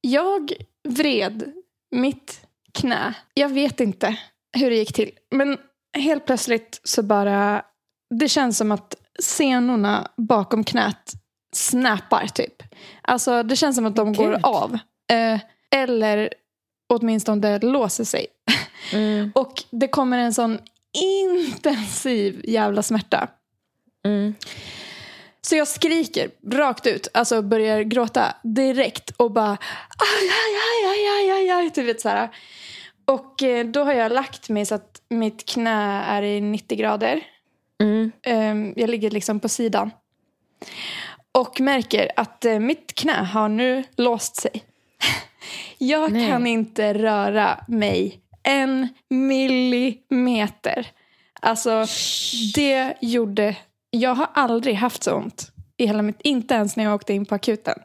jag 0.00 0.52
vred 0.88 1.52
mitt 1.90 2.40
knä. 2.72 3.14
Jag 3.34 3.48
vet 3.48 3.80
inte 3.80 4.16
hur 4.52 4.70
det 4.70 4.76
gick 4.76 4.92
till. 4.92 5.10
Men 5.30 5.58
helt 5.98 6.26
plötsligt 6.26 6.80
så 6.84 7.02
bara... 7.02 7.62
Det 8.14 8.28
känns 8.28 8.58
som 8.58 8.72
att 8.72 8.94
senorna 9.22 10.08
bakom 10.16 10.64
knät 10.64 11.12
snappar 11.52 12.26
typ. 12.26 12.62
Alltså 13.02 13.42
det 13.42 13.56
känns 13.56 13.76
som 13.76 13.86
att 13.86 13.96
de 13.96 14.12
går 14.12 14.38
av. 14.42 14.78
Eh, 15.12 15.40
eller 15.70 16.28
åtminstone 16.88 17.40
det 17.40 17.66
låser 17.66 18.04
sig. 18.04 18.26
Mm. 18.92 19.32
Och 19.34 19.64
det 19.70 19.88
kommer 19.88 20.18
en 20.18 20.34
sån 20.34 20.58
intensiv 20.92 22.40
jävla 22.44 22.82
smärta. 22.82 23.28
Mm. 24.08 24.34
Så 25.40 25.56
jag 25.56 25.68
skriker 25.68 26.30
rakt 26.50 26.86
ut, 26.86 27.08
alltså 27.14 27.42
börjar 27.42 27.82
gråta 27.82 28.34
direkt 28.42 29.10
och 29.16 29.30
bara 29.30 29.50
aj, 29.50 30.28
aj, 30.28 30.54
aj, 30.86 31.30
aj, 31.30 31.50
aj, 31.50 31.70
aj, 31.76 31.84
vet 31.84 32.00
så 32.00 32.08
här. 32.08 32.28
Och 33.04 33.42
eh, 33.42 33.66
då 33.66 33.84
har 33.84 33.92
jag 33.92 34.12
lagt 34.12 34.48
mig 34.48 34.66
så 34.66 34.74
att 34.74 35.02
mitt 35.08 35.46
knä 35.48 36.04
är 36.04 36.22
i 36.22 36.40
90 36.40 36.78
grader. 36.78 37.20
Mm. 37.80 38.12
Ehm, 38.22 38.74
Jag 38.76 38.90
ligger 38.90 39.10
liksom 39.10 39.40
på 39.40 39.48
sidan. 39.48 39.90
Och 41.32 41.60
märker 41.60 42.10
att 42.16 42.44
eh, 42.44 42.58
mitt 42.58 42.94
knä 42.94 43.12
har 43.12 43.48
nu 43.48 43.84
låst 43.96 44.36
sig. 44.36 44.64
Jag 45.78 46.12
Nej. 46.12 46.28
kan 46.28 46.46
inte 46.46 46.94
röra 46.94 47.64
mig 47.68 48.20
en 48.42 48.88
millimeter. 49.08 50.86
Alltså, 51.40 51.86
det 52.54 52.94
gjorde... 53.00 53.56
Jag 53.90 54.14
har 54.14 54.28
aldrig 54.34 54.74
haft 54.74 55.02
så 55.02 55.14
ont 55.14 55.52
i 55.76 55.86
hela 55.86 56.02
mitt... 56.02 56.20
Inte 56.20 56.54
ens 56.54 56.76
när 56.76 56.84
jag 56.84 56.94
åkte 56.94 57.12
in 57.12 57.26
på 57.26 57.34
akuten 57.34 57.78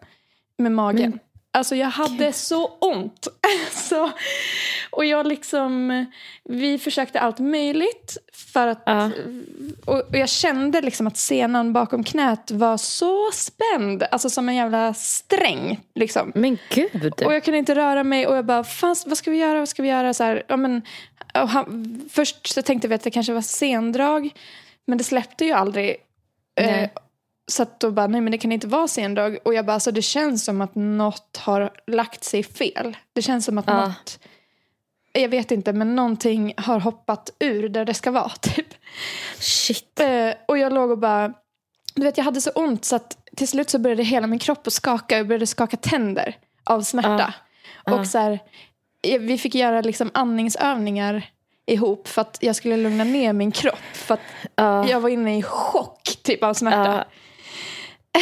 med 0.58 0.72
magen. 0.72 1.10
Men- 1.10 1.20
Alltså 1.56 1.76
jag 1.76 1.88
hade 1.88 2.34
så 2.34 2.66
ont. 2.68 3.28
så, 3.72 4.10
och 4.90 5.06
jag 5.06 5.28
liksom... 5.28 6.06
Vi 6.44 6.80
försökte 6.80 7.20
allt 7.20 7.40
möjligt 7.40 8.18
för 8.34 8.68
att... 8.68 8.84
Ja. 8.86 9.10
Och, 9.86 10.00
och 10.00 10.18
jag 10.18 10.30
kände 10.30 10.82
liksom 10.82 11.08
att 11.08 11.18
senan 11.18 11.74
bakom 11.74 12.04
knät 12.04 12.52
var 12.52 12.78
så 12.78 13.32
spänd. 13.34 14.04
Alltså 14.12 14.30
som 14.30 14.50
en 14.50 14.56
jävla 14.56 14.94
sträng. 14.94 15.80
Liksom. 15.96 16.32
Men 16.36 16.58
gud. 16.70 17.14
Och 17.26 17.34
jag 17.34 17.44
kunde 17.44 17.58
inte 17.58 17.76
röra 17.76 18.04
mig 18.04 18.28
och 18.28 18.36
jag 18.36 18.46
bara, 18.46 18.64
fan, 18.64 18.96
vad 19.06 19.18
ska 19.18 19.32
vi 19.32 19.38
göra, 19.38 19.60
vad 19.60 19.70
ska 19.70 19.84
vi 19.84 19.90
göra? 19.90 20.14
Så 20.14 20.24
här, 20.24 20.44
ja, 20.48 20.58
men, 20.58 20.82
han, 21.34 22.02
först 22.12 22.48
så 22.48 22.62
tänkte 22.62 22.88
vi 22.88 22.96
att 22.96 23.04
det 23.04 23.12
kanske 23.12 23.34
var 23.34 23.42
sendrag, 23.42 24.30
men 24.88 24.98
det 24.98 25.04
släppte 25.04 25.46
ju 25.46 25.52
aldrig. 25.52 25.96
Eh, 26.56 26.90
så 27.48 27.64
att 27.64 27.80
då 27.80 27.92
bara, 27.92 28.08
nej 28.08 28.22
men 28.22 28.32
det 28.32 28.38
kan 28.38 28.52
inte 28.52 28.68
vara 28.68 28.88
sendrag. 28.88 29.38
Och 29.46 29.54
jag 29.54 29.66
bara, 29.66 29.74
alltså 29.74 29.92
det 29.92 30.02
känns 30.02 30.46
som 30.46 30.62
att 30.62 30.76
något 30.76 31.38
har 31.38 31.72
lagt 31.88 32.24
sig 32.24 32.44
fel. 32.44 32.98
Det 33.14 33.22
känns 33.22 33.46
som 33.46 33.58
att 33.58 33.68
Ja. 33.68 33.88
något, 33.88 34.20
jag 35.14 35.30
vet 35.30 35.52
inte, 35.52 35.74
men 35.74 35.96
någonting 35.96 36.54
har 36.58 36.80
hoppat 36.80 37.30
ur 37.40 37.70
där 37.70 37.86
det 37.86 37.94
ska 37.94 38.12
vara 38.12 38.30
typ. 38.42 38.68
Shit. 39.40 40.00
Eh, 40.00 40.34
och 40.48 40.58
jag 40.58 40.74
låg 40.74 40.92
och 40.92 40.98
bara... 40.98 41.34
Du 41.96 42.04
vet, 42.04 42.18
jag 42.18 42.26
hade 42.26 42.42
så 42.42 42.50
ont 42.50 42.86
så 42.86 42.96
att 42.96 43.18
till 43.36 43.48
slut 43.48 43.70
så 43.70 43.80
började 43.80 44.04
hela 44.04 44.28
min 44.28 44.40
kropp 44.40 44.68
att 44.68 44.74
skaka. 44.74 45.18
Jag 45.18 45.28
började 45.28 45.48
skaka 45.48 45.78
tänder 45.78 46.38
av 46.64 46.82
smärta. 46.82 47.34
Ja. 47.86 48.00
Och 48.00 48.08
så 48.08 48.18
här, 48.18 48.40
eh, 49.08 49.20
vi 49.22 49.38
fick 49.38 49.56
göra 49.56 49.82
liksom 49.82 50.12
andningsövningar 50.14 51.26
ihop 51.66 52.08
för 52.08 52.22
att 52.22 52.38
jag 52.42 52.56
skulle 52.56 52.78
lugna 52.78 53.04
ner 53.04 53.34
min 53.34 53.52
kropp. 53.52 53.80
För 53.94 54.14
att 54.14 54.20
Ja. 54.56 54.88
jag 54.90 55.00
var 55.00 55.10
inne 55.10 55.38
i 55.38 55.44
chock 55.44 56.04
typ 56.24 56.44
av 56.44 56.54
smärta. 56.54 57.06
Ja. 58.14 58.22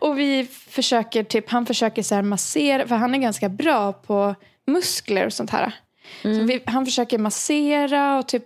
Och 0.00 0.18
vi 0.18 0.46
försöker, 0.68 1.22
typ, 1.24 1.50
han 1.50 1.66
försöker 1.66 2.02
så 2.02 2.14
här 2.14 2.22
massera, 2.22 2.88
för 2.88 2.94
han 2.96 3.14
är 3.14 3.18
ganska 3.18 3.48
bra 3.48 3.92
på 3.92 4.34
muskler 4.66 5.26
och 5.26 5.32
sånt 5.32 5.50
här. 5.50 5.72
Så 6.22 6.28
vi, 6.44 6.62
han 6.66 6.86
försöker 6.86 7.18
massera 7.18 8.18
och 8.18 8.28
typ 8.28 8.44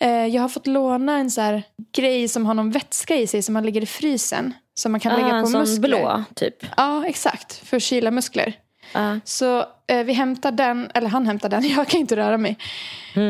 eh, 0.00 0.26
jag 0.26 0.42
har 0.42 0.48
fått 0.48 0.66
låna 0.66 1.16
en 1.18 1.30
så 1.30 1.40
här 1.40 1.62
grej 1.96 2.28
som 2.28 2.46
har 2.46 2.54
någon 2.54 2.70
vätska 2.70 3.16
i 3.16 3.26
sig 3.26 3.42
som 3.42 3.52
man 3.52 3.64
lägger 3.64 3.80
i 3.82 3.86
frysen. 3.86 4.54
Som 4.74 4.92
man 4.92 5.00
kan 5.00 5.12
Ah, 5.12 5.16
lägga 5.16 5.28
en 5.36 5.42
på 5.44 5.48
sån 5.50 5.60
muskler. 5.60 5.88
blå 5.88 6.24
typ. 6.36 6.54
Ja, 6.76 7.06
exakt. 7.06 7.52
För 7.68 7.76
att 7.76 7.82
kyla 7.82 8.10
muskler. 8.10 8.52
Ja. 8.92 9.20
Så 9.24 9.66
eh, 9.86 10.04
vi 10.04 10.12
hämtar 10.12 10.52
den, 10.52 10.90
eller 10.94 11.08
han 11.08 11.26
hämtar 11.26 11.48
den, 11.48 11.68
jag 11.68 11.88
kan 11.88 12.00
inte 12.00 12.16
röra 12.16 12.38
mig. 12.38 12.58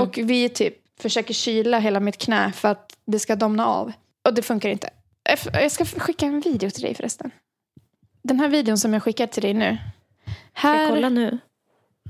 Och 0.01 0.19
vi 0.23 0.49
typ 0.49 0.75
försöker 1.01 1.35
kyla 1.35 1.79
hela 1.79 2.01
mitt 2.01 2.19
knä 2.19 2.53
för 2.53 2.69
att 2.69 2.97
det 3.07 3.19
ska 3.19 3.37
domna 3.37 3.67
av. 3.67 3.93
Och 4.25 4.35
det 4.35 4.43
funkar 4.43 4.69
inte. 4.69 4.91
Jag 5.53 5.73
ska 5.73 5.85
skicka 5.85 6.27
en 6.27 6.41
video 6.41 6.71
till 6.71 6.83
dig 6.83 6.95
förresten. 6.95 7.31
Den 8.23 8.41
här 8.41 8.49
videon 8.49 8.79
som 8.79 8.93
jag 8.93 9.03
skickar 9.03 9.27
till 9.27 9.43
dig 9.43 9.55
nu. 9.55 9.79
Ska 10.57 10.69
jag 10.69 10.75
Här, 10.75 10.89
kolla 10.89 11.09
nu? 11.09 11.39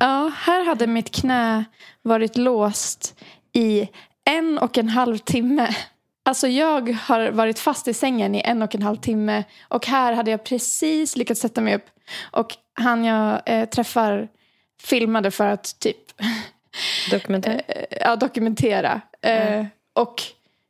ja, 0.01 0.33
här 0.37 0.65
hade 0.65 0.87
mitt 0.87 1.11
knä 1.11 1.65
varit 2.03 2.37
låst 2.37 3.15
i 3.53 3.88
en 4.25 4.59
och 4.59 4.79
en 4.79 4.88
halv 4.88 5.19
timme. 5.19 5.75
Alltså 6.25 6.49
jag 6.49 6.93
har 6.93 7.31
varit 7.31 7.59
fast 7.59 7.88
i 7.88 7.95
sängen 7.95 8.35
i 8.35 8.43
en 8.45 8.62
och 8.62 8.75
en 8.75 8.83
halv 8.83 8.97
timme 8.97 9.45
och 9.69 9.87
här 9.87 10.12
hade 10.12 10.31
jag 10.31 10.45
precis 10.45 11.17
lyckats 11.17 11.41
sätta 11.41 11.61
mig 11.61 11.75
upp. 11.75 11.87
Och 12.31 12.57
han 12.75 13.05
jag 13.05 13.41
eh, 13.47 13.69
träffar 13.69 14.29
filmade 14.83 15.31
för 15.31 15.47
att 15.47 15.79
typ 15.81 15.97
Dokumentär. 17.11 17.63
eh, 17.69 17.85
ja, 18.01 18.17
dokumentera. 18.17 19.01
Eh, 19.23 19.65
och 19.92 20.23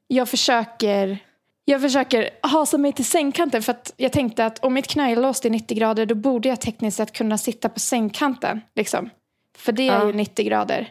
jag 0.07 0.29
försöker, 0.29 1.19
jag 1.65 1.81
försöker 1.81 2.31
hasa 2.43 2.79
mig 2.79 2.93
till 2.93 3.05
sängkanten 3.05 3.63
för 3.63 3.71
att 3.73 3.93
jag 3.97 4.13
tänkte 4.13 4.47
att 4.47 4.59
om 4.59 4.75
mitt 4.75 4.87
knä 4.87 5.13
är 5.13 5.17
låst 5.17 5.45
i 5.45 5.51
90 5.51 5.77
grader 5.79 6.07
då 6.07 6.15
borde 6.15 6.49
jag 6.49 6.61
tekniskt 6.61 6.97
sett 6.97 7.13
kunna 7.13 7.39
sitta 7.39 7.69
på 7.69 7.81
sängkanten. 7.81 8.61
Liksom. 8.75 9.11
För 9.59 9.73
det 9.73 9.83
är 9.89 9.93
Ja. 10.01 10.07
ju 10.07 10.13
90 10.13 10.45
grader. 10.47 10.89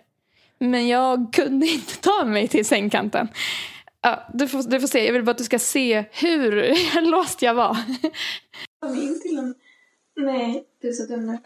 Men 0.60 0.88
jag 0.88 1.34
kunde 1.34 1.68
inte 1.68 1.98
ta 1.98 2.26
mig 2.26 2.48
till 2.48 2.66
sängkanten. 2.66 3.28
Ja, 4.02 4.28
du, 4.34 4.48
får, 4.48 4.64
du 4.64 4.80
får 4.80 4.88
se, 4.88 5.06
jag 5.06 5.14
vill 5.14 5.24
bara 5.24 5.32
att 5.32 5.38
du 5.38 5.44
ska 5.44 5.60
se 5.60 6.04
hur 6.12 7.02
låst 7.12 7.42
jag 7.42 7.54
var. 7.54 7.78
in 8.86 9.20
till 9.22 9.38
en... 9.38 9.56
Nej, 10.22 10.68
du 10.82 10.90
är 10.90 10.94
så 10.94 11.06
dum 11.06 11.26
nu. 11.26 11.38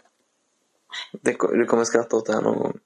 Det, 1.12 1.32
du 1.32 1.64
kommer 1.66 1.84
skratta 1.84 2.16
åt 2.16 2.26
det 2.26 2.32
här 2.32 2.42
någon 2.42 2.58
gång. 2.58 2.78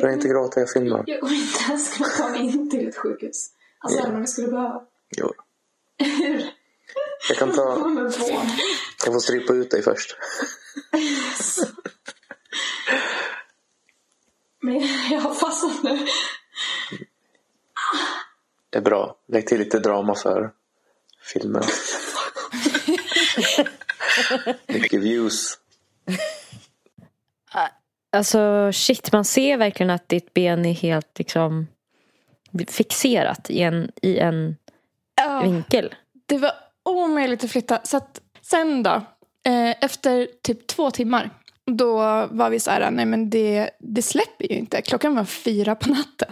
Börja 0.00 0.14
inte 0.14 0.28
gråta, 0.28 0.60
jag 0.60 0.70
filmar. 0.70 1.04
Jag 1.06 1.20
kommer 1.20 1.34
inte 1.34 1.64
ens 1.68 1.96
kunna 1.96 2.08
ta 2.08 2.28
mig 2.28 2.40
in 2.40 2.70
till 2.70 2.88
ett 2.88 2.96
sjukhus. 2.96 3.50
Alltså 3.78 4.00
även 4.00 4.14
om 4.14 4.20
vi 4.20 4.26
skulle 4.26 4.48
behöva. 4.48 4.82
Jo. 5.16 5.32
Jag 7.28 7.38
kan 7.38 7.52
ta... 7.52 7.78
Jag 9.04 9.12
får 9.12 9.20
strypa 9.20 9.52
ut 9.52 9.70
dig 9.70 9.82
först. 9.82 10.16
Men 14.60 14.88
jag 15.10 15.20
har 15.20 15.34
fastnat 15.34 15.82
nu. 15.82 16.06
Är 18.76 18.80
bra. 18.80 19.16
Lägg 19.28 19.46
till 19.46 19.58
lite 19.58 19.78
drama 19.78 20.14
för 20.14 20.50
filmen. 21.32 21.62
Mycket 24.66 25.00
views. 25.02 25.58
Alltså 28.12 28.70
shit, 28.72 29.12
man 29.12 29.24
ser 29.24 29.56
verkligen 29.56 29.90
att 29.90 30.08
ditt 30.08 30.34
ben 30.34 30.64
är 30.66 30.72
helt 30.72 31.18
liksom 31.18 31.66
fixerat 32.68 33.50
i 33.50 33.60
en, 33.62 33.90
i 34.02 34.18
en 34.18 34.56
Ja. 35.14 35.40
vinkel. 35.40 35.94
Det 36.26 36.38
var 36.38 36.52
omöjligt 36.82 37.44
att 37.44 37.50
flytta. 37.50 37.80
Så 37.84 37.96
att 37.96 38.20
sen 38.42 38.82
då, 38.82 38.90
eh, 39.46 39.70
efter 39.84 40.28
typ 40.42 40.66
två 40.66 40.90
timmar, 40.90 41.30
då 41.66 41.96
var 42.30 42.50
vi 42.50 42.60
så 42.60 42.70
här, 42.70 42.90
nej 42.90 43.06
men 43.06 43.30
det, 43.30 43.70
det 43.78 44.02
släpper 44.02 44.44
ju 44.52 44.58
inte. 44.58 44.82
Klockan 44.82 45.14
var 45.16 45.24
fyra 45.24 45.74
på 45.74 45.88
natten. 45.88 46.28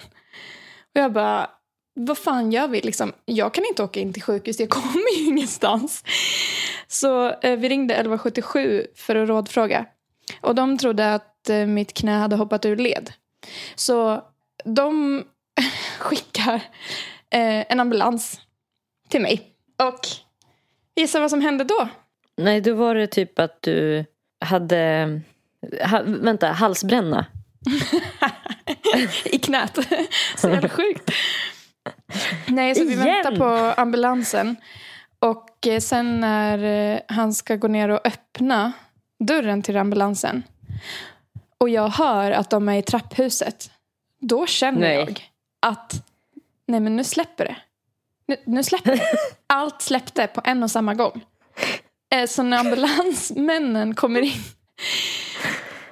Och 0.95 1.01
jag 1.01 1.13
bara, 1.13 1.51
vad 1.95 2.19
fan 2.19 2.53
gör 2.53 2.69
vi 2.69 2.81
liksom? 2.81 3.13
Jag 3.25 3.55
kan 3.55 3.65
inte 3.65 3.83
åka 3.83 4.01
in 4.01 4.13
till 4.13 4.23
sjukhus, 4.23 4.61
jag 4.61 4.71
kommer 4.71 5.19
ju 5.19 5.25
ingenstans. 5.27 6.05
Så 6.87 7.29
eh, 7.29 7.59
vi 7.59 7.69
ringde 7.69 7.95
1177 7.95 8.87
för 8.97 9.17
att 9.17 9.29
rådfråga. 9.29 9.87
Och 10.41 10.55
de 10.55 10.79
trodde 10.79 11.15
att 11.15 11.51
eh, 11.51 11.67
mitt 11.67 11.95
knä 11.95 12.19
hade 12.19 12.37
hoppat 12.37 12.65
ur 12.65 12.77
led. 12.77 13.13
Så 13.75 14.25
de 14.65 15.23
skickar 15.99 16.55
eh, 17.31 17.73
en 17.73 17.81
ambulans 17.81 18.41
till 19.09 19.21
mig. 19.21 19.51
Och 19.77 20.01
gissa 20.97 21.21
vad 21.21 21.31
som 21.31 21.41
hände 21.41 21.65
då? 21.65 21.89
Nej, 22.37 22.61
då 22.61 22.75
var 22.75 22.95
det 22.95 23.07
typ 23.07 23.39
att 23.39 23.63
du 23.63 24.05
hade, 24.41 25.21
ha, 25.91 26.03
vänta, 26.05 26.47
halsbränna. 26.47 27.27
I 29.25 29.39
knät. 29.39 29.79
Så 30.37 30.49
jävla 30.49 30.69
sjukt. 30.69 31.11
Nej, 32.47 32.75
så 32.75 32.85
vi 32.85 32.95
väntar 32.95 33.37
på 33.37 33.81
ambulansen. 33.81 34.57
Och 35.19 35.67
eh, 35.67 35.81
sen 35.81 36.21
när 36.21 36.93
eh, 36.95 37.01
han 37.09 37.35
ska 37.35 37.57
gå 37.57 37.69
ner 37.69 37.89
och 37.89 38.07
öppna 38.07 38.73
dörren 39.19 39.63
till 39.63 39.77
ambulansen. 39.77 40.43
Och 41.59 41.69
jag 41.69 41.89
hör 41.89 42.31
att 42.31 42.51
de 42.51 42.69
är 42.69 42.75
i 42.79 42.83
trapphuset. 42.83 43.71
Då 44.21 44.47
känner 44.47 44.81
Nej. 44.81 44.97
jag 44.97 45.31
att 45.67 45.95
nej 46.67 46.81
men 46.81 46.97
nu 46.97 47.05
släpper 47.05 47.45
det. 47.45 47.57
Nu, 48.27 48.37
nu 48.45 48.63
släpper 48.63 48.91
det. 48.97 49.03
Allt 49.47 49.83
släppte 49.83 50.27
på 50.27 50.41
en 50.45 50.63
och 50.63 50.71
samma 50.71 50.95
gång. 50.95 51.25
Eh, 52.15 52.27
Så 52.27 52.43
när 52.43 52.59
ambulansmännen 52.59 53.95
kommer 53.95 54.21
in 54.21 54.43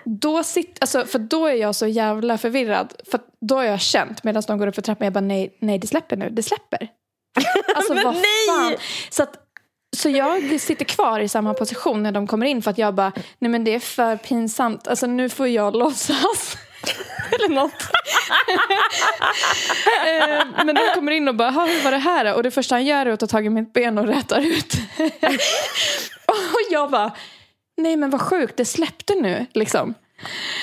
då, 0.05 0.43
sitter, 0.45 0.81
alltså, 0.81 1.05
för 1.07 1.19
då 1.19 1.47
är 1.47 1.55
jag 1.55 1.75
så 1.75 1.87
jävla 1.87 2.39
förvirrad. 2.39 2.95
För 3.11 3.21
då 3.41 3.57
har 3.57 3.65
jag 3.65 3.81
känt 3.81 4.25
medan 4.25 4.43
de 4.47 4.59
går 4.59 4.67
upp 4.67 4.75
för 4.75 4.83
trappan. 4.83 5.05
Jag 5.05 5.13
bara 5.13 5.21
nej, 5.21 5.57
nej 5.59 5.79
det 5.79 5.87
släpper 5.87 6.17
nu. 6.17 6.31
Det 6.31 6.43
släpper. 6.43 6.89
Alltså 7.75 7.95
vad 7.95 8.15
nej! 8.15 8.47
fan. 8.49 8.75
Så, 9.11 9.23
att, 9.23 9.37
så 9.97 10.09
jag 10.09 10.61
sitter 10.61 10.85
kvar 10.85 11.21
i 11.21 11.29
samma 11.29 11.55
position 11.55 12.03
när 12.03 12.13
de 12.13 12.27
kommer 12.27 12.47
in. 12.47 12.63
För 12.63 12.71
att 12.71 12.79
jag 12.79 12.95
bara, 12.95 13.13
nej 13.39 13.51
men 13.51 13.65
det 13.65 13.75
är 13.75 13.81
för 13.81 14.17
pinsamt. 14.17 14.89
Alltså 14.89 15.07
nu 15.07 15.29
får 15.29 15.49
jag 15.49 15.77
låtsas. 15.77 16.57
Eller 17.33 17.49
något. 17.55 17.73
Eh, 20.07 20.65
men 20.65 20.75
de 20.75 20.81
kommer 20.95 21.13
in 21.13 21.29
och 21.29 21.35
bara, 21.35 21.51
"Ha, 21.51 21.67
hur 21.67 21.85
var 21.85 21.91
det 21.91 21.99
här 21.99 22.25
då?" 22.25 22.33
Och 22.35 22.43
det 22.43 22.51
första 22.51 22.75
han 22.75 22.85
gör 22.85 23.07
är 23.07 23.11
att 23.11 23.21
ta 23.21 23.27
tag 23.27 23.47
i 23.47 23.51
mitt 23.51 23.73
ben 23.73 23.99
och 23.99 24.07
rätar 24.07 24.41
ut. 24.41 24.75
och 26.27 26.61
jag 26.71 26.91
bara, 26.91 27.13
nej 27.77 27.97
men 27.97 28.11
vad 28.11 28.21
sjukt, 28.21 28.57
det 28.57 28.65
släppte 28.65 29.15
nu 29.15 29.47
liksom. 29.53 29.95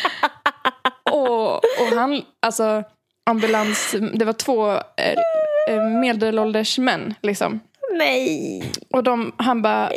och, 1.12 1.56
och 1.56 1.88
han, 1.96 2.22
alltså 2.40 2.84
ambulans, 3.30 3.96
det 4.14 4.26
var 4.26 4.34
två 4.34 4.72
eh, 4.72 5.16
eh, 5.70 5.84
medelålders 5.84 6.78
män 6.78 7.14
liksom. 7.22 7.60
Nej. 7.92 8.64
Och 8.94 9.04
de, 9.04 9.32
han 9.38 9.62
bara, 9.62 9.92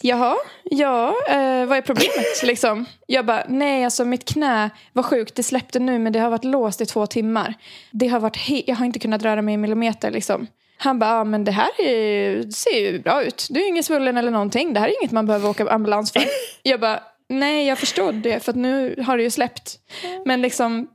jaha, 0.00 0.36
ja, 0.64 1.14
eh, 1.28 1.66
vad 1.66 1.78
är 1.78 1.82
problemet 1.82 2.42
liksom? 2.42 2.84
Jag 3.06 3.26
bara, 3.26 3.44
nej 3.48 3.84
alltså 3.84 4.04
mitt 4.04 4.24
knä 4.24 4.70
var 4.92 5.02
sjukt, 5.02 5.34
det 5.34 5.42
släppte 5.42 5.78
nu 5.78 5.98
men 5.98 6.12
det 6.12 6.18
har 6.18 6.30
varit 6.30 6.44
låst 6.44 6.80
i 6.80 6.86
två 6.86 7.06
timmar. 7.06 7.54
Det 7.90 8.08
har 8.08 8.20
varit 8.20 8.66
jag 8.66 8.76
har 8.76 8.86
inte 8.86 8.98
kunnat 8.98 9.22
röra 9.22 9.42
mig 9.42 9.54
en 9.54 9.60
millimeter 9.60 10.10
liksom. 10.10 10.46
Han 10.76 10.98
bara, 10.98 11.10
ja 11.10 11.24
men 11.24 11.44
det 11.44 11.52
här 11.52 11.80
är, 11.80 12.50
ser 12.50 12.78
ju 12.78 12.98
bra 12.98 13.22
ut. 13.22 13.46
Du 13.50 13.60
är 13.60 13.68
ingen 13.68 13.84
svullen 13.84 14.16
eller 14.16 14.30
någonting. 14.30 14.72
Det 14.72 14.80
här 14.80 14.88
är 14.88 15.02
inget 15.02 15.12
man 15.12 15.26
behöver 15.26 15.48
åka 15.48 15.70
ambulans 15.70 16.12
för. 16.12 16.22
Jag 16.62 16.80
bara, 16.80 17.02
nej 17.28 17.66
jag 17.66 17.78
förstår 17.78 18.12
det 18.12 18.44
för 18.44 18.52
nu 18.52 19.02
har 19.06 19.16
det 19.16 19.22
ju 19.22 19.30
släppt. 19.30 19.78
Men 20.24 20.42
liksom, 20.42 20.88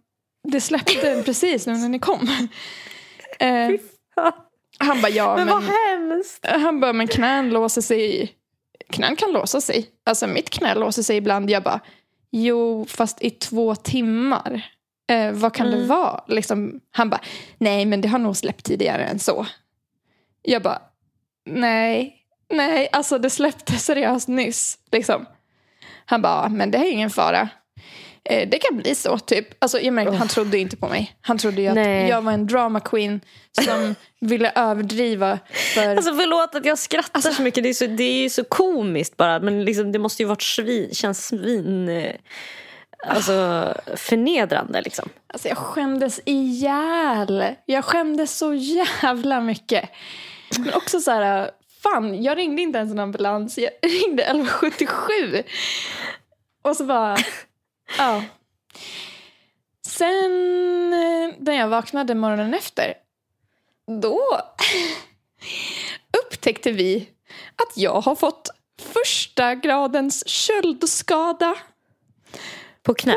det 0.47 0.61
släppte 0.61 1.21
precis 1.25 1.67
nu 1.67 1.73
när 1.73 1.89
ni 1.89 1.99
kom. 1.99 2.29
Eh, 3.39 3.69
han 4.77 5.01
bara, 5.01 5.09
ja 5.09 5.35
Men 5.35 5.45
men... 5.45 5.55
vad 5.55 5.63
hemskt. 5.63 6.45
Han 6.45 6.79
bara, 6.79 6.93
men 6.93 7.07
knän 7.07 7.49
låser 7.49 7.81
sig. 7.81 8.31
Knän 8.89 9.15
kan 9.15 9.31
låsa 9.31 9.61
sig. 9.61 9.85
Alltså 10.05 10.27
mitt 10.27 10.49
knä 10.49 10.75
låser 10.75 11.03
sig 11.03 11.17
ibland. 11.17 11.49
Jag 11.49 11.63
bara, 11.63 11.79
jo 12.31 12.85
fast 12.89 13.21
i 13.21 13.29
två 13.29 13.75
timmar. 13.75 14.61
Eh, 15.09 15.31
vad 15.31 15.53
kan 15.53 15.71
det 15.71 15.85
vara? 15.85 16.23
Liksom, 16.27 16.79
han 16.91 17.09
bara, 17.09 17.21
nej 17.57 17.85
men 17.85 18.01
det 18.01 18.07
har 18.07 18.19
nog 18.19 18.37
släppt 18.37 18.65
tidigare 18.65 19.03
än 19.03 19.19
så. 19.19 19.45
Jag 20.41 20.61
bara, 20.61 20.81
nej, 21.45 22.15
nej, 22.53 22.89
alltså 22.91 23.17
det 23.17 23.29
släppte 23.29 23.73
seriöst 23.73 24.27
nyss. 24.27 24.77
Liksom. 24.91 25.25
Han 26.05 26.21
bara, 26.21 26.49
men 26.49 26.71
det 26.71 26.77
är 26.77 26.91
ingen 26.91 27.09
fara. 27.09 27.49
Eh, 28.23 28.49
det 28.49 28.59
kan 28.59 28.77
bli 28.77 28.95
så, 28.95 29.17
typ. 29.19 29.47
Alltså, 29.59 29.79
jag 29.79 29.93
märkte, 29.93 30.15
han 30.15 30.27
trodde 30.27 30.57
inte 30.57 30.77
på 30.77 30.87
mig. 30.87 31.15
Han 31.21 31.37
trodde 31.37 31.61
ju 31.61 31.67
att 31.67 31.75
Nej. 31.75 32.09
jag 32.09 32.21
var 32.21 32.31
en 32.31 32.47
drama 32.47 32.79
queen 32.79 33.21
som 33.65 33.95
ville 34.19 34.51
överdriva. 34.55 35.39
För... 35.73 35.95
Alltså 35.95 36.15
förlåt 36.15 36.55
att 36.55 36.65
jag 36.65 36.77
skrattar 36.79 37.31
så 37.31 37.41
mycket. 37.41 37.63
Det 37.63 37.69
är, 37.69 37.73
så, 37.73 37.85
det 37.87 38.03
är 38.03 38.21
ju 38.21 38.29
så 38.29 38.43
komiskt 38.43 39.17
bara. 39.17 39.39
Men 39.39 39.65
liksom, 39.65 39.91
det 39.91 39.99
måste 39.99 40.23
ju 40.23 40.27
varit 40.29 40.41
svin, 40.41 40.89
känns 40.93 41.27
svin... 41.27 41.89
eh, 41.89 42.13
Alltså 43.07 43.73
förnedrande 43.95 44.81
liksom. 44.81 45.09
Alltså 45.33 45.47
jag 45.47 45.57
skämdes 45.57 46.19
ihjäl. 46.25 47.45
Jag 47.65 47.85
skämdes 47.85 48.37
så 48.37 48.53
jävla 48.53 49.41
mycket. 49.41 49.89
Men 50.59 50.73
också 50.73 50.99
så 50.99 51.11
här, 51.11 51.51
fan, 51.83 52.23
jag 52.23 52.37
ringde 52.37 52.61
inte 52.61 52.77
ens 52.77 52.91
en 52.91 52.99
ambulans. 52.99 53.57
Jag 53.57 53.71
ringde 53.81 54.23
1177. 54.23 55.43
Och 56.61 56.75
så 56.75 56.85
bara, 56.85 57.17
ja. 57.97 58.23
Sen 59.87 60.93
eh, 60.93 61.33
när 61.39 61.53
jag 61.53 61.67
vaknade 61.67 62.15
morgonen 62.15 62.53
efter, 62.53 62.93
då 64.01 64.21
upptäckte 66.23 66.71
vi 66.71 67.09
att 67.55 67.77
jag 67.77 68.01
har 68.01 68.15
fått 68.15 68.49
första 68.81 69.55
gradens 69.55 70.27
köldskada 70.27 71.55
På 72.83 72.93
knä. 72.93 73.15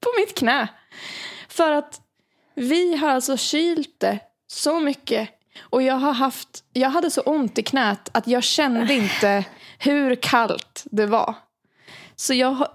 på 0.00 0.10
mitt 0.18 0.34
knä. 0.38 0.68
För 1.48 1.72
att 1.72 2.00
vi 2.54 2.96
har 2.96 3.08
alltså 3.08 3.36
kylt 3.36 4.00
det 4.00 4.18
så 4.46 4.80
mycket. 4.80 5.30
Och 5.60 5.82
jag 5.82 5.94
har 5.94 6.12
haft, 6.12 6.64
jag 6.72 6.90
hade 6.90 7.10
så 7.10 7.20
ont 7.20 7.58
i 7.58 7.62
knät 7.62 8.08
att 8.12 8.26
jag 8.26 8.42
kände 8.44 8.94
inte 8.94 9.44
hur 9.78 10.14
kallt 10.14 10.84
det 10.90 11.06
var. 11.06 11.34
Så 12.16 12.34
jag, 12.34 12.48
har- 12.50 12.70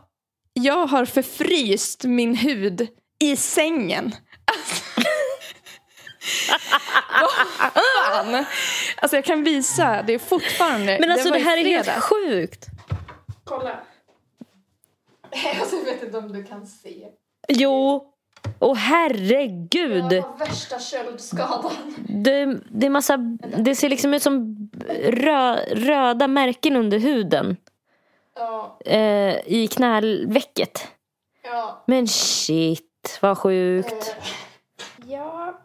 jag 0.54 0.88
har 0.88 1.06
förfryst 1.06 2.04
min 2.04 2.36
hud 2.36 2.88
i 3.20 3.36
sängen. 3.36 4.16
Alltså, 4.46 4.84
Vad 7.22 7.32
fan? 7.32 8.46
Alltså 8.98 9.18
jag 9.18 9.26
kan 9.26 9.44
visa, 9.44 10.04
det 10.04 10.14
är 10.14 10.20
fortfarande. 10.20 10.98
Men 11.00 11.12
alltså 11.12 11.30
det 11.30 11.40
i 11.40 11.44
här 11.44 11.58
är 11.58 11.64
helt 11.64 12.04
sjukt. 12.04 12.66
Kolla. 13.44 13.80
Alltså, 15.60 15.76
jag 15.76 15.84
vet 15.86 16.04
inte 16.04 16.18
om 16.18 16.34
du 16.34 16.44
kan 16.44 16.68
se. 16.68 17.06
Jo. 17.48 18.06
Åh 18.60 18.76
herregud. 18.76 20.12
Jag 20.14 20.22
har 20.22 20.38
värsta 20.38 20.80
köldskadan. 20.80 21.72
Det, 22.08 22.46
det, 22.72 22.86
är 22.86 22.90
massa, 22.90 23.18
det 23.58 23.76
ser 23.76 23.90
liksom 23.90 24.14
ut 24.14 24.24
som 24.24 24.56
rö, 25.04 25.56
röda 25.72 26.28
märken 26.28 26.76
under 26.76 27.00
huden. 27.00 27.58
Ja, 28.36 28.78
Eh, 28.86 29.36
I 29.46 29.70
knävecket. 29.72 30.88
ja. 31.44 31.84
Men 31.88 32.08
shit, 32.08 33.20
vad 33.22 33.38
sjukt. 33.38 34.16
Ja. 35.08 35.60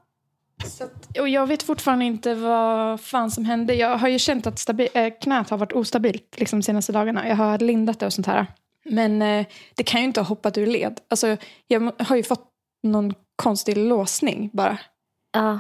Så 0.66 0.84
att, 0.84 1.18
och 1.18 1.28
jag 1.28 1.46
vet 1.46 1.62
fortfarande 1.62 2.04
inte 2.04 2.34
vad 2.34 3.00
fan 3.00 3.30
som 3.30 3.44
hände. 3.44 3.74
Jag 3.74 3.98
har 3.98 4.08
ju 4.08 4.18
känt 4.18 4.46
att 4.46 4.54
stabi- 4.58 4.88
äh, 4.94 5.12
knät 5.20 5.50
har 5.50 5.58
varit 5.58 5.72
ostabilt 5.72 6.34
liksom, 6.38 6.58
de 6.60 6.62
senaste 6.64 6.92
dagarna. 6.92 7.28
Jag 7.28 7.36
har 7.36 7.58
lindat 7.58 8.00
det 8.00 8.06
och 8.06 8.12
sånt 8.12 8.26
här. 8.26 8.46
Men 8.84 9.22
eh, 9.22 9.46
det 9.74 9.82
kan 9.82 10.00
ju 10.00 10.06
inte 10.06 10.20
ha 10.20 10.26
hoppat 10.26 10.58
ur 10.58 10.66
led. 10.66 11.00
Alltså, 11.08 11.36
jag 11.66 11.92
har 11.98 12.16
ju 12.16 12.22
fått 12.22 12.50
någon 12.84 13.14
konstig 13.36 13.76
låsning 13.76 14.50
bara. 14.52 14.78
Ja. 15.32 15.58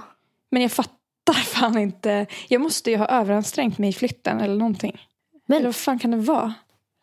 Men 0.50 0.62
jag, 0.62 0.72
fatt, 0.72 0.90
fattar 1.28 1.40
fan 1.44 1.78
inte. 1.78 2.26
Jag 2.48 2.60
måste 2.60 2.90
ju 2.90 2.96
ha 2.96 3.06
överansträngt 3.06 3.78
mig 3.78 3.90
i 3.90 3.92
flytten 3.92 4.40
eller 4.40 4.54
någonting. 4.56 5.00
Men- 5.46 5.56
Eller 5.56 5.68
vad 5.68 5.76
fan 5.76 5.98
kan 5.98 6.10
det 6.10 6.16
vara? 6.16 6.54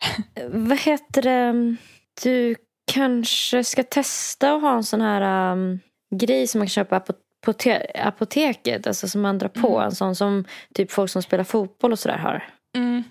Vad 0.52 0.80
heter 0.80 1.22
det? 1.22 1.76
Du 2.24 2.56
kanske 2.94 3.64
ska 3.64 3.84
testa 3.84 4.54
att 4.54 4.62
ha 4.62 4.74
en 4.76 4.84
sån 4.84 5.02
här 5.02 5.52
um, 5.52 5.80
grej 6.16 6.48
som 6.48 6.60
man 6.60 6.66
kan 6.68 6.70
köpa 6.72 7.00
på 7.00 7.14
på 7.46 7.54
te- 7.54 7.92
apoteket, 7.96 8.88
alltså 8.88 9.08
som 9.08 9.22
man 9.22 9.38
drar 9.38 9.48
på. 9.48 9.80
En 9.80 9.96
sån 9.96 10.16
som 10.16 10.46
typ 10.74 10.92
folk 10.92 11.12
som 11.12 11.22
spelar 11.24 11.44
fotboll 11.44 11.92
och 11.92 12.00
sådär 12.00 12.18
har. 12.18 12.50
Mm. 12.76 13.04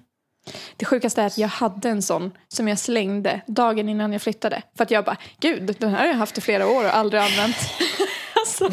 Det 0.76 0.84
sjukaste 0.84 1.22
är 1.22 1.26
att 1.26 1.38
jag 1.38 1.48
hade 1.48 1.88
en 1.88 2.02
sån 2.02 2.30
som 2.48 2.68
jag 2.68 2.78
slängde 2.78 3.40
dagen 3.46 3.88
innan 3.88 4.12
jag 4.12 4.22
flyttade. 4.22 4.62
För 4.76 4.84
att 4.84 4.90
jag 4.90 5.04
bara, 5.04 5.16
gud 5.40 5.76
den 5.78 5.90
här 5.90 5.98
har 5.98 6.06
jag 6.06 6.14
haft 6.14 6.38
i 6.38 6.40
flera 6.40 6.66
år 6.68 6.84
och 6.84 6.96
aldrig 6.96 7.22
använt. 7.22 7.56
alltså, 8.34 8.70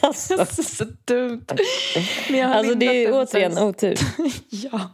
alltså, 0.36 0.46
så 0.64 0.84
dumt. 1.04 1.46
Men 2.30 2.52
Alltså 2.52 2.74
det 2.74 3.04
är 3.04 3.12
återigen 3.12 3.58
otur. 3.58 3.98
Ja. 4.50 4.90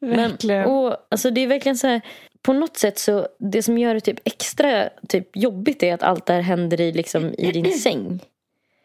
Men, 0.00 0.30
Verkligen. 0.30 0.64
och, 0.66 0.96
alltså 1.10 1.30
det 1.30 1.40
är 1.40 1.46
verkligen 1.46 1.78
så 1.78 1.86
här, 1.86 2.00
på 2.42 2.52
något 2.52 2.76
sätt 2.76 2.98
så 2.98 3.28
det 3.38 3.62
som 3.62 3.78
gör 3.78 3.94
det 3.94 4.00
typ 4.00 4.20
extra 4.24 4.88
typ 5.08 5.36
jobbigt 5.36 5.82
är 5.82 5.94
att 5.94 6.02
allt 6.02 6.26
det 6.26 6.32
här 6.32 6.40
händer 6.40 6.80
i, 6.80 6.92
liksom, 6.92 7.34
i 7.38 7.52
din 7.52 7.78
säng. 7.78 8.20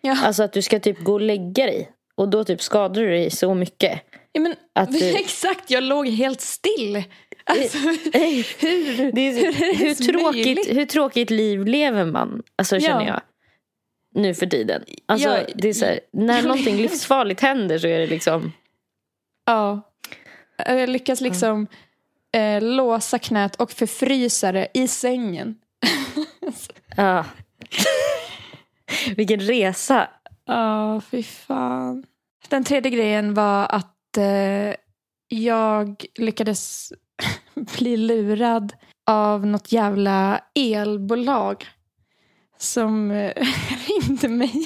ja. 0.02 0.18
Alltså 0.24 0.44
att 0.44 0.54
du 0.54 0.62
ska 0.62 0.80
typ 0.80 1.00
gå 1.04 1.14
och 1.14 1.22
lägga 1.22 1.66
dig. 1.66 1.92
Och 2.16 2.30
då 2.30 2.44
typ 2.44 2.62
skadar 2.62 3.02
du 3.02 3.10
dig 3.10 3.32
så 3.32 3.54
mycket. 3.54 4.02
Ja, 4.32 4.42
men, 4.42 4.56
att 4.76 5.02
Exakt, 5.02 5.72
jag 5.72 5.84
låg 5.84 6.08
helt 6.08 6.42
still. 6.42 7.04
Alltså, 7.44 7.78
hur, 7.78 8.12
Det 8.14 8.20
är, 8.20 9.36
hur 9.36 9.48
är 9.48 9.78
det 9.78 9.78
hur, 9.78 9.94
tråkigt, 9.96 10.46
möjligt? 10.46 10.78
hur 10.78 10.86
tråkigt 10.86 11.30
liv 11.30 11.66
lever 11.66 12.06
man? 12.06 12.44
Alltså 12.56 12.80
känner 12.80 13.02
Ja. 13.06 13.08
jag. 13.08 13.22
Nu 14.14 14.34
för 14.34 14.46
tiden. 14.46 14.84
Alltså, 15.06 15.28
Ja, 15.30 15.40
det 15.56 15.70
är 15.70 15.74
så 15.74 15.86
här, 15.86 16.00
när 16.14 16.42
någonting 16.42 16.76
livsfarligt 16.78 17.42
händer 17.42 17.78
så 17.78 17.88
är 17.88 18.00
det 18.00 18.08
liksom... 18.08 18.52
Ja. 19.46 19.82
Jag 20.58 20.90
lyckas 20.90 21.22
liksom 21.22 21.68
eh, 22.34 22.62
låsa 22.64 23.20
knät 23.20 23.56
och 23.56 23.72
förfrysa 23.72 24.52
det 24.52 24.68
i 24.74 24.88
sängen. 24.88 25.56
Ja. 26.98 27.26
Vilken 29.16 29.40
resa. 29.40 30.10
Ja, 30.46 31.02
fy 31.12 31.24
fan. 31.24 32.04
Den 32.50 32.64
tredje 32.64 32.92
grejen 32.92 33.34
var 33.34 33.68
att 33.76 33.91
eh, 34.18 34.76
jag 35.28 36.06
lyckades 36.16 36.94
bli 37.78 37.98
lurad 37.98 38.74
av 39.06 39.46
något 39.46 39.72
jävla 39.72 40.42
elbolag 40.56 41.66
som 42.58 43.12
eh, 43.12 43.34
ringde 43.88 44.28
mig. 44.28 44.66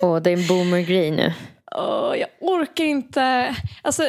Åh, 0.00 0.22
det 0.22 0.30
är 0.30 0.36
en 0.36 0.46
boomer-grej 0.46 1.10
nu. 1.10 1.32
Åh, 1.76 2.14
jag 2.16 2.28
orkar 2.40 2.84
inte. 2.84 3.54
Alltså, 3.82 4.02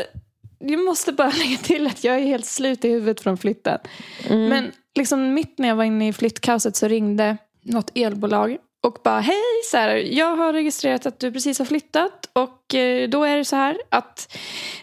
jag 0.59 0.85
måste 0.85 1.11
bara 1.11 1.29
lägga 1.39 1.57
till 1.57 1.87
att 1.87 2.03
jag 2.03 2.15
är 2.15 2.25
helt 2.25 2.45
slut 2.45 2.85
i 2.85 2.89
huvudet 2.89 3.21
från 3.21 3.37
flytten. 3.37 3.79
Mm. 4.27 4.49
Men 4.49 4.71
liksom 4.95 5.33
mitt 5.33 5.57
när 5.57 5.67
jag 5.67 5.75
var 5.75 5.83
inne 5.83 6.07
i 6.07 6.13
flyttkaoset 6.13 6.75
så 6.75 6.87
ringde 6.87 7.37
något 7.61 7.91
elbolag 7.95 8.57
och 8.81 8.97
bara 9.03 9.19
hej, 9.19 9.35
så 9.71 9.77
här, 9.77 9.89
jag 9.95 10.35
har 10.35 10.53
registrerat 10.53 11.05
att 11.05 11.19
du 11.19 11.31
precis 11.31 11.59
har 11.59 11.65
flyttat 11.65 12.29
och 12.33 12.75
eh, 12.75 13.09
då 13.09 13.23
är 13.23 13.37
det 13.37 13.45
så 13.45 13.55
här 13.55 13.77
att 13.89 14.37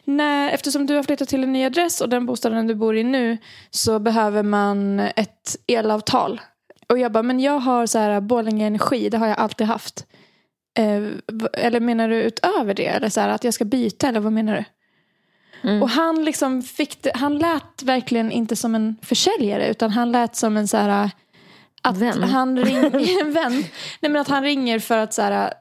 när, 0.04 0.50
eftersom 0.50 0.86
du 0.86 0.94
har 0.94 1.02
flyttat 1.02 1.28
till 1.28 1.42
en 1.42 1.52
ny 1.52 1.64
adress 1.64 2.00
och 2.00 2.08
den 2.08 2.26
bostaden 2.26 2.66
du 2.66 2.74
bor 2.74 2.96
i 2.96 3.04
nu 3.04 3.38
så 3.70 3.98
behöver 3.98 4.42
man 4.42 5.00
ett 5.00 5.56
elavtal. 5.66 6.40
Och 6.88 6.98
jag 6.98 7.12
bara, 7.12 7.22
men 7.22 7.40
jag 7.40 7.58
har 7.58 7.86
så 7.86 7.98
här 7.98 8.20
Borlänge 8.20 8.66
Energi, 8.66 9.08
det 9.08 9.18
har 9.18 9.26
jag 9.26 9.38
alltid 9.38 9.66
haft. 9.66 10.06
Eh, 10.78 11.02
eller 11.52 11.80
menar 11.80 12.08
du 12.08 12.22
utöver 12.22 12.74
det? 12.74 12.86
Eller 12.86 13.08
så 13.08 13.20
här, 13.20 13.28
att 13.28 13.44
jag 13.44 13.54
ska 13.54 13.64
byta 13.64 14.08
eller 14.08 14.20
vad 14.20 14.32
menar 14.32 14.54
du? 14.54 14.64
Mm. 15.68 15.82
Och 15.82 15.88
han 15.88 16.24
liksom 16.24 16.62
fick 16.62 17.02
det, 17.02 17.12
han 17.14 17.38
lät 17.38 17.82
verkligen 17.82 18.32
inte 18.32 18.56
som 18.56 18.74
en 18.74 18.96
försäljare 19.02 19.68
utan 19.68 19.90
han 19.90 20.12
lät 20.12 20.36
som 20.36 20.56
en 20.56 20.68
så 20.68 20.76
här 20.76 21.10
att 21.82 21.96
Vän. 21.96 22.22
han 22.22 22.64
ringer, 22.64 23.20
en 23.22 23.32
vän. 23.32 23.52
Nej 24.00 24.10
men 24.12 24.16
att 24.16 24.28
han 24.28 24.42
ringer 24.42 24.78
för 24.78 24.98
att 24.98 25.14
så 25.14 25.22
här 25.22 25.52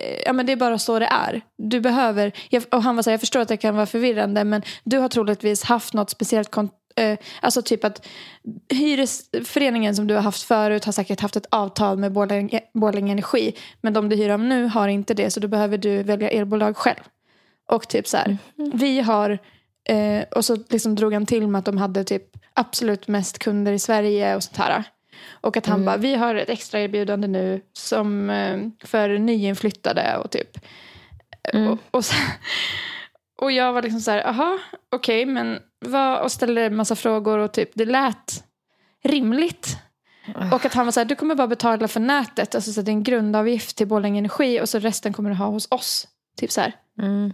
eh, 0.00 0.22
ja 0.26 0.32
men 0.32 0.46
det 0.46 0.52
är 0.52 0.56
bara 0.56 0.78
så 0.78 0.98
det 0.98 1.06
är. 1.06 1.40
Du 1.58 1.80
behöver, 1.80 2.32
jag, 2.50 2.62
och 2.70 2.82
han 2.82 2.96
var 2.96 3.02
så 3.02 3.10
här, 3.10 3.12
jag 3.14 3.20
förstår 3.20 3.40
att 3.40 3.48
det 3.48 3.56
kan 3.56 3.74
vara 3.76 3.86
förvirrande 3.86 4.44
men 4.44 4.62
du 4.84 4.98
har 4.98 5.08
troligtvis 5.08 5.62
haft 5.64 5.94
något 5.94 6.10
speciellt 6.10 6.50
kon- 6.50 6.70
eh, 6.96 7.18
Alltså 7.40 7.62
typ 7.62 7.84
att 7.84 8.06
hyresföreningen 8.68 9.96
som 9.96 10.06
du 10.06 10.14
har 10.14 10.22
haft 10.22 10.42
förut 10.42 10.84
har 10.84 10.92
säkert 10.92 11.20
haft 11.20 11.36
ett 11.36 11.46
avtal 11.50 11.98
med 11.98 12.12
Borlänge, 12.12 12.60
Borlänge 12.74 13.12
Energi. 13.12 13.52
Men 13.80 13.92
de 13.92 14.08
du 14.08 14.16
hyr 14.16 14.30
av 14.30 14.40
nu 14.40 14.64
har 14.64 14.88
inte 14.88 15.14
det 15.14 15.30
så 15.30 15.40
då 15.40 15.48
behöver 15.48 15.78
du 15.78 16.02
välja 16.02 16.28
elbolag 16.30 16.76
själv. 16.76 17.00
Och 17.68 17.88
typ 17.88 18.08
så 18.08 18.16
här, 18.16 18.36
vi 18.74 19.00
har, 19.00 19.38
eh, 19.88 20.22
och 20.36 20.44
så 20.44 20.56
liksom 20.68 20.94
drog 20.94 21.12
han 21.12 21.26
till 21.26 21.48
med 21.48 21.58
att 21.58 21.64
de 21.64 21.78
hade 21.78 22.04
typ 22.04 22.22
absolut 22.54 23.08
mest 23.08 23.38
kunder 23.38 23.72
i 23.72 23.78
Sverige 23.78 24.36
och 24.36 24.42
sånt 24.42 24.56
här. 24.56 24.84
Och 25.30 25.56
att 25.56 25.66
han 25.66 25.84
bara, 25.84 25.96
vi 25.96 26.14
har 26.14 26.34
ett 26.34 26.48
extra 26.48 26.80
erbjudande 26.80 27.28
nu 27.28 27.60
som 27.72 28.30
eh, 28.30 28.58
för 28.84 29.18
nyinflyttade 29.18 30.16
och 30.16 30.30
typ. 30.30 30.58
Och, 31.52 31.78
och, 31.90 32.04
så, 32.04 32.14
och 33.42 33.52
jag 33.52 33.72
var 33.72 33.82
liksom 33.82 34.00
så 34.00 34.10
här, 34.10 34.26
aha, 34.26 34.58
okej, 34.92 35.26
men 35.26 35.58
vad, 35.80 36.22
och 36.22 36.32
ställde 36.32 36.62
en 36.62 36.76
massa 36.76 36.96
frågor 36.96 37.38
och 37.38 37.52
typ 37.52 37.70
det 37.74 37.84
lät 37.84 38.44
rimligt. 39.04 39.78
Och 40.52 40.64
att 40.64 40.74
han 40.74 40.86
var 40.86 40.92
så 40.92 41.00
här, 41.00 41.04
du 41.04 41.14
kommer 41.14 41.34
bara 41.34 41.46
betala 41.46 41.88
för 41.88 42.00
nätet, 42.00 42.54
alltså 42.54 42.72
så 42.72 42.80
att 42.80 42.86
det 42.86 42.90
är 42.90 42.94
en 42.94 43.02
grundavgift 43.02 43.76
till 43.76 43.86
Borlänge 43.86 44.18
Energi 44.18 44.60
och 44.60 44.68
så 44.68 44.78
resten 44.78 45.12
kommer 45.12 45.30
du 45.30 45.36
ha 45.36 45.46
hos 45.46 45.68
oss. 45.70 46.08
Typ 46.36 46.50
så 46.50 46.60
här. 46.60 46.72
Mm. 46.98 47.32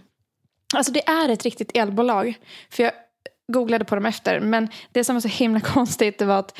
Alltså 0.75 0.91
det 0.91 1.09
är 1.09 1.29
ett 1.29 1.43
riktigt 1.43 1.77
elbolag. 1.77 2.33
För 2.69 2.83
jag 2.83 2.91
googlade 3.47 3.85
på 3.85 3.95
dem 3.95 4.05
efter. 4.05 4.39
Men 4.39 4.67
det 4.91 5.03
som 5.03 5.15
var 5.15 5.21
så 5.21 5.27
himla 5.27 5.59
konstigt 5.73 6.19
det 6.19 6.25
var 6.25 6.39
att 6.39 6.59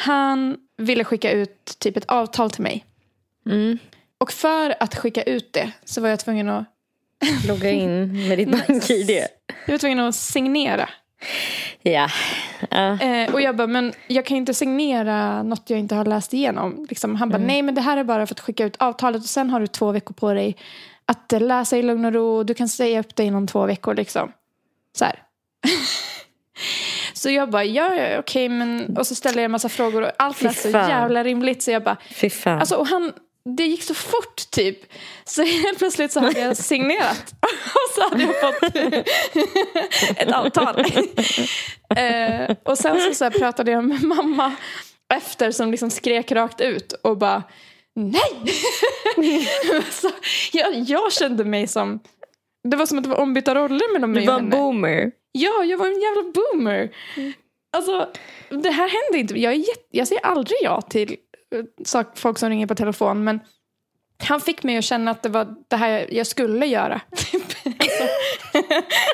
han 0.00 0.56
ville 0.76 1.04
skicka 1.04 1.32
ut 1.32 1.76
typ 1.78 1.96
ett 1.96 2.04
avtal 2.04 2.50
till 2.50 2.62
mig. 2.62 2.84
Mm. 3.46 3.78
Och 4.18 4.32
för 4.32 4.74
att 4.80 4.94
skicka 4.94 5.22
ut 5.22 5.52
det 5.52 5.72
så 5.84 6.00
var 6.00 6.08
jag 6.08 6.20
tvungen 6.20 6.48
att, 6.48 6.64
Logga 7.48 7.70
in 7.70 8.28
med 8.28 8.38
ditt 8.38 8.48
bank-id. 8.68 9.10
jag 9.66 9.72
var 9.72 9.78
tvungen 9.78 10.00
att 10.00 10.14
signera. 10.14 10.88
Ja. 11.82 12.08
ja. 12.70 13.00
Eh, 13.00 13.32
och 13.32 13.40
jag 13.40 13.56
bara, 13.56 13.66
men 13.66 13.92
jag 14.06 14.26
kan 14.26 14.36
inte 14.36 14.54
signera 14.54 15.42
något 15.42 15.70
jag 15.70 15.78
inte 15.78 15.94
har 15.94 16.04
läst 16.04 16.34
igenom. 16.34 16.86
Liksom, 16.88 17.16
han 17.16 17.28
bara, 17.28 17.38
nej 17.38 17.62
men 17.62 17.74
det 17.74 17.80
här 17.80 17.96
är 17.96 18.04
bara 18.04 18.26
för 18.26 18.34
att 18.34 18.40
skicka 18.40 18.64
ut 18.64 18.76
avtalet 18.78 19.22
och 19.22 19.28
sen 19.28 19.50
har 19.50 19.60
du 19.60 19.66
två 19.66 19.92
veckor 19.92 20.14
på 20.14 20.34
dig 20.34 20.56
att 21.06 21.32
läsa 21.42 21.76
i 21.76 21.82
lugn 21.82 22.04
och 22.04 22.12
ro. 22.12 22.42
Du 22.42 22.54
kan 22.54 22.68
säga 22.68 23.00
upp 23.00 23.16
det 23.16 23.24
inom 23.24 23.46
två 23.46 23.66
veckor 23.66 23.94
liksom. 23.94 24.32
Så 24.98 25.04
här. 25.04 25.22
så 27.20 27.30
jag 27.30 27.50
bara, 27.50 27.64
ja, 27.64 27.94
ja 27.94 28.18
okej 28.18 28.48
men 28.48 28.96
och 28.96 29.06
så 29.06 29.14
ställer 29.14 29.38
jag 29.38 29.44
en 29.44 29.50
massa 29.50 29.68
frågor 29.68 30.02
och 30.02 30.10
allt 30.18 30.42
lät 30.42 30.58
så 30.58 30.68
jävla 30.68 31.24
rimligt 31.24 31.62
så 31.62 31.70
jag 31.70 31.82
bara, 31.82 31.96
Fy 32.14 32.30
fan. 32.30 32.58
Alltså, 32.58 32.76
och 32.76 32.86
han, 32.86 33.12
det 33.56 33.62
gick 33.62 33.82
så 33.82 33.94
fort 33.94 34.50
typ. 34.50 34.78
Så 35.24 35.42
helt 35.64 35.78
plötsligt 35.78 36.12
så 36.12 36.20
hade 36.20 36.40
jag 36.40 36.56
signerat. 36.56 37.34
Och 37.64 37.94
så 37.94 38.08
hade 38.08 38.22
jag 38.22 38.40
fått 38.40 38.76
ett 40.18 40.32
avtal. 40.32 40.80
eh, 41.96 42.56
och 42.62 42.78
sen 42.78 43.00
så, 43.00 43.14
så 43.14 43.24
här 43.24 43.30
pratade 43.30 43.70
jag 43.70 43.84
med 43.84 44.02
mamma 44.02 44.52
efter 45.14 45.50
som 45.50 45.70
liksom 45.70 45.90
skrek 45.90 46.32
rakt 46.32 46.60
ut 46.60 46.92
och 46.92 47.18
bara 47.18 47.42
nej. 47.96 48.54
så 49.90 50.10
jag, 50.52 50.74
jag 50.74 51.12
kände 51.12 51.44
mig 51.44 51.66
som, 51.66 52.00
det 52.68 52.76
var 52.76 52.86
som 52.86 52.98
att 52.98 53.04
det 53.04 53.10
var 53.10 53.20
ombytta 53.20 53.54
roller 53.54 53.92
mellan 53.92 54.12
mig 54.12 54.26
du 54.26 54.28
och 54.28 54.34
var 54.34 54.40
henne. 54.40 54.56
boomer. 54.56 55.19
Ja, 55.32 55.64
jag 55.64 55.78
var 55.78 55.86
en 55.86 56.00
jävla 56.00 56.22
boomer. 56.32 56.90
Alltså, 57.72 58.08
det 58.48 58.70
här 58.70 58.88
händer 58.88 59.18
inte. 59.18 59.40
Jag, 59.40 59.52
är 59.52 59.56
jätte, 59.56 59.86
jag 59.90 60.08
säger 60.08 60.26
aldrig 60.26 60.58
ja 60.62 60.80
till 60.80 61.16
eh, 61.54 62.04
folk 62.14 62.38
som 62.38 62.48
ringer 62.50 62.66
på 62.66 62.74
telefon. 62.74 63.24
Men 63.24 63.40
han 64.22 64.40
fick 64.40 64.62
mig 64.62 64.78
att 64.78 64.84
känna 64.84 65.10
att 65.10 65.22
det 65.22 65.28
var 65.28 65.54
det 65.68 65.76
här 65.76 66.06
jag 66.10 66.26
skulle 66.26 66.66
göra. 66.66 67.00
Typ. 67.16 67.42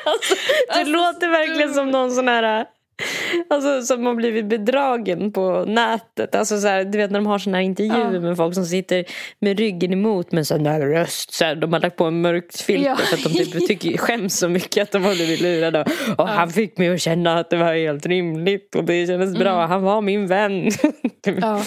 alltså, 0.05 0.35
Du 0.75 0.91
låter 0.91 1.29
verkligen 1.29 1.73
som 1.73 1.91
någon 1.91 2.11
sån 2.11 2.27
här... 2.27 2.65
Alltså 3.49 3.81
som 3.81 4.05
har 4.05 4.15
blivit 4.15 4.45
bedragen 4.45 5.31
på 5.31 5.65
nätet. 5.67 6.35
Alltså 6.35 6.59
så 6.59 6.67
här, 6.67 6.83
du 6.83 6.97
vet 6.97 7.11
när 7.11 7.19
de 7.19 7.25
har 7.27 7.39
såna 7.39 7.57
här 7.57 7.63
intervjuer 7.63 8.13
Ja. 8.13 8.19
med 8.19 8.37
folk 8.37 8.53
som 8.55 8.65
sitter 8.65 9.05
med 9.39 9.59
ryggen 9.59 9.93
emot 9.93 10.31
med 10.31 10.39
en 10.39 10.45
sån 10.45 10.63
där 10.63 10.79
röst. 10.81 11.33
Så 11.33 11.45
här, 11.45 11.55
de 11.55 11.73
har 11.73 11.79
lagt 11.79 11.95
på 11.95 12.05
en 12.05 12.21
mörkt 12.21 12.61
filter 12.61 12.89
Ja. 12.89 12.95
för 12.95 13.15
att 13.17 13.23
de 13.23 13.29
typ 13.29 13.67
tycker, 13.67 13.97
skäms 13.97 14.37
så 14.39 14.49
mycket 14.49 14.83
att 14.83 14.91
de 14.91 15.03
har 15.05 15.13
blivit 15.15 15.41
lurade. 15.41 15.85
Och 16.17 16.27
han 16.27 16.49
fick 16.49 16.77
mig 16.77 16.89
att 16.89 17.01
känna 17.01 17.39
att 17.39 17.49
det 17.49 17.57
var 17.57 17.73
helt 17.73 18.05
rimligt 18.05 18.75
och 18.75 18.83
det 18.83 19.07
kändes 19.07 19.37
bra. 19.39 19.65
Han 19.65 19.81
var 19.81 20.01
min 20.01 20.27
vän. 20.27 20.69
ja. 21.41 21.61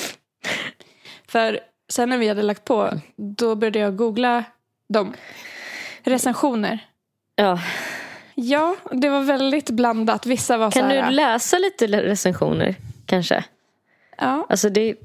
För 1.28 1.60
sen 1.92 2.08
när 2.08 2.18
vi 2.18 2.28
hade 2.28 2.42
lagt 2.42 2.64
på, 2.64 2.90
då 3.16 3.54
började 3.54 3.78
jag 3.78 3.96
googla 3.96 4.44
dem. 4.88 5.12
Recensioner. 6.04 6.78
ja. 7.36 7.58
Ja, 8.42 8.76
det 8.92 9.08
var 9.08 9.20
väldigt 9.20 9.70
blandat. 9.70 10.26
Vissa 10.26 10.56
var 10.58 10.70
Kan 10.70 10.90
så 10.90 10.94
här... 10.94 11.06
du 11.10 11.16
läsa 11.16 11.58
lite 11.58 11.86
recensioner 11.86 12.74
kanske? 13.06 13.44
ja. 14.18 14.46
Alltså 14.48 14.68
det, 14.68 14.96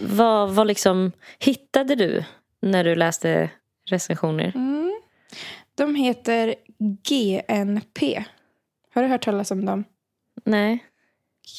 vad, 0.00 0.50
vad 0.50 0.66
liksom 0.66 1.12
hittade 1.38 1.94
du 1.94 2.24
när 2.60 2.84
du 2.84 2.94
läste 2.94 3.50
recensioner. 3.90 4.52
Mm. 4.54 5.00
De 5.74 5.94
heter 5.94 6.54
GNP. 7.08 8.24
Har 8.94 9.02
du 9.02 9.08
hört 9.08 9.24
talas 9.24 9.50
om 9.50 9.64
dem? 9.64 9.84
Nej. 10.44 10.84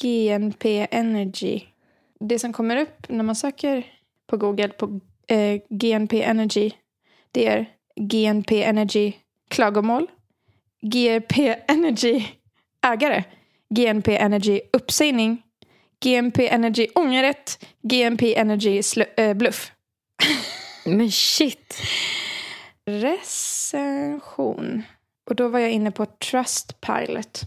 GNP 0.02 0.86
Energy. 0.90 1.60
Det 2.20 2.38
som 2.38 2.52
kommer 2.52 2.76
upp 2.76 3.08
när 3.08 3.24
man 3.24 3.36
söker 3.36 3.86
på 4.26 4.36
Google 4.36 4.68
på 4.68 5.00
eh, 5.26 5.60
GNP 5.68 6.22
Energy 6.22 6.70
det 7.34 7.46
är 7.46 7.66
GNP 7.96 8.62
Energy 8.62 9.12
klagomål, 9.48 10.06
GNP 10.92 11.56
Energy 11.68 12.24
ägare, 12.86 13.24
GNP 13.74 14.16
Energy 14.16 14.60
uppsägning, 14.72 15.42
GNP 16.04 16.48
Energy 16.48 16.88
ångerrätt, 16.94 17.64
GNP 17.82 18.34
Energy 18.34 18.82
äh, 19.16 19.34
bluff. 19.34 19.72
Men 20.84 21.10
shit. 21.10 21.80
Recension. 22.86 24.82
Och 25.26 25.36
då 25.36 25.48
var 25.48 25.58
jag 25.58 25.70
inne 25.70 25.90
på 25.90 26.06
Trustpilot. 26.06 27.42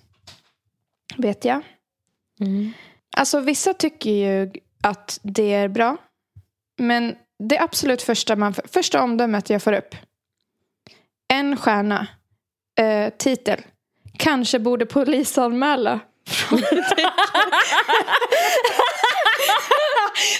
Vet 1.17 1.45
jag. 1.45 1.61
Mm. 2.39 2.73
Alltså 3.17 3.39
vissa 3.39 3.73
tycker 3.73 4.11
ju 4.11 4.51
att 4.83 5.19
det 5.23 5.53
är 5.53 5.67
bra. 5.67 5.97
Men 6.77 7.15
det 7.39 7.59
absolut 7.59 8.01
första, 8.01 8.35
man, 8.35 8.53
första 8.53 9.03
omdömet 9.03 9.49
jag 9.49 9.63
får 9.63 9.73
upp. 9.73 9.95
En 11.27 11.57
stjärna. 11.57 12.07
Eh, 12.77 13.09
titel. 13.17 13.61
Kanske 14.17 14.59
borde 14.59 14.85
polisanmäla. 14.85 15.99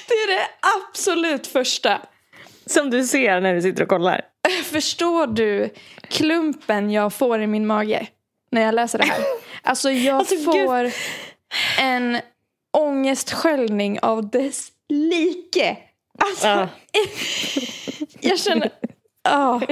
det 0.07 0.13
är 0.13 0.27
det 0.38 0.47
absolut 0.89 1.47
första. 1.47 2.01
Som 2.65 2.89
du 2.89 3.03
ser 3.03 3.41
när 3.41 3.53
du 3.53 3.61
sitter 3.61 3.83
och 3.83 3.89
kollar. 3.89 4.21
Förstår 4.63 5.27
du 5.27 5.69
klumpen 6.09 6.91
jag 6.91 7.13
får 7.13 7.41
i 7.41 7.47
min 7.47 7.67
mage 7.67 8.07
när 8.51 8.61
jag 8.61 8.75
läser 8.75 8.99
det 8.99 9.05
här? 9.05 9.19
Alltså 9.63 9.91
jag 9.91 10.15
Alltså, 10.15 10.35
får 10.35 10.91
en 11.79 12.19
ångestsköljning 12.77 13.99
av 13.99 14.29
dess 14.29 14.67
like. 14.89 15.77
Alltså, 16.19 16.47
Ja. 16.47 16.67
jag 18.19 18.39
känner... 18.39 18.71
Oh, 19.28 19.63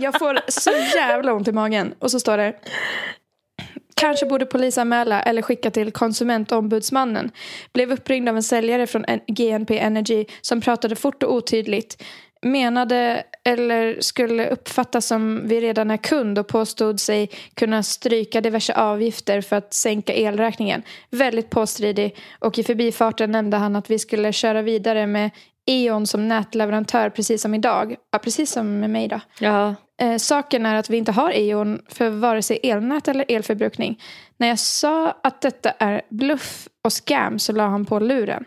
jag 0.00 0.18
får 0.18 0.50
så 0.50 0.70
jävla 0.96 1.32
ont 1.32 1.48
i 1.48 1.52
magen. 1.52 1.94
Och 1.98 2.10
så 2.10 2.20
står 2.20 2.36
det... 2.36 2.54
Kanske 3.94 4.26
borde 4.26 4.46
polisanmäla 4.46 5.22
eller 5.22 5.42
skicka 5.42 5.70
till 5.70 5.92
konsumentombudsmannen. 5.92 7.30
Blev 7.72 7.92
uppringd 7.92 8.28
av 8.28 8.36
en 8.36 8.42
säljare 8.42 8.86
från 8.86 9.04
GNP 9.26 9.78
Energy 9.78 10.24
som 10.40 10.60
pratade 10.60 10.96
fort 10.96 11.22
och 11.22 11.34
otydligt. 11.34 12.02
Menade 12.46 13.24
eller 13.44 14.00
skulle 14.00 14.50
uppfattas 14.50 15.06
som 15.06 15.48
vi 15.48 15.60
redan 15.60 15.90
är 15.90 15.96
kund 15.96 16.38
och 16.38 16.48
påstod 16.48 17.00
sig 17.00 17.30
kunna 17.54 17.82
stryka 17.82 18.40
diverse 18.40 18.74
avgifter 18.74 19.40
för 19.40 19.56
att 19.56 19.74
sänka 19.74 20.14
elräkningen. 20.14 20.82
Väldigt 21.10 21.50
påstridig 21.50 22.16
och 22.38 22.58
i 22.58 22.62
förbifarten 22.62 23.32
nämnde 23.32 23.56
han 23.56 23.76
att 23.76 23.90
vi 23.90 23.98
skulle 23.98 24.32
köra 24.32 24.62
vidare 24.62 25.06
med 25.06 25.30
E.ON 25.66 26.06
som 26.06 26.28
nätleverantör 26.28 27.10
precis 27.10 27.42
som 27.42 27.54
idag. 27.54 27.96
Ja, 28.10 28.18
precis 28.18 28.50
som 28.52 28.80
med 28.80 28.90
mig 28.90 29.08
då. 29.08 29.20
Ja. 29.38 29.74
Eh, 30.00 30.16
saken 30.16 30.66
är 30.66 30.74
att 30.74 30.90
vi 30.90 30.96
inte 30.96 31.12
har 31.12 31.30
E.ON 31.30 31.82
för 31.88 32.10
vare 32.10 32.42
sig 32.42 32.58
elnät 32.62 33.08
eller 33.08 33.24
elförbrukning. 33.28 34.00
När 34.36 34.48
jag 34.48 34.58
sa 34.58 35.16
att 35.22 35.40
detta 35.40 35.70
är 35.70 36.02
bluff 36.08 36.68
och 36.84 36.92
scam 36.92 37.38
så 37.38 37.52
la 37.52 37.66
han 37.68 37.84
på 37.84 37.98
luren. 37.98 38.44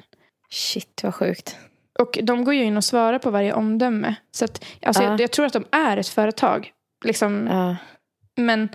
Shit 0.50 1.02
vad 1.04 1.16
sjukt. 1.16 1.58
Och 2.00 2.20
de 2.24 2.44
går 2.44 2.54
ju 2.54 2.64
in 2.64 2.78
och 2.78 2.84
svarar 2.84 3.20
på 3.20 3.30
varje 3.30 3.54
omdöme. 3.54 4.16
Så 4.32 4.46
att, 4.46 4.66
alltså, 4.82 5.04
Ja. 5.04 5.10
jag, 5.10 5.22
jag 5.22 5.32
tror 5.32 5.46
att 5.46 5.54
de 5.54 5.66
är 5.72 5.98
ett 5.98 6.08
företag. 6.08 6.72
Liksom, 7.06 7.48
Ja. 7.52 7.76
Men 8.38 8.70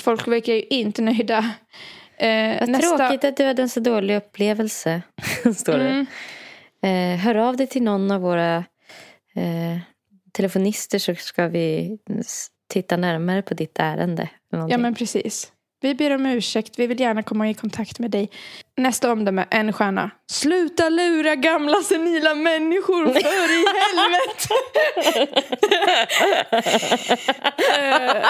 folk 0.00 0.28
verkar 0.28 0.52
ju 0.52 0.62
inte 0.62 1.02
nöjda. 1.02 1.38
Eh, 2.16 2.68
Vad 2.68 2.80
tråkigt 2.80 3.24
att 3.24 3.36
du 3.36 3.44
hade 3.44 3.62
en 3.62 3.68
så 3.68 3.80
dålig 3.80 4.16
upplevelse. 4.16 5.02
Står 5.56 5.78
det. 5.78 5.88
Mm, 5.88 6.06
Eh, 6.82 7.18
hör 7.18 7.34
av 7.34 7.56
dig 7.56 7.66
till 7.66 7.82
någon 7.82 8.10
av 8.10 8.20
våra 8.20 8.56
eh, 9.34 9.78
telefonister 10.32 10.98
så 10.98 11.14
ska 11.14 11.48
vi 11.48 11.98
titta 12.68 12.96
närmare 12.96 13.42
på 13.42 13.54
ditt 13.54 13.78
ärende. 13.78 14.28
ja 14.68 14.78
men 14.78 14.94
precis. 14.94 15.52
Vi 15.80 15.94
ber 15.94 16.14
om 16.14 16.26
ursäkt. 16.26 16.78
Vi 16.78 16.86
vill 16.86 17.00
gärna 17.00 17.22
komma 17.22 17.50
i 17.50 17.54
kontakt 17.54 17.98
med 17.98 18.10
dig. 18.10 18.30
Nästa 18.76 19.12
omdöme, 19.12 19.46
en 19.50 19.72
stjärna. 19.72 20.10
Sluta 20.30 20.88
lura 20.88 21.34
gamla 21.34 21.82
senila 21.82 22.34
människor 22.34 23.06
för 23.06 23.20
i 23.20 23.64
helvete. 23.78 24.54
Eh, 27.78 28.26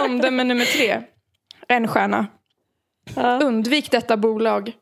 omdöme 0.04 0.44
nummer 0.44 0.64
tre. 0.64 1.02
En 1.68 1.88
stjärna. 1.88 2.26
Ja. 3.14 3.40
Undvik 3.42 3.90
detta 3.90 4.16
bolag. 4.16 4.72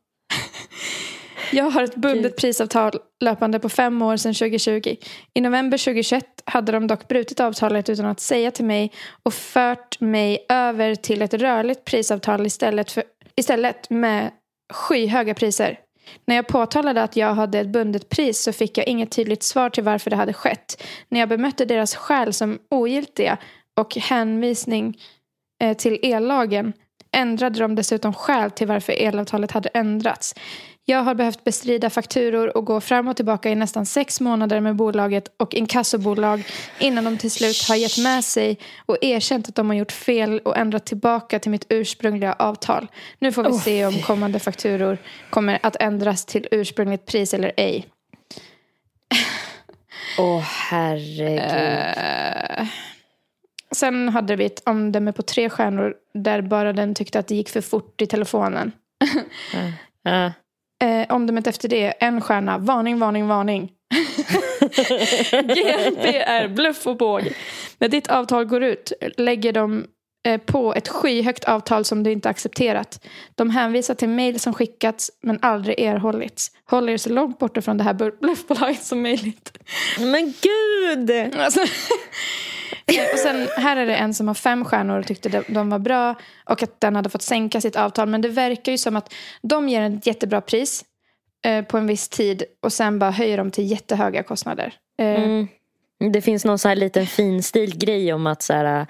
Jag 1.53 1.71
har 1.71 1.83
ett 1.83 1.97
bundet 1.97 2.37
prisavtal 2.37 2.93
löpande 3.21 3.59
på 3.59 3.69
fem 3.69 4.03
år 4.03 4.17
sedan 4.17 4.35
2020. 4.35 4.97
I 5.35 5.41
november 5.41 5.79
2021 5.79 6.25
hade 6.45 6.73
de 6.73 6.87
dock 6.87 7.09
brutit 7.09 7.41
avtalet 7.41 7.89
utan 7.89 8.07
att 8.07 8.21
säga 8.21 8.51
till 8.51 8.65
mig 8.65 8.93
och 9.23 9.35
fört 9.35 10.01
mig 10.01 10.47
över 10.49 10.95
till 10.95 11.23
ett 11.23 11.35
rörligt 11.35 11.85
prisavtal 11.85 12.47
istället, 12.47 12.91
för, 12.93 13.05
istället 13.37 13.91
med 13.91 14.31
skyhöga 14.73 15.35
priser. 15.35 15.79
När 16.27 16.37
jag 16.37 16.47
påtalade 16.47 17.03
att 17.03 17.17
jag 17.17 17.35
hade 17.35 17.59
ett 17.59 17.73
bundet 17.73 18.09
pris 18.09 18.43
så 18.43 18.53
fick 18.53 18.79
jag 18.79 18.87
inget 18.87 19.11
tydligt 19.11 19.43
svar 19.43 19.71
till 19.71 19.85
varför 19.85 20.11
det 20.11 20.17
hade 20.17 20.33
skett. 20.33 20.83
När 21.09 21.21
jag 21.21 21.29
bemötte 21.29 21.65
deras 21.65 21.95
skäl 21.95 22.33
som 22.33 22.59
ogiltiga 22.71 23.39
och 23.81 23.97
hänvisning 23.97 24.99
eh, 25.63 25.77
till 25.77 25.99
ellagen 26.03 26.73
ändrade 27.13 27.59
de 27.59 27.75
dessutom 27.75 28.15
skäl 28.15 28.51
till 28.51 28.67
varför 28.67 28.93
elavtalet 28.93 29.51
hade 29.51 29.69
ändrats. 29.69 30.35
Jag 30.91 31.03
har 31.03 31.15
behövt 31.15 31.45
bestrida 31.45 31.91
fakturor 31.91 32.57
och 32.57 32.65
gå 32.65 32.81
fram 32.81 33.09
och 33.09 33.17
tillbaka 33.17 33.51
i 33.51 33.55
nästan 33.55 33.87
sex 33.87 34.21
månader 34.21 34.61
med 34.61 34.77
bolaget 34.77 35.33
och 35.37 35.55
inkassobolag 35.55 36.43
innan 36.79 37.05
de 37.05 37.19
till 37.19 37.31
slut 37.31 37.69
har 37.69 37.77
gett 37.77 37.99
med 37.99 38.25
sig 38.25 38.59
och 38.87 38.97
erkänt 39.01 39.49
att 39.49 39.55
de 39.55 39.69
har 39.69 39.77
gjort 39.77 39.93
fel 39.93 40.39
och 40.39 40.57
ändrat 40.57 40.87
tillbaka 40.87 41.39
till 41.39 41.51
mitt 41.51 41.67
ursprungliga 41.69 42.33
avtal. 42.33 42.89
Nu 43.19 43.33
får 43.33 43.45
vi 43.45 43.53
se 43.53 43.87
om 43.87 44.03
kommande 44.03 44.39
fakturor 44.39 44.99
kommer 45.31 45.59
att 45.63 45.77
ändras 45.77 46.25
till 46.25 46.49
ursprungligt 46.51 47.07
pris 47.07 47.35
eller 47.35 47.53
ej. 47.57 47.87
Åh 50.19 50.41
herregud. 50.41 51.39
Eh, 52.61 52.67
sen 53.75 54.09
hade 54.09 54.37
vi 54.37 54.45
ett 54.45 54.63
omdöme 54.69 55.13
på 55.13 55.23
tre 55.23 55.51
stjärnor 55.51 55.95
där 56.15 56.43
bara 56.43 56.73
den 56.73 56.95
tyckte 56.95 57.19
att 57.19 57.29
det 57.29 57.35
gick 57.35 57.49
för 57.49 57.61
fort 57.61 58.03
i 58.03 58.07
telefonen. 58.07 58.73
Ja. 60.03 60.33
Eh, 60.83 61.15
omdömet 61.15 61.47
efter 61.47 61.69
det, 61.69 61.95
en 62.01 62.21
stjärna. 62.21 62.59
Varning, 62.59 62.99
varning, 62.99 63.27
varning. 63.27 63.71
GNP 65.31 66.19
är 66.19 66.49
bluff 66.49 66.87
och 66.87 66.97
båg. 66.97 67.33
När 67.79 67.89
ditt 67.89 68.09
avtal 68.09 68.45
går 68.45 68.63
ut 68.63 68.93
lägger 69.17 69.53
de 69.53 69.87
eh, 70.27 70.41
på 70.41 70.75
ett 70.75 70.89
skyhögt 70.89 71.45
avtal 71.45 71.85
som 71.85 72.03
du 72.03 72.13
inte 72.13 72.29
accepterat. 72.29 73.07
De 73.35 73.51
hänvisar 73.51 73.95
till 73.95 74.09
mejl 74.09 74.41
som 74.41 74.55
skickats 74.55 75.11
men 75.23 75.39
aldrig 75.43 75.81
erhållits. 75.81 76.51
Håll 76.71 76.89
er 76.89 76.97
så 76.97 77.13
långt 77.13 77.39
borta 77.39 77.63
från 77.63 77.79
det 77.79 77.85
här 77.85 78.19
bluffbolaget 78.21 78.83
som 78.83 79.03
möjligt. 79.03 79.59
Men 79.99 80.35
gud! 80.41 81.35
Alltså, 81.37 81.61
och 83.13 83.19
sen 83.19 83.49
här 83.57 83.77
är 83.77 83.87
det 83.87 83.97
en 83.97 84.15
som 84.15 84.29
har 84.29 84.35
fem 84.35 84.65
stjärnor 84.65 84.99
och 84.99 85.07
tyckte 85.07 85.29
de, 85.29 85.43
de 85.49 85.71
var 85.71 85.79
bra 85.79 86.15
och 86.45 86.63
att 86.63 86.81
den 86.81 86.97
hade 86.97 87.09
fått 87.09 87.23
sänka 87.23 87.61
sitt 87.61 87.77
avtal. 87.77 88.09
Men 88.09 88.21
det 88.21 88.29
verkar 88.29 88.73
ju 88.73 88.79
som 88.79 88.97
att 88.97 89.15
de 89.43 89.69
ger 89.69 89.83
ett 89.83 90.07
jättebra 90.07 90.41
pris 90.41 90.85
eh, 91.45 91.65
på 91.65 91.79
en 91.79 91.87
viss 91.87 92.09
tid 92.09 92.43
och 92.61 92.73
sen 92.73 92.99
bara 92.99 93.11
höjer 93.11 93.37
de 93.37 93.51
till 93.51 93.71
jättehöga 93.71 94.23
kostnader. 94.23 94.75
Eh, 94.99 95.23
Mm. 96.01 96.13
Det 96.13 96.21
finns 96.23 96.45
någon 96.45 96.59
så 96.59 96.69
här 96.69 96.77
liten 96.77 97.07
finstil 97.07 97.79
grej 97.79 98.13
om 98.13 98.27
att 98.27 98.43
så 98.43 98.53
här, 98.53 98.87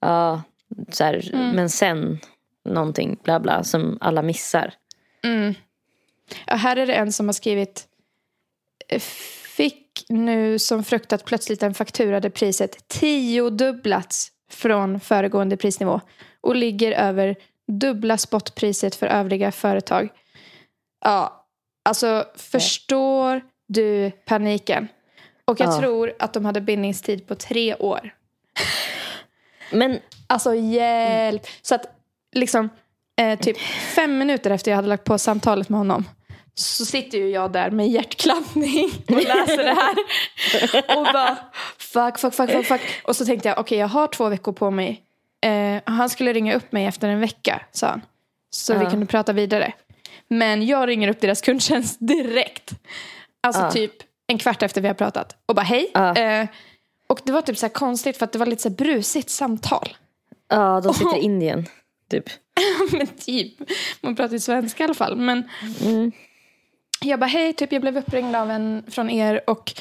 ja, 0.00 0.42
så 0.88 1.04
här, 1.04 1.30
men 1.54 1.70
sen 1.70 2.18
någonting 2.64 3.18
bla 3.22 3.40
bla 3.40 3.64
som 3.64 3.98
alla 4.00 4.22
missar. 4.22 4.74
Mm. 5.24 5.54
Ja, 6.46 6.54
här 6.54 6.76
är 6.76 6.86
det 6.86 6.94
en 6.94 7.12
som 7.12 7.28
har 7.28 7.32
skrivit 7.32 7.84
eh, 8.88 9.00
Fick 9.56 9.83
nu 10.08 10.58
som 10.58 10.84
fruktat 10.84 11.24
plötsligt 11.24 11.62
en 11.62 11.74
faktura 11.74 12.20
där 12.20 12.30
priset 12.30 12.88
tiodubblats 12.88 14.28
från 14.50 15.00
föregående 15.00 15.56
prisnivå 15.56 16.00
och 16.40 16.56
ligger 16.56 16.92
över 16.92 17.36
dubbla 17.66 18.18
spotpriset 18.18 18.94
för 18.94 19.06
övriga 19.06 19.52
företag. 19.52 20.08
Ja, 21.04 21.46
alltså 21.84 22.24
förstår 22.36 23.40
du 23.68 24.10
paniken? 24.10 24.88
Och 25.44 25.60
jag 25.60 25.68
Ja. 25.68 25.80
tror 25.80 26.12
att 26.18 26.32
de 26.32 26.44
hade 26.44 26.60
bindningstid 26.60 27.26
på 27.26 27.34
tre 27.34 27.74
år. 27.74 28.14
Men 29.72 29.98
Alltså 30.26 30.54
hjälp. 30.54 31.42
Så 31.62 31.74
att 31.74 31.86
liksom 32.32 32.68
eh, 33.20 33.38
typ 33.38 33.58
fem 33.96 34.18
minuter 34.18 34.50
efter 34.50 34.70
jag 34.70 34.76
hade 34.76 34.88
lagt 34.88 35.04
på 35.04 35.18
samtalet 35.18 35.68
med 35.68 35.78
honom. 35.78 36.04
Så 36.54 36.84
sitter 36.84 37.18
ju 37.18 37.28
jag 37.30 37.52
där 37.52 37.70
med 37.70 37.88
hjärtklappning 37.88 38.90
och 39.08 39.22
läser 39.22 39.64
det 39.64 39.74
här. 39.74 39.94
Och 40.98 41.04
bara 41.12 41.36
fuck, 41.78 42.18
fuck, 42.18 42.34
fuck, 42.34 42.50
fuck, 42.50 42.66
fuck. 42.66 42.80
Och 43.04 43.16
så 43.16 43.24
tänkte 43.26 43.48
jag, 43.48 43.58
okej 43.58 43.62
okay, 43.62 43.78
jag 43.78 43.88
har 43.88 44.06
två 44.06 44.28
veckor 44.28 44.52
på 44.52 44.70
mig. 44.70 45.02
Eh, 45.40 45.82
han 45.86 46.10
skulle 46.10 46.32
ringa 46.32 46.54
upp 46.54 46.72
mig 46.72 46.86
efter 46.86 47.08
en 47.08 47.20
vecka, 47.20 47.60
sa 47.72 47.86
han. 47.86 48.02
Så 48.50 48.72
Ja. 48.72 48.78
vi 48.78 48.86
kunde 48.86 49.06
prata 49.06 49.32
vidare. 49.32 49.72
Men 50.28 50.66
jag 50.66 50.88
ringer 50.88 51.08
upp 51.08 51.20
deras 51.20 51.40
kundtjänst 51.40 51.96
direkt. 52.00 52.70
Alltså 53.40 53.62
Ja. 53.62 53.70
typ 53.70 53.92
en 54.26 54.38
kvart 54.38 54.62
efter 54.62 54.80
vi 54.80 54.86
har 54.88 54.94
pratat. 54.94 55.36
Och 55.46 55.54
bara 55.54 55.62
hej. 55.62 55.90
Ja. 55.94 56.16
Eh, 56.16 56.46
och 57.06 57.20
det 57.24 57.32
var 57.32 57.42
typ 57.42 57.58
så 57.58 57.66
här 57.66 57.72
konstigt 57.72 58.16
för 58.16 58.24
att 58.24 58.32
det 58.32 58.38
var 58.38 58.46
lite 58.46 58.62
så 58.62 58.68
här 58.68 58.76
brusigt 58.76 59.30
samtal. 59.30 59.96
Ja, 60.48 60.80
de 60.84 60.94
sitter 60.94 61.16
i 61.18 61.20
Indien. 61.20 61.66
Typ. 62.10 62.24
men 62.92 63.06
typ, 63.06 63.52
man 64.00 64.16
pratar 64.16 64.32
ju 64.32 64.40
svenska 64.40 64.82
i 64.82 64.84
alla 64.84 64.94
fall. 64.94 65.16
Men 65.16 65.48
Mm. 65.80 66.12
Jag 67.04 67.20
bara 67.20 67.26
hej, 67.26 67.52
typ 67.52 67.72
jag 67.72 67.82
blev 67.82 67.96
uppringd 67.96 68.36
av 68.36 68.50
en 68.50 68.84
från 68.88 69.10
er 69.10 69.40
och 69.46 69.72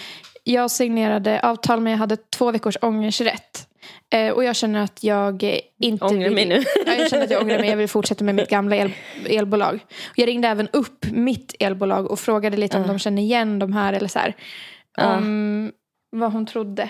jag 0.43 0.71
signerade 0.71 1.39
avtal 1.39 1.82
men 1.82 1.91
jag 1.91 1.97
hade 1.97 2.17
två 2.17 2.51
veckors 2.51 2.78
ångersrätt. 2.82 3.67
Eh, 4.13 4.32
och 4.32 4.43
jag 4.43 4.55
känner 4.55 4.84
att 4.84 5.03
jag 5.03 5.43
inte 5.80 6.05
Ångrar 6.05 6.24
vill... 6.30 6.34
mig 6.36 6.45
nu. 6.45 6.63
Ja, 6.86 6.93
jag 6.93 7.09
känner 7.09 7.24
att 7.24 7.32
jag 7.32 7.41
ångrar 7.41 7.59
mig. 7.59 7.69
Jag 7.69 7.78
vill 7.78 7.88
fortsätta 7.88 8.24
med 8.24 8.36
mitt 8.36 8.49
gamla 8.49 8.76
el, 8.76 8.91
elbolag. 9.26 9.80
Och 10.09 10.19
jag 10.19 10.28
ringde 10.28 10.47
även 10.47 10.67
upp 10.74 11.05
mitt 11.11 11.55
elbolag 11.59 12.11
och 12.11 12.19
frågade 12.19 12.57
lite 12.57 12.78
om 12.78 12.88
de 12.88 12.99
känner 12.99 13.21
igen 13.21 13.59
de 13.59 13.74
här 13.74 13.93
eller 13.93 14.07
så 14.07 14.19
här. 14.19 14.36
Om 14.97 15.71
vad 16.11 16.32
hon 16.32 16.45
trodde. 16.45 16.89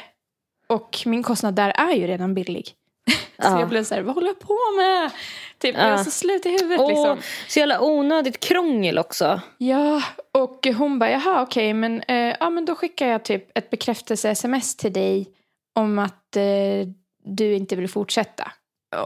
Och 0.67 0.99
min 1.05 1.23
kostnad 1.23 1.55
där 1.55 1.69
är 1.69 1.95
ju 1.95 2.07
redan 2.07 2.33
billig. 2.33 2.65
så 3.11 3.13
Ja. 3.37 3.59
jag 3.59 3.69
blev 3.69 3.83
så 3.83 3.95
här, 3.95 4.01
vad 4.01 4.15
håller 4.15 4.27
jag 4.27 4.39
på 4.39 4.57
med? 4.77 5.11
Typ, 5.57 5.75
Ja. 5.77 5.87
jag 5.87 5.99
är 5.99 6.03
så 6.03 6.11
slut 6.11 6.45
i 6.45 6.49
huvudet 6.49 6.79
Åh, 6.79 6.87
liksom. 6.87 7.17
Så 7.47 7.59
jävla 7.59 7.81
onödigt 7.81 8.39
krångel 8.39 8.97
också. 8.99 9.41
Ja, 9.57 10.01
och 10.31 10.67
hon 10.77 10.99
bara, 10.99 11.11
jaha 11.11 11.41
okej, 11.41 11.73
men, 11.73 12.01
eh, 12.07 12.35
ja, 12.39 12.49
men 12.49 12.65
då 12.65 12.75
skickar 12.75 13.07
jag 13.07 13.23
typ 13.25 13.57
ett 13.57 13.69
bekräftelse-sms 13.69 14.75
till 14.77 14.93
dig 14.93 15.27
om 15.75 15.99
att 15.99 16.35
eh, 16.35 16.87
du 17.25 17.53
inte 17.53 17.75
vill 17.75 17.89
fortsätta. 17.89 18.51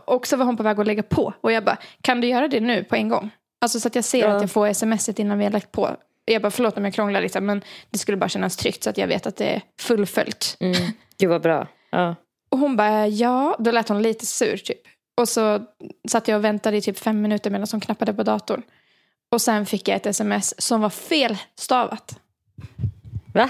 Och 0.06 0.28
så 0.28 0.38
var 0.38 0.46
hon 0.46 0.58
på 0.58 0.64
väg 0.64 0.80
att 0.80 0.88
lägga 0.88 1.04
på. 1.04 1.34
Och 1.42 1.52
jag 1.52 1.64
bara, 1.64 1.78
kan 2.02 2.22
du 2.22 2.28
göra 2.28 2.48
det 2.48 2.60
nu 2.60 2.84
på 2.84 2.96
en 2.96 3.10
gång? 3.10 3.30
Alltså 3.62 3.80
så 3.80 3.88
att 3.88 3.96
jag 3.96 4.04
ser 4.04 4.20
Ja. 4.20 4.28
att 4.36 4.42
jag 4.42 4.52
får 4.52 4.74
smset 4.74 5.20
innan 5.20 5.38
vi 5.38 5.44
har 5.44 5.52
lagt 5.52 5.72
på. 5.72 5.96
Jag 6.26 6.42
bara, 6.42 6.52
förlåt 6.52 6.78
om 6.78 6.86
jag 6.86 6.94
krånglar 6.94 7.22
lite, 7.22 7.42
men 7.42 7.62
det 7.90 7.98
skulle 7.98 8.18
bara 8.18 8.30
kännas 8.30 8.58
tryggt 8.58 8.84
så 8.84 8.90
att 8.90 8.98
jag 8.98 9.08
vet 9.08 9.28
att 9.28 9.36
det 9.36 9.46
är 9.46 9.62
fullföljt. 9.82 10.58
Mm. 10.60 10.76
Gud 11.20 11.30
vad 11.30 11.42
bra. 11.42 11.68
Ja. 11.90 12.16
Och 12.50 12.58
hon 12.60 12.76
bara, 12.76 13.08
ja, 13.08 13.56
då 13.60 13.72
lät 13.72 13.90
hon 13.90 14.02
lite 14.02 14.26
sur 14.26 14.58
typ. 14.58 14.82
Och 15.18 15.30
så 15.30 15.62
satt 16.10 16.28
jag 16.28 16.38
och 16.38 16.44
väntade 16.44 16.78
i 16.78 16.82
typ 16.82 16.98
fem 17.00 17.22
minuter 17.22 17.50
medan 17.52 17.68
hon 17.72 17.82
knappade 17.82 18.14
på 18.14 18.24
datorn. 18.24 18.62
Och 19.32 19.42
sen 19.42 19.66
fick 19.66 19.88
jag 19.88 19.96
ett 19.96 20.06
sms 20.06 20.62
som 20.62 20.82
var 20.82 20.90
felstavat. 20.90 22.20
Va? 23.34 23.50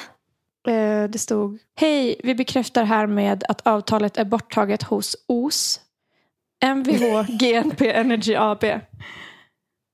Eh, 0.73 1.03
Det 1.09 1.19
stod, 1.19 1.59
hej, 1.75 2.15
vi 2.23 2.35
bekräftar 2.35 2.83
här 2.83 3.07
med 3.07 3.43
att 3.49 3.67
avtalet 3.67 4.17
är 4.17 4.25
borttaget 4.25 4.83
hos 4.83 5.15
OS. 5.27 5.81
Mvh 6.65 7.25
GNP 7.39 7.91
Energy 7.91 8.35
AB. 8.35 8.63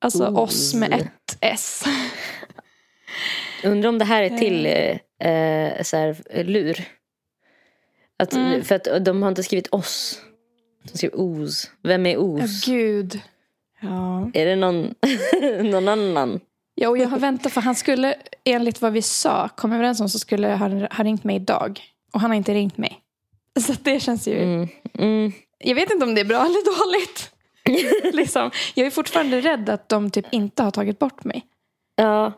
Alltså 0.01 0.27
OS. 0.27 0.37
oss 0.37 0.73
med 0.73 0.93
ett 0.93 1.37
S. 1.41 1.83
Undrar 3.63 3.89
om 3.89 3.97
det 3.99 4.05
här 4.05 4.23
är 4.23 4.37
till 4.37 4.65
eh, 4.65 5.29
eh, 5.31 5.83
så 5.83 5.97
här, 5.97 6.17
eh, 6.29 6.45
lur. 6.45 6.85
Att, 8.23 8.33
Mm. 8.33 8.63
För 8.63 8.75
att 8.75 9.05
de 9.05 9.21
har 9.21 9.29
inte 9.29 9.43
skrivit 9.43 9.67
oss. 9.71 10.21
De 10.91 10.97
skriver 10.97 11.15
os. 11.19 11.71
Vem 11.83 12.05
är 12.05 12.11
Ja, 12.13 12.19
os? 12.19 12.65
gud. 12.65 13.19
Ja. 13.81 14.29
Är 14.33 14.45
det 14.45 14.55
någon, 14.55 14.93
någon 15.71 15.87
annan? 15.87 16.39
ja, 16.75 16.89
och 16.89 16.97
jag 16.97 17.07
har 17.07 17.19
väntat 17.19 17.53
för 17.53 17.61
han 17.61 17.75
skulle, 17.75 18.15
enligt 18.43 18.81
vad 18.81 18.93
vi 18.93 19.01
sa, 19.01 19.49
kom 19.49 19.71
överens 19.71 19.99
om 20.01 20.09
så 20.09 20.19
skulle 20.19 20.47
han 20.47 20.81
ha 20.91 21.03
ringt 21.03 21.23
mig 21.23 21.35
idag. 21.35 21.81
Och 22.13 22.21
han 22.21 22.29
har 22.31 22.37
inte 22.37 22.53
ringt 22.53 22.77
mig. 22.77 22.99
Så 23.59 23.73
det 23.83 23.99
känns 23.99 24.27
ju... 24.27 24.43
Mm. 24.43 24.67
Mm. 24.97 25.31
Jag 25.59 25.75
vet 25.75 25.91
inte 25.91 26.05
om 26.05 26.15
det 26.15 26.21
är 26.21 26.25
bra 26.25 26.45
eller 26.45 26.85
dåligt. 26.85 27.31
liksom. 28.15 28.51
Jag 28.73 28.87
är 28.87 28.91
fortfarande 28.91 29.41
rädd 29.41 29.69
att 29.69 29.89
de 29.89 30.11
typ 30.11 30.25
inte 30.31 30.63
har 30.63 30.71
tagit 30.71 30.99
bort 30.99 31.23
mig. 31.23 31.45
Ja. 31.95 32.31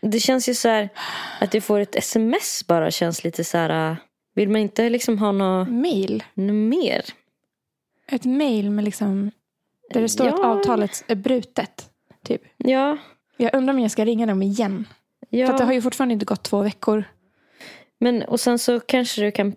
Det 0.00 0.20
känns 0.20 0.48
ju 0.48 0.54
så 0.54 0.68
här 0.68 0.88
att 1.40 1.50
du 1.52 1.60
får 1.60 1.80
ett 1.80 1.96
sms 1.96 2.66
bara 2.66 2.90
känns 2.90 3.24
lite 3.24 3.44
så 3.44 3.58
här. 3.58 3.96
Vill 4.36 4.48
man 4.48 4.60
inte 4.60 4.90
liksom 4.90 5.18
ha 5.18 5.32
något, 5.32 5.68
Mail. 5.68 6.24
mer? 6.34 7.04
Ett 8.08 8.24
mail 8.24 8.70
med 8.70 8.84
liksom... 8.84 9.30
Där 9.90 10.00
det 10.00 10.08
står 10.08 10.28
att 10.28 10.38
Ja. 10.38 10.46
avtalet 10.46 11.04
är 11.08 11.14
brutet. 11.14 11.90
Typ. 12.24 12.42
Ja. 12.56 12.98
Jag 13.36 13.54
undrar 13.54 13.74
om 13.74 13.80
jag 13.80 13.90
ska 13.90 14.04
ringa 14.04 14.26
dem 14.26 14.42
igen. 14.42 14.88
ja. 15.30 15.46
För 15.46 15.52
att 15.54 15.58
det 15.58 15.64
har 15.64 15.72
ju 15.72 15.82
fortfarande 15.82 16.12
inte 16.12 16.24
gått 16.26 16.42
två 16.42 16.62
veckor. 16.62 17.04
Men 18.00 18.22
och 18.22 18.40
sen 18.40 18.58
så 18.58 18.80
kanske 18.80 19.22
du 19.22 19.30
kan, 19.30 19.54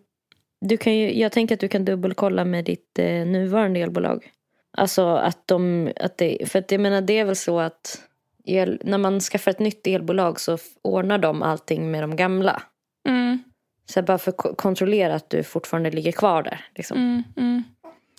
du 0.62 0.78
kan 0.78 0.96
ju, 0.96 1.20
jag 1.20 1.32
tänker 1.32 1.56
att 1.56 1.60
du 1.62 1.68
kan 1.68 1.86
dubbelkolla 1.86 2.46
med 2.46 2.66
ditt 2.66 3.00
eh, 3.00 3.06
nuvarande 3.26 3.80
elbolag. 3.80 4.32
Alltså 4.78 5.08
att 5.08 5.48
de, 5.48 5.92
att 5.96 6.18
det, 6.18 6.50
för 6.50 6.60
att 6.60 6.72
jag 6.72 6.82
menar 6.82 7.02
det 7.02 7.20
är 7.20 7.26
väl 7.26 7.36
så 7.36 7.60
att 7.60 8.02
el, 8.46 8.82
när 8.84 8.98
man 8.98 9.20
skaffar 9.20 9.52
ett 9.52 9.60
nytt 9.60 9.88
elbolag 9.88 10.40
så 10.40 10.58
ordnar 10.82 11.18
de 11.18 11.44
allting 11.44 11.92
med 11.92 12.04
de 12.04 12.16
gamla. 12.16 12.62
Mm, 13.08 13.44
Så 13.90 14.02
bara 14.02 14.18
för 14.18 14.32
att 14.32 14.38
ko- 14.38 14.56
kontrollera 14.56 15.16
att 15.16 15.30
du 15.30 15.44
fortfarande 15.44 15.92
ligger 15.92 16.12
kvar 16.12 16.44
där. 16.44 16.66
Liksom. 16.76 16.98
mm, 16.98 17.24
mm. 17.38 17.64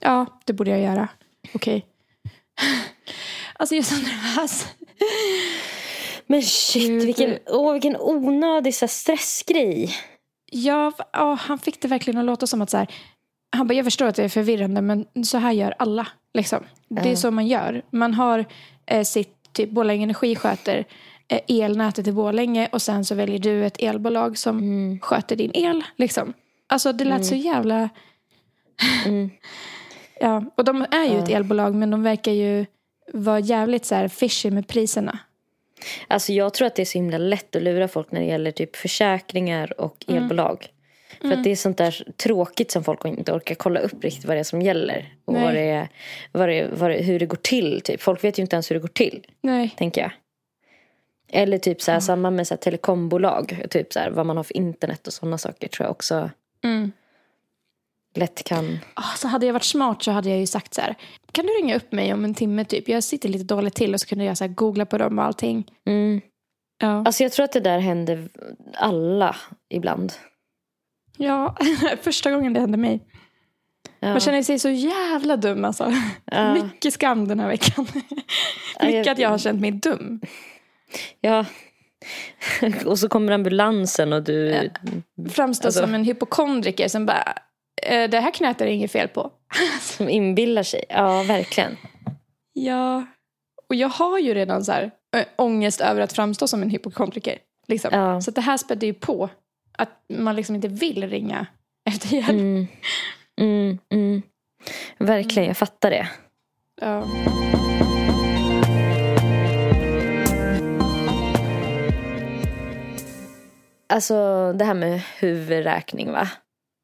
Ja, 0.01 0.27
det 0.45 0.53
borde 0.53 0.71
jag 0.71 0.81
göra. 0.81 1.09
Okej. 1.55 1.87
Alltså 3.55 3.75
jag 3.75 3.79
är 3.81 3.85
så 3.85 3.95
nervös. 3.95 4.66
Men 6.27 6.43
shit, 6.43 7.05
vilken, 7.05 7.39
åh, 7.47 7.73
vilken 7.73 7.97
onödig 7.97 8.75
så 8.75 8.85
här, 8.85 8.89
stressgrej. 8.91 9.91
Ja, 10.53 10.93
ja, 11.12 11.35
han 11.35 11.59
fick 11.59 11.81
det 11.83 11.89
verkligen 11.89 12.18
att 12.21 12.27
låta 12.27 12.47
som 12.47 12.62
att 12.62 12.71
så 12.71 12.77
här, 12.77 12.87
han 13.57 13.66
bara, 13.66 13.75
jag 13.75 13.85
förstår 13.85 14.07
att 14.07 14.14
det 14.14 14.25
är 14.25 14.29
förvirrande 14.29 14.81
men 14.83 15.07
så 15.25 15.39
här 15.39 15.53
gör 15.53 15.75
alla. 15.79 16.07
Liksom. 16.35 16.64
Det 16.89 17.01
är 17.01 17.07
Ja. 17.11 17.16
så 17.16 17.31
man 17.31 17.47
gör. 17.47 17.83
Man 17.91 18.14
har 18.14 18.45
eh, 18.87 19.03
sitt, 19.03 19.53
typ 19.53 19.71
Borlänge 19.71 20.03
Energi 20.03 20.37
sköter 20.37 20.85
elnätet 21.49 22.07
i 22.07 22.12
Borlänge 22.12 22.68
och 22.72 22.83
sen 22.83 23.05
så 23.05 23.14
väljer 23.14 23.39
du 23.39 23.66
ett 23.66 23.76
elbolag 23.83 24.39
som 24.39 24.59
Mm. 24.59 25.01
sköter 25.01 25.37
din 25.37 25.51
el. 25.55 25.83
Liksom. 25.97 26.33
Alltså 26.66 26.93
det 26.93 27.05
lät 27.05 27.26
så 27.26 27.35
jävla... 27.35 27.89
Mm. 29.07 29.31
Ja, 30.22 30.45
och 30.57 30.64
de 30.64 30.83
är 30.91 31.05
ju 31.05 31.12
Ja. 31.16 31.22
ett 31.22 31.28
elbolag 31.31 31.74
men 31.74 31.91
de 31.91 32.03
verkar 32.03 32.33
ju 32.33 32.66
vara 33.12 33.41
jävligt 33.41 33.85
så 33.85 33.95
här 33.95 34.09
fishy 34.09 34.51
med 34.51 34.68
priserna. 34.68 35.18
Alltså 36.09 36.33
jag 36.33 36.55
tror 36.55 36.66
att 36.66 36.74
det 36.76 36.83
är 36.83 36.87
så 36.87 36.99
himla 36.99 37.18
lätt 37.18 37.57
att 37.57 37.62
lura 37.62 37.89
folk 37.89 38.12
när 38.12 38.20
det 38.20 38.26
gäller 38.26 38.51
typ 38.51 38.76
försäkringar 38.76 39.81
och 39.81 40.05
Mm. 40.09 40.22
elbolag. 40.22 40.66
För 41.20 41.33
att 41.33 41.45
det 41.45 41.51
är 41.51 41.57
sånt 41.57 41.78
där 41.78 42.05
tråkigt 42.16 42.70
som 42.70 42.85
folk 42.85 43.05
inte 43.05 43.33
orkar 43.33 43.55
kolla 43.55 43.81
upp 43.81 44.05
riktigt 44.05 44.24
vad 44.24 44.37
det 44.37 44.41
är 44.41 44.45
som 44.45 44.62
gäller. 44.62 45.14
Och 45.24 45.35
vad 45.35 45.55
det 45.55 45.61
är, 45.61 45.89
vad 46.33 46.49
det, 46.49 46.68
vad 46.78 46.91
det, 46.91 47.03
hur 47.03 47.18
det 47.18 47.26
går 47.26 47.37
till. 47.37 47.81
Typ. 47.85 48.01
Folk 48.03 48.24
vet 48.24 48.39
ju 48.39 48.43
inte 48.43 48.57
ens 48.57 48.70
hur 48.70 48.74
det 48.76 48.81
går 48.81 48.89
till, 48.89 49.26
Nej. 49.41 49.74
tänker 49.76 50.01
jag. 50.01 50.11
Eller 51.33 51.59
typ 51.59 51.83
så 51.83 51.93
här, 51.93 52.01
samma 52.01 52.31
med 52.31 52.47
så 52.47 52.55
här, 52.55 52.59
telekombolag. 52.59 53.62
Typ 53.70 53.93
så 53.93 53.99
här, 53.99 54.11
vad 54.11 54.26
man 54.26 54.37
har 54.37 54.45
för 54.45 54.57
internet 54.57 55.07
och 55.07 55.12
sådana 55.12 55.39
saker 55.39 55.68
tror 55.68 55.85
jag 55.85 55.91
också 55.91 56.31
Mm. 56.64 56.93
lätt 58.14 58.45
kan... 58.45 58.78
Ah, 58.95 59.16
så 59.16 59.28
hade 59.28 59.47
jag 59.47 59.53
varit 59.53 59.64
smart 59.64 60.03
så 60.03 60.11
hade 60.11 60.28
jag 60.31 60.39
ju 60.39 60.47
sagt 60.47 60.74
så 60.74 60.81
här. 60.81 60.95
Kan 61.33 61.47
du 61.47 61.53
ringa 61.53 61.76
upp 61.76 61.93
mig 61.93 62.12
om 62.14 62.24
en 62.24 62.35
timme 62.35 62.64
typ? 62.64 62.89
Jag 62.89 63.05
sitter 63.05 63.28
lite 63.28 63.45
dåligt 63.45 63.74
till 63.74 63.95
och 63.95 64.01
så 64.01 64.07
kunde 64.07 64.24
jag 64.24 64.39
så 64.39 64.49
googla 64.49 64.87
på 64.87 64.99
dem 64.99 65.18
och 65.18 65.24
allting. 65.24 65.64
Mm. 65.87 66.20
Ja, 66.83 67.03
Alltså 67.07 67.22
jag 67.22 67.33
tror 67.33 67.45
att 67.45 67.53
det 67.53 67.61
där 67.61 67.78
händer 67.78 68.28
alla 68.74 69.37
ibland. 69.68 70.12
ja. 71.16 71.57
första 72.03 72.31
gången 72.31 72.53
det 72.53 72.61
hände 72.61 72.78
mig. 72.78 73.01
Ja. 74.01 74.09
Man 74.11 74.20
känner 74.20 74.43
sig 74.43 74.59
så 74.59 74.68
jävla 74.68 75.37
dum 75.37 75.64
alltså. 75.64 75.93
Ja. 76.24 76.55
Mycket 76.62 76.95
skam 76.95 77.28
den 77.28 77.41
här 77.41 77.49
veckan. 77.49 77.87
Mycket 78.83 79.12
att 79.12 79.18
jag 79.18 79.28
har 79.28 79.39
känt 79.39 79.61
mig 79.61 79.70
dum. 79.70 80.20
Ja. 81.20 81.45
och 82.86 82.99
så 82.99 83.09
kommer 83.09 83.32
ambulansen 83.32 84.12
och 84.12 84.22
du... 84.22 84.70
Framstår 85.30 85.68
Alltså- 85.68 85.80
som 85.80 85.95
en 85.95 86.05
hypokondriker 86.05 86.88
som 86.88 87.07
bara, 87.07 87.34
"Eh, 87.82 88.11
det 88.11 88.20
här 88.20 88.30
knät 88.30 88.61
är 88.61 88.66
det 88.66 88.72
inget 88.72 88.93
fel 88.93 89.09
på. 89.09 89.30
Som 89.80 90.09
inbillar 90.09 90.62
sig. 90.62 90.84
Ja, 90.88 91.22
verkligen. 91.22 91.76
Ja, 92.53 93.07
och 93.68 93.74
jag 93.74 93.88
har 93.88 94.18
ju 94.18 94.34
redan 94.34 94.64
så 94.64 94.72
här 94.72 94.91
äh, 95.16 95.24
ångest 95.36 95.80
över 95.80 96.01
att 96.01 96.12
framstå 96.12 96.49
som 96.49 96.62
en 96.62 96.70
hypokondriker. 96.70 97.38
Liksom. 97.68 97.91
Ja. 97.93 98.20
Så 98.20 98.30
det 98.30 98.41
här 98.41 98.57
spädde 98.57 98.86
ju 98.86 98.95
på 98.95 99.28
att 99.78 100.05
man 100.12 100.36
liksom 100.36 100.55
inte 100.55 100.68
vill 100.68 101.11
ringa 101.11 101.47
efter 101.91 102.09
hjälp. 102.16 102.28
Mm. 102.30 102.66
Mm, 103.41 103.78
mm. 103.95 104.22
Verkligen, 104.99 105.49
jag 105.49 105.57
fattar 105.57 105.91
det. 105.91 106.09
Ja. 106.80 107.05
Alltså 113.91 114.53
det 114.53 114.64
här 114.64 114.74
med 114.74 115.01
huvudräkning 115.18 116.12
va? 116.12 116.28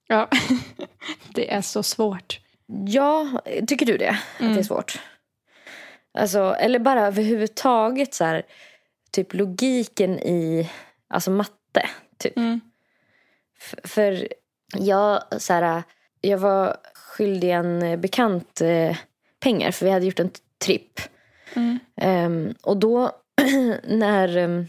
ja, 0.07 0.29
det 1.35 1.53
är 1.53 1.63
så 1.63 1.83
svårt. 1.83 2.41
Ja, 2.87 3.41
tycker 3.67 3.87
du 3.87 3.97
det? 3.97 4.11
Att 4.11 4.55
det 4.55 4.61
är 4.61 4.63
svårt? 4.63 5.01
Alltså, 6.19 6.39
eller 6.39 6.79
bara 6.79 7.07
överhuvudtaget 7.07 8.15
så 8.15 8.25
här. 8.25 8.43
typ 9.11 9.35
logiken 9.35 10.19
i 10.19 10.71
alltså 11.09 11.31
matte. 11.31 11.89
Typ. 12.19 12.37
Mm. 12.37 12.61
För 13.85 14.29
jag, 14.77 15.23
så 15.39 15.53
här, 15.53 15.83
jag 16.21 16.39
var 16.39 16.77
skyldig 16.95 17.51
en 17.51 18.01
bekant 18.01 18.61
eh, 18.61 18.97
pengar 19.41 19.71
för 19.71 19.87
vi 19.87 19.93
hade 19.93 20.07
gjort 20.07 20.21
en 20.21 20.31
tripp. 20.65 21.01
Mm. 21.55 21.79
Ehm, 21.97 22.55
och 22.63 22.77
då 22.77 23.11
när, 23.85 24.37
ehm, 24.37 24.67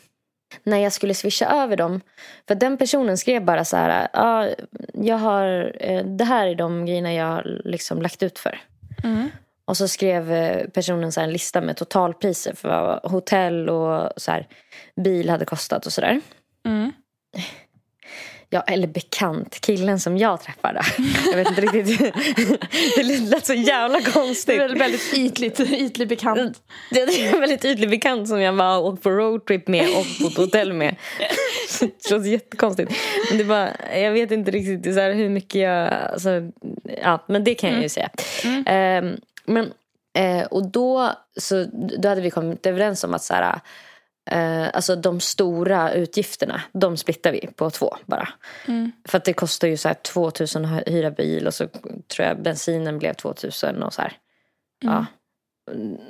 när 0.67 0.77
jag 0.77 0.93
skulle 0.93 1.13
swisha 1.13 1.63
över 1.63 1.77
dem. 1.77 2.01
För 2.47 2.55
den 2.55 2.77
personen 2.77 3.17
skrev 3.17 3.45
bara 3.45 3.65
så 3.65 3.77
här. 3.77 4.07
Ja, 4.13 4.49
jag 4.93 5.17
har, 5.17 5.75
eh, 5.79 6.05
det 6.05 6.23
här 6.23 6.47
är 6.47 6.55
de 6.55 6.85
grejerna 6.85 7.13
jag 7.13 7.25
har 7.25 7.61
liksom 7.65 8.01
lagt 8.01 8.23
ut 8.23 8.39
för. 8.39 8.59
Mm. 9.03 9.29
Och 9.65 9.77
så 9.77 9.87
skrev 9.87 10.31
eh, 10.31 10.67
personen 10.67 11.11
så 11.11 11.21
en 11.21 11.31
lista 11.31 11.61
med 11.61 11.77
totalpriser 11.77 12.53
för 12.53 12.69
vad 12.69 13.11
hotell 13.11 13.69
och 13.69 14.13
så 14.17 14.31
här, 14.31 14.47
bil 14.95 15.29
hade 15.29 15.45
kostat 15.45 15.85
och 15.85 15.93
sådär. 15.93 16.21
Mm. 16.65 16.91
Ja, 18.49 18.61
eller 18.61 18.87
bekant. 18.87 19.61
Killen 19.61 19.99
som 19.99 20.17
jag 20.17 20.41
träffade. 20.41 20.81
Jag 21.31 21.37
vet 21.37 21.47
inte 21.49 21.61
riktigt. 21.61 21.99
Det 22.95 23.03
lät 23.03 23.45
så 23.45 23.53
jävla 23.53 23.97
Det 23.99 24.11
konstigt. 24.11 24.61
är 24.61 24.75
väldigt 24.75 25.13
ytligt, 25.13 25.59
ytlig 25.59 26.07
bekant. 26.07 26.61
Det 26.91 27.01
är 27.01 27.33
en 27.33 27.39
väldigt 27.39 27.65
ytlig 27.65 27.89
bekant 27.89 28.27
som 28.27 28.41
jag 28.41 28.57
bara 28.57 28.77
åkt 28.79 29.03
på 29.03 29.09
roadtrip 29.09 29.67
med 29.67 29.87
och 29.89 30.05
på 30.21 30.27
ett 30.27 30.37
hotell 30.37 30.73
med. 30.73 30.95
Det 31.79 32.09
känns 32.09 32.27
jättekonstigt. 32.27 32.91
Men 33.29 33.37
det 33.37 33.43
bara, 33.43 33.69
jag 33.97 34.11
vet 34.11 34.31
inte 34.31 34.51
riktigt 34.51 34.93
så 34.93 34.99
här, 34.99 35.13
hur 35.13 35.29
mycket 35.29 35.61
jag... 35.61 35.93
Alltså, 35.93 36.29
ja, 37.01 37.25
men 37.27 37.43
det 37.43 37.55
kan 37.55 37.71
jag 37.71 37.81
ju 37.81 37.89
säga. 37.89 38.09
Ehm, 38.65 39.17
men, 39.45 39.73
eh, 40.17 40.45
och 40.45 40.71
då, 40.71 41.11
så, 41.39 41.65
då 41.99 42.09
hade 42.09 42.21
vi 42.21 42.29
kommit 42.29 42.65
överens 42.65 43.03
om 43.03 43.13
att 43.13 43.23
så 43.23 43.33
här, 43.33 43.59
eh, 44.27 44.67
alltså, 44.73 44.95
de 44.95 45.19
stora 45.19 45.93
utgifterna, 45.93 46.61
de 46.73 46.97
splittar 46.97 47.31
vi 47.31 47.47
på 47.55 47.69
två 47.69 47.95
bara. 48.05 48.29
Mm. 48.67 48.91
För 49.05 49.17
att 49.17 49.25
det 49.25 49.33
kostar 49.33 49.67
ju 49.67 49.77
så 49.77 49.87
här 49.87 49.95
2000 49.95 50.65
att 50.65 50.87
hyra 50.87 51.11
bil 51.11 51.47
och 51.47 51.53
så 51.53 51.67
tror 52.07 52.27
jag 52.27 52.41
bensinen 52.41 52.99
blev 52.99 53.13
2000 53.13 53.83
och 53.83 53.93
så 53.93 54.01
här. 54.01 54.17
Ja. 54.79 55.05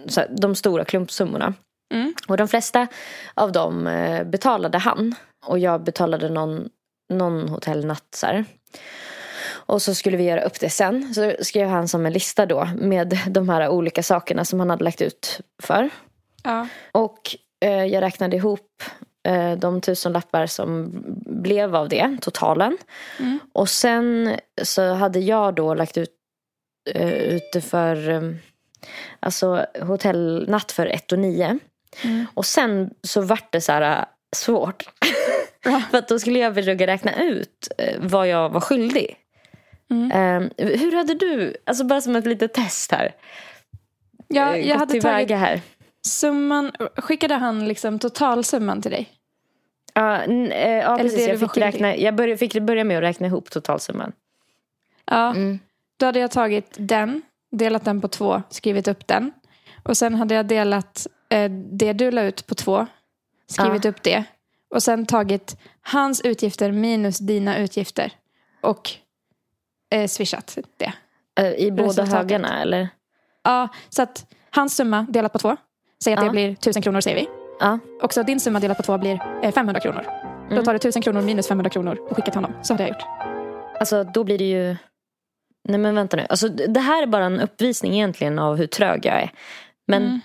Så 0.07 0.19
här, 0.19 0.29
de 0.37 0.55
stora 0.55 0.85
klumpsummorna. 0.85 1.53
Mm. 1.93 2.13
Och 2.27 2.37
de 2.37 2.47
flesta 2.47 2.87
av 3.33 3.51
dem 3.51 3.87
eh, 3.87 4.23
betalade 4.23 4.77
han. 4.77 5.15
Och 5.45 5.59
jag 5.59 5.83
betalade 5.83 6.29
någon, 6.29 6.69
någon 7.09 7.49
hotellnatt. 7.49 8.07
Så 8.15 8.25
här. 8.25 8.45
Och 9.49 9.81
så 9.81 9.95
skulle 9.95 10.17
vi 10.17 10.23
göra 10.23 10.41
upp 10.41 10.59
det 10.59 10.69
sen. 10.69 11.13
Så 11.13 11.33
skrev 11.41 11.69
han 11.69 11.87
som 11.87 12.05
en 12.05 12.13
lista 12.13 12.45
då 12.45 12.69
med 12.75 13.19
de 13.27 13.49
här 13.49 13.69
olika 13.69 14.03
sakerna 14.03 14.45
som 14.45 14.59
han 14.59 14.69
hade 14.69 14.83
lagt 14.83 15.01
ut 15.01 15.39
för. 15.63 15.89
Ja. 16.43 16.67
Och 16.91 17.35
jag 17.65 18.01
räknade 18.01 18.35
ihop 18.35 18.83
eh, 19.27 19.51
de 19.51 19.81
tusen 19.81 20.13
lappar 20.13 20.45
som 20.45 20.91
blev 21.25 21.75
av 21.75 21.89
det, 21.89 22.17
totalen. 22.21 22.77
Mm. 23.19 23.39
Och 23.53 23.69
sen 23.69 24.35
så 24.63 24.93
hade 24.93 25.19
jag 25.19 25.55
då 25.55 25.73
lagt 25.73 25.97
ut 25.97 26.09
eh, 26.93 27.13
ute 27.13 27.61
för 27.61 28.09
eh, 28.09 28.21
alltså 29.19 29.65
hotellnatt 29.81 30.71
för 30.71 30.85
1 30.85 31.11
och 31.11 31.19
9. 31.19 31.59
Mm. 32.03 32.25
Och 32.33 32.45
sen 32.45 32.89
så 33.03 33.21
vart 33.21 33.51
det 33.51 33.61
så 33.61 33.71
här 33.71 33.99
eh, 33.99 34.05
svårt. 34.35 34.83
för 35.91 35.97
att 35.97 36.07
då 36.07 36.19
skulle 36.19 36.39
jag 36.39 36.55
försöka 36.55 36.87
räkna 36.87 37.23
ut 37.23 37.67
eh, 37.77 37.95
vad 37.99 38.27
jag 38.27 38.49
var 38.49 38.61
skyldig. 38.61 39.17
Mm. 39.89 40.11
Eh, 40.11 40.67
hur 40.67 40.95
hade 40.95 41.13
du, 41.13 41.55
alltså 41.65 41.83
bara 41.83 42.01
som 42.01 42.15
ett 42.15 42.25
litet 42.25 42.53
test 42.53 42.91
här, 42.91 43.15
Ja, 44.27 44.55
eh, 44.55 44.67
jag 44.69 44.77
hade 44.77 45.01
tagit 45.01 45.37
här? 45.37 45.61
Summan, 46.07 46.71
skickade 46.95 47.33
han 47.35 47.67
liksom 47.67 47.99
totalsumman 47.99 48.81
till 48.81 48.91
dig? 48.91 49.09
Ja, 49.93 50.21
n- 50.23 50.51
eh, 50.51 50.71
ja 50.71 50.97
precis. 50.97 51.27
Jag 51.27 51.39
fick, 51.39 51.57
räkna, 51.57 51.95
jag 51.95 52.15
började, 52.15 52.37
fick 52.37 52.61
börja 52.61 52.83
med 52.83 52.97
att 52.97 53.03
räkna 53.03 53.27
ihop 53.27 53.49
totalsumman. 53.49 54.11
Ja, 55.05 55.29
Mm. 55.29 55.59
då 55.97 56.05
hade 56.05 56.19
jag 56.19 56.31
tagit 56.31 56.75
den, 56.79 57.21
delat 57.51 57.85
den 57.85 58.01
på 58.01 58.07
två, 58.07 58.41
skrivit 58.49 58.87
upp 58.87 59.07
den. 59.07 59.31
Och 59.83 59.97
sen 59.97 60.15
hade 60.15 60.35
jag 60.35 60.45
delat 60.45 61.07
eh, 61.29 61.51
det 61.51 61.93
du 61.93 62.11
la 62.11 62.21
ut 62.23 62.47
på 62.47 62.55
två, 62.55 62.87
skrivit 63.47 63.85
upp 63.85 64.03
det. 64.03 64.23
Och 64.69 64.83
sen 64.83 65.05
tagit 65.05 65.57
hans 65.81 66.21
utgifter 66.21 66.71
minus 66.71 67.17
dina 67.17 67.57
utgifter. 67.57 68.11
Och 68.61 68.91
eh, 69.89 70.07
swishat 70.07 70.57
det. 70.77 70.93
Eh, 71.39 71.51
I 71.53 71.71
båda 71.71 72.05
högarna 72.05 72.61
eller? 72.61 72.89
Ja, 73.43 73.67
så 73.89 74.01
att 74.01 74.25
hans 74.49 74.75
summa 74.75 75.05
delat 75.09 75.33
på 75.33 75.39
två. 75.39 75.57
Säg 76.03 76.13
att 76.13 76.19
Ja. 76.19 76.25
det 76.25 76.31
blir 76.31 76.49
1000 76.51 76.81
kronor 76.81 77.01
säger 77.01 77.17
vi. 77.17 77.27
Ja. 77.59 77.79
Och 78.01 78.13
så 78.13 78.23
din 78.23 78.39
summa 78.39 78.59
delat 78.59 78.77
på 78.77 78.83
två 78.83 78.97
blir 78.97 79.19
eh, 79.43 79.51
500 79.51 79.79
kronor. 79.81 80.03
Då 80.49 80.53
Mm. 80.53 80.63
tar 80.65 80.73
du 80.73 80.77
1000 80.77 81.01
kronor 81.01 81.21
minus 81.21 81.47
500 81.47 81.69
kronor 81.69 81.97
och 82.09 82.15
skickar 82.15 82.31
till 82.31 82.41
honom. 82.41 82.53
Så 82.63 82.73
hade 82.73 82.83
jag 82.83 82.89
gjort. 82.89 83.05
Alltså 83.79 84.03
då 84.03 84.23
blir 84.23 84.37
det 84.37 84.43
ju... 84.49 84.75
Nej 85.69 85.79
men 85.79 85.95
vänta 85.95 86.17
nu. 86.17 86.25
Alltså, 86.29 86.49
det 86.49 86.79
här 86.79 87.03
är 87.03 87.07
bara 87.07 87.25
en 87.25 87.39
uppvisning 87.39 87.93
egentligen 87.93 88.39
av 88.39 88.55
hur 88.55 88.67
trög 88.67 89.05
jag 89.05 89.15
är. 89.21 89.31
Men 89.87 90.21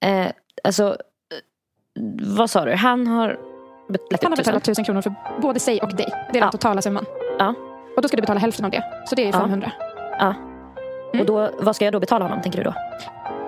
Mm. 0.00 0.26
eh, 0.26 0.32
alltså, 0.64 0.84
eh, 0.88 2.02
vad 2.36 2.50
sa 2.50 2.64
du? 2.64 2.72
Han 2.74 3.06
har 3.06 3.38
betalat 3.88 4.22
Han 4.22 4.32
har 4.32 4.36
betalat 4.36 4.62
1000 4.62 4.84
kronor 4.84 5.02
för 5.02 5.14
både 5.42 5.60
sig 5.60 5.80
och 5.80 5.96
dig. 5.96 6.06
Det 6.10 6.14
är 6.28 6.32
den 6.32 6.42
Ja. 6.42 6.50
totala 6.50 6.82
summan. 6.82 7.04
Ja. 7.38 7.54
Och 7.96 8.02
då 8.02 8.08
ska 8.08 8.16
du 8.16 8.20
betala 8.20 8.40
hälften 8.40 8.64
av 8.64 8.70
det. 8.70 8.84
Så 9.06 9.14
det 9.14 9.22
är 9.22 9.26
Ja. 9.26 9.32
500. 9.32 9.72
Ja. 10.18 10.34
Mm. 11.14 11.20
Och 11.20 11.26
då, 11.26 11.50
vad 11.60 11.76
ska 11.76 11.84
jag 11.84 11.92
då 11.94 12.00
betala 12.00 12.24
honom 12.24 12.42
tänker 12.42 12.58
du 12.58 12.64
då? 12.64 12.74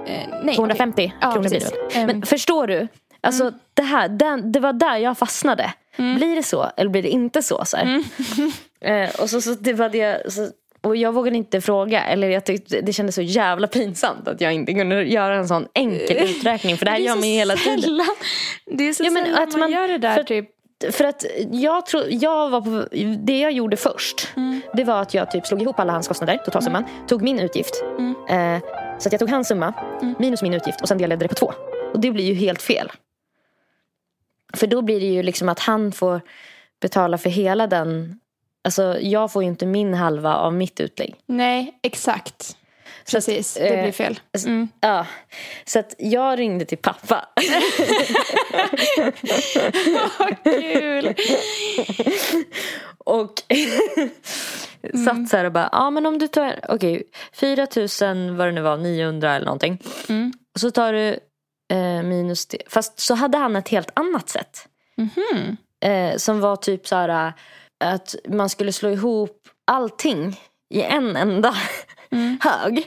Eh, 0.07 0.29
nej, 0.43 0.55
250 0.57 0.93
okej. 0.95 1.15
Ja, 1.21 1.33
kronor 1.33 1.49
blir 1.49 1.61
precis. 1.61 1.71
det 1.71 1.79
väl? 1.99 2.01
Ehm, 2.01 2.07
Men 2.07 2.23
förstår 2.27 2.67
du? 2.67 2.89
Alltså 3.21 3.53
det 3.75 3.83
här, 3.83 4.09
den, 4.09 4.53
det 4.53 4.61
var 4.61 4.73
där 4.73 4.97
jag 4.97 5.19
fastnade. 5.19 5.73
Mm. 5.97 6.17
Blir 6.17 6.37
det 6.37 6.43
så 6.43 6.71
eller 6.77 6.91
blir 6.91 7.03
det 7.03 7.09
inte 7.09 7.43
så? 7.43 7.65
så 7.65 7.77
här? 7.77 8.05
Eh, 8.81 9.11
och 9.21 9.31
så, 9.31 9.41
så 9.41 9.51
det 9.55 9.73
var 9.73 9.89
det, 9.89 10.33
så, 10.33 10.49
och 10.83 10.97
jag 10.97 11.13
vågade 11.13 11.37
inte 11.37 11.61
fråga. 11.61 12.05
Eller 12.05 12.29
jag 12.29 12.45
tyckte, 12.45 12.81
det 12.81 12.93
kändes 12.93 13.15
så 13.15 13.23
jävla 13.23 13.67
pinsamt 13.67 14.29
att 14.29 14.41
jag 14.41 14.53
inte 14.53 14.75
kunde 14.75 15.03
göra 15.05 15.35
en 15.37 15.49
sån 15.49 15.67
enkel 15.75 16.17
uträkning. 16.31 16.77
För 16.77 16.85
det 16.85 16.91
här 16.91 16.99
är 16.99 17.03
gör 17.03 17.15
man 17.15 17.29
ju 17.29 17.35
hela 17.35 17.57
tiden. 17.57 17.83
sällan. 17.83 18.07
Det 18.67 18.89
är 18.89 18.93
så 18.93 19.05
Ja, 19.05 19.11
men 19.11 19.25
sällan 19.25 19.43
att 19.43 19.51
man, 19.53 19.61
man- 19.61 19.71
gör 19.73 19.89
det 19.89 19.99
där. 19.99 20.15
för- 20.15 20.23
typ. 20.23 20.49
För 20.91 21.05
att 21.05 21.25
jag 21.51 21.87
tror, 21.87 22.05
jag 22.11 22.51
var 22.51 22.61
på, 22.61 22.89
det 23.25 23.41
jag 23.41 23.53
gjorde 23.53 23.77
först. 23.77 24.29
Mm. 24.37 24.61
Det 24.75 24.85
var 24.85 25.01
att 25.03 25.15
jag 25.15 25.31
typ 25.31 25.47
slog 25.47 25.63
ihop 25.63 25.81
alla 25.81 25.93
hans 25.93 26.09
kostnader, 26.09 26.37
totalsumman. 26.45 26.85
Tog 27.09 27.23
min 27.23 27.39
utgift. 27.39 27.85
Mm. 27.99 28.15
Eh, 28.29 28.63
så 28.99 29.09
jag 29.12 29.18
tog 29.18 29.30
hans 29.30 29.49
summa 29.49 29.74
Mm. 30.03 30.14
minus 30.18 30.42
min 30.42 30.55
utgift 30.55 30.80
och 30.80 30.88
sen 30.88 30.99
delade 30.99 31.24
det 31.24 31.28
på 31.28 31.34
två. 31.34 31.53
Och 31.92 32.01
det 32.01 32.11
blir 32.11 32.24
ju 32.24 32.34
helt 32.34 32.62
fel. 32.62 32.92
För 34.55 34.66
då 34.66 34.82
blir 34.82 35.01
det 35.01 35.07
ju 35.07 35.22
liksom 35.22 35.49
att 35.49 35.61
han 35.61 35.92
får 35.92 36.20
betala 36.80 37.18
för 37.18 37.30
hela 37.30 37.66
den. 37.66 38.20
Alltså 38.64 38.99
jag 39.01 39.32
får 39.32 39.42
ju 39.42 39.49
inte 39.49 39.66
min 39.66 39.95
halva 39.95 40.34
av 40.36 40.55
mitt 40.55 40.80
utlägg. 40.80 41.14
Nej, 41.26 41.78
exakt. 41.82 42.57
Så 43.05 43.18
att, 43.18 43.26
det 43.26 43.61
eh, 43.74 43.82
blir 43.82 43.92
fel. 43.92 44.20
alltså- 44.32 44.49
Mm. 44.49 44.68
Ja, 44.80 45.07
så 45.64 45.78
att 45.78 45.95
jag 45.99 46.38
ringde 46.38 46.64
till 46.64 46.78
pappa. 46.78 47.28
Kul! 50.45 51.14
Och 53.05 53.33
satt 55.05 55.29
så 55.29 55.37
här 55.37 55.45
och 55.45 55.53
bara, 55.53 55.69
ja 55.73 55.91
men 55.91 56.07
om 56.07 56.19
du 56.19 56.29
tar, 56.29 56.61
okej, 56.69 57.03
4 57.33 57.67
000 58.03 58.37
vad 58.37 58.49
det 58.49 58.53
nu 58.53 58.61
var, 58.61 58.77
900 58.77 59.33
eller 59.35 59.47
någonting. 59.47 59.79
Mm. 60.09 60.33
Så 60.59 60.71
tar 60.71 60.93
du 60.93 61.09
eh, 61.73 62.03
minus 62.03 62.47
det. 62.47 62.59
Fast 62.67 63.01
så 63.01 63.15
hade 63.15 63.39
han 63.39 63.57
ett 63.57 63.69
helt 63.69 63.91
annat 63.95 64.29
sätt. 64.29 64.69
Mhm. 64.97 65.57
Eh, 65.85 66.17
som 66.17 66.41
var 66.41 66.57
typ 66.57 66.87
så 66.89 66.97
här 66.97 67.09
äh, 67.27 67.33
att 67.93 68.15
man 68.29 68.49
skulle 68.49 68.73
slå 68.73 68.91
ihop 68.91 69.49
allting 69.67 70.41
i 70.75 70.83
en 70.83 71.17
enda 71.17 71.55
Mm. 72.11 72.39
hög. 72.43 72.87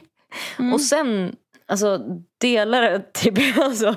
Och 0.73 0.81
sen 0.81 1.35
alltså, 1.67 1.97
dela 2.41 2.81
det 2.81 3.13
typ, 3.13 3.57
alltså, 3.57 3.95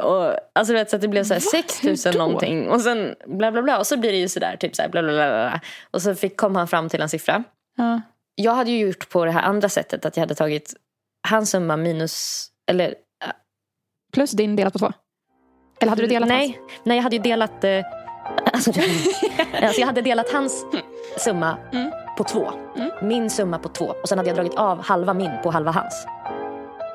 och, 0.00 0.34
alltså 0.52 0.72
vet, 0.72 0.90
så 0.90 0.96
att 0.96 1.02
det 1.02 1.08
blev 1.08 1.24
så 1.24 1.34
här 1.34 1.40
Va? 1.40 1.62
6 1.62 1.82
000 1.82 1.96
Hur 1.96 2.12
då? 2.12 2.18
någonting. 2.18 2.68
Och 2.70 2.80
sen 2.80 3.14
bla 3.26 3.52
bla 3.52 3.62
bla. 3.62 3.78
Och 3.78 3.86
så 3.86 3.96
blir 3.96 4.12
det 4.12 4.18
ju 4.18 4.28
sådär 4.28 4.56
typ 4.56 4.76
så 4.76 4.82
här 4.82 4.88
bla 4.88 5.02
bla 5.02 5.12
bla. 5.12 5.60
Och 5.90 6.02
så 6.02 6.14
fick, 6.14 6.36
kom 6.36 6.56
han 6.56 6.68
fram 6.68 6.88
till 6.88 7.00
en 7.00 7.08
siffra. 7.08 7.44
Ja. 7.76 8.00
Jag 8.34 8.52
hade 8.54 8.70
ju 8.70 8.86
gjort 8.86 9.08
på 9.10 9.24
det 9.24 9.30
här 9.30 9.42
andra 9.42 9.68
sättet 9.68 10.04
att 10.04 10.16
jag 10.16 10.22
hade 10.22 10.34
tagit 10.34 10.74
hans 11.28 11.50
summa 11.50 11.76
minus, 11.76 12.46
eller 12.70 12.94
Plus 14.12 14.30
din 14.30 14.56
delat 14.56 14.72
på 14.72 14.78
två. 14.78 14.92
Eller 15.80 15.90
hade 15.90 16.02
du 16.02 16.08
delat 16.08 16.28
nej, 16.28 16.60
nej, 16.84 16.96
jag 16.96 17.02
hade 17.02 17.16
ju 17.16 17.22
delat... 17.22 17.64
Eh, 17.64 17.84
alltså, 18.52 18.70
alltså, 19.62 19.80
jag 19.80 19.86
hade 19.86 20.02
delat 20.02 20.32
hans 20.32 20.64
summa 21.18 21.56
Mm. 21.72 21.90
på 22.18 22.24
två. 22.24 22.52
Mm. 22.76 22.90
Min 23.02 23.30
summa 23.30 23.58
på 23.58 23.68
två. 23.68 23.84
Och 24.02 24.08
sen 24.08 24.18
hade 24.18 24.30
jag 24.30 24.36
dragit 24.36 24.54
av 24.54 24.82
halva 24.82 25.14
min 25.14 25.30
på 25.42 25.50
halva 25.50 25.70
hans. 25.70 26.06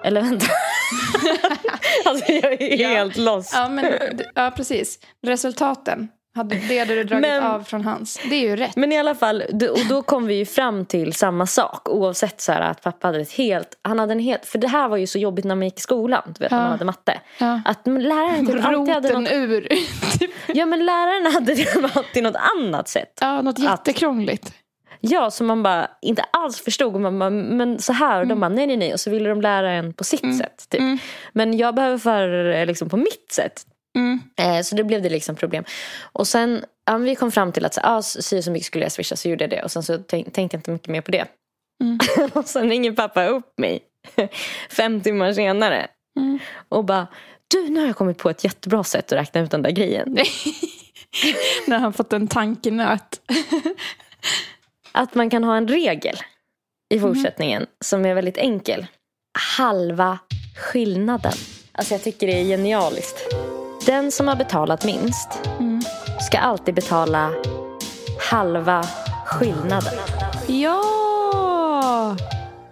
Eller 0.07 0.21
vänta. 0.21 0.45
alltså 2.05 2.31
jag 2.31 2.61
är 2.61 2.81
Ja. 2.81 2.87
helt 2.89 3.17
loss. 3.17 3.51
Ja, 3.53 3.69
men, 3.69 3.93
ja, 4.35 4.51
precis. 4.55 4.99
Resultaten 5.27 6.07
Hade, 6.35 6.55
det 6.55 6.79
hade 6.79 6.95
du 6.95 7.03
dragit 7.03 7.21
Men- 7.21 7.43
av 7.43 7.63
från 7.63 7.81
hans. 7.85 8.19
Det 8.29 8.35
är 8.35 8.39
ju 8.49 8.55
rätt. 8.55 8.75
Men 8.75 8.91
i 8.91 8.99
alla 8.99 9.15
fall, 9.15 9.43
och 9.71 9.85
då 9.89 10.01
kom 10.01 10.27
vi 10.27 10.33
ju 10.33 10.45
fram 10.45 10.85
till 10.85 11.13
samma 11.13 11.47
sak. 11.47 11.89
Oavsett 11.89 12.41
så 12.41 12.51
här 12.51 12.61
att 12.61 12.81
pappa 12.83 13.07
hade 13.07 13.19
ett 13.21 13.31
helt, 13.31 13.67
han 13.81 13.99
hade 13.99 14.11
en 14.11 14.19
helt, 14.19 14.45
för 14.45 14.57
det 14.59 14.67
här 14.67 14.87
var 14.87 14.97
ju 14.97 15.07
så 15.07 15.19
jobbigt 15.19 15.45
när 15.45 15.55
man 15.55 15.63
gick 15.63 15.77
i 15.77 15.81
skolan, 15.81 16.21
du 16.25 16.43
vet 16.43 16.51
när 16.51 16.57
Ja. 16.57 16.63
man 16.63 16.71
hade 16.71 16.85
matte. 16.85 17.19
Ja. 17.37 17.61
Att 17.65 17.87
läraren 17.87 18.47
typ 18.47 18.65
alltid 18.65 18.93
hade 18.95 19.09
Roten 19.09 19.23
något, 19.23 19.31
ur. 19.33 19.67
Ja 20.47 20.65
men 20.65 20.85
läraren 20.85 21.33
hade 21.33 21.55
typ 21.55 21.75
alltid 21.97 22.23
något 22.23 22.35
annat 22.57 22.89
sätt. 22.89 23.17
ja, 23.21 23.41
något 23.41 23.59
jättekrångligt. 23.59 24.53
Ja, 24.99 25.31
som 25.31 25.47
man 25.47 25.63
bara 25.63 25.89
inte 26.01 26.21
alls 26.21 26.61
förstod. 26.61 26.95
Och 26.95 27.01
Man 27.01 27.19
bara, 27.19 27.29
men 27.29 27.79
så 27.79 27.93
här. 27.93 28.21
Och 28.21 28.27
de 28.27 28.39
bara, 28.39 28.49
nej, 28.49 28.67
nej, 28.67 28.77
nej. 28.77 28.93
Och 28.93 28.99
så 28.99 29.09
ville 29.09 29.29
de 29.29 29.41
lära 29.41 29.71
en 29.71 29.93
på 29.93 30.03
sitt 30.03 30.37
sätt. 30.37 30.65
Typ. 30.69 30.79
Mm. 30.79 30.97
Men 31.33 31.57
jag 31.57 31.75
behöver 31.75 31.97
för 31.97 32.65
liksom, 32.65 32.89
på 32.89 32.97
mitt 32.97 33.31
sätt. 33.31 33.65
Mm. 33.97 34.19
Eh, 34.39 34.61
så 34.61 34.75
det 34.75 34.83
blev 34.83 35.01
det 35.01 35.09
liksom 35.09 35.35
problem. 35.35 35.63
Och 36.01 36.27
sen, 36.27 36.65
ja, 36.85 36.97
vi 36.97 37.15
kom 37.15 37.31
fram 37.31 37.51
till 37.51 37.65
att 37.65 37.73
så, 37.73 37.81
ah, 37.83 38.01
så, 38.01 38.41
så 38.41 38.51
mycket 38.51 38.65
skulle 38.65 38.85
jag 38.85 38.91
swisha, 38.91 39.15
så 39.15 39.29
gjorde 39.29 39.43
jag 39.43 39.49
det. 39.49 39.63
Och 39.63 39.71
sen 39.71 39.83
så 39.83 39.97
tänk, 39.97 40.33
tänkte 40.33 40.55
jag 40.55 40.59
inte 40.59 40.71
mycket 40.71 40.87
mer 40.87 41.01
på 41.01 41.11
det. 41.11 41.25
Mm. 41.83 41.99
och 42.33 42.45
sen 42.45 42.69
ringer 42.69 42.91
pappa 42.91 43.27
upp 43.27 43.59
mig 43.59 43.79
fem 44.69 45.01
timmar 45.01 45.33
senare. 45.33 45.87
Mm. 46.19 46.39
Och 46.69 46.85
bara, 46.85 47.07
du 47.47 47.69
nu 47.69 47.79
har 47.79 47.87
jag 47.87 47.95
kommit 47.95 48.17
på 48.17 48.29
ett 48.29 48.43
jättebra 48.43 48.83
sätt 48.83 49.11
att 49.11 49.19
räkna 49.19 49.41
ut 49.41 49.51
den 49.51 49.61
där 49.61 49.71
grejen. 49.71 50.17
När 51.67 51.79
han 51.79 51.93
fått 51.93 52.13
en 52.13 52.27
tankenöt. 52.27 53.21
Att 54.97 55.15
man 55.15 55.29
kan 55.29 55.43
ha 55.43 55.57
en 55.57 55.67
regel 55.67 56.15
i 56.93 56.99
Mhm. 56.99 57.07
fortsättningen 57.07 57.65
som 57.85 58.05
är 58.05 58.13
väldigt 58.15 58.37
enkel. 58.37 58.87
Halva 59.57 60.19
skillnaden. 60.57 61.33
Alltså 61.71 61.93
jag 61.93 62.03
tycker 62.03 62.27
det 62.27 62.33
är 62.39 62.43
genialiskt. 62.43 63.17
Den 63.85 64.11
som 64.11 64.27
har 64.27 64.35
betalat 64.35 64.85
minst 64.85 65.29
Mm. 65.59 65.81
ska 66.21 66.37
alltid 66.37 66.75
betala 66.75 67.31
halva 68.31 68.83
skillnaden. 69.25 69.93
Ja! 70.47 72.17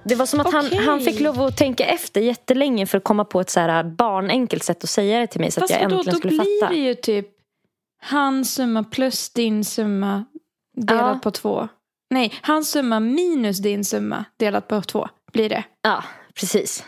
Det 0.03 0.15
var 0.15 0.25
som 0.25 0.39
att 0.39 0.53
han, 0.53 0.65
Okej. 0.65 0.85
han 0.85 1.01
fick 1.01 1.19
lov 1.19 1.41
att 1.41 1.57
tänka 1.57 1.85
efter 1.85 2.21
jättelänge 2.21 2.85
för 2.85 2.97
att 2.97 3.03
komma 3.03 3.25
på 3.25 3.41
ett 3.41 3.49
så 3.49 3.59
här 3.59 3.83
barnenkelt 3.83 4.63
sätt 4.63 4.83
att 4.83 4.89
säga 4.89 5.19
det 5.19 5.27
till 5.27 5.41
mig 5.41 5.51
så 5.51 5.61
Fast 5.61 5.73
att 5.73 5.81
jag 5.81 5.89
vadå, 5.89 5.97
äntligen 5.99 6.13
då 6.13 6.19
skulle 6.19 6.37
blir 6.43 6.59
fatta. 6.61 6.73
det 6.73 6.79
ju 6.79 6.95
typ 6.95 7.27
hans 8.01 8.53
summa 8.55 8.83
plus 8.83 9.29
din 9.29 9.65
summa 9.65 10.25
delat 10.77 11.01
Ja. 11.15 11.19
på 11.23 11.31
två. 11.31 11.67
Nej, 12.15 12.33
hans 12.41 12.71
summa 12.71 12.99
minus 12.99 13.57
din 13.57 13.85
summa 13.85 14.25
delat 14.37 14.67
på 14.67 14.81
två 14.81 15.07
blir 15.33 15.49
det. 15.49 15.63
Ja, 15.81 16.03
precis. 16.39 16.83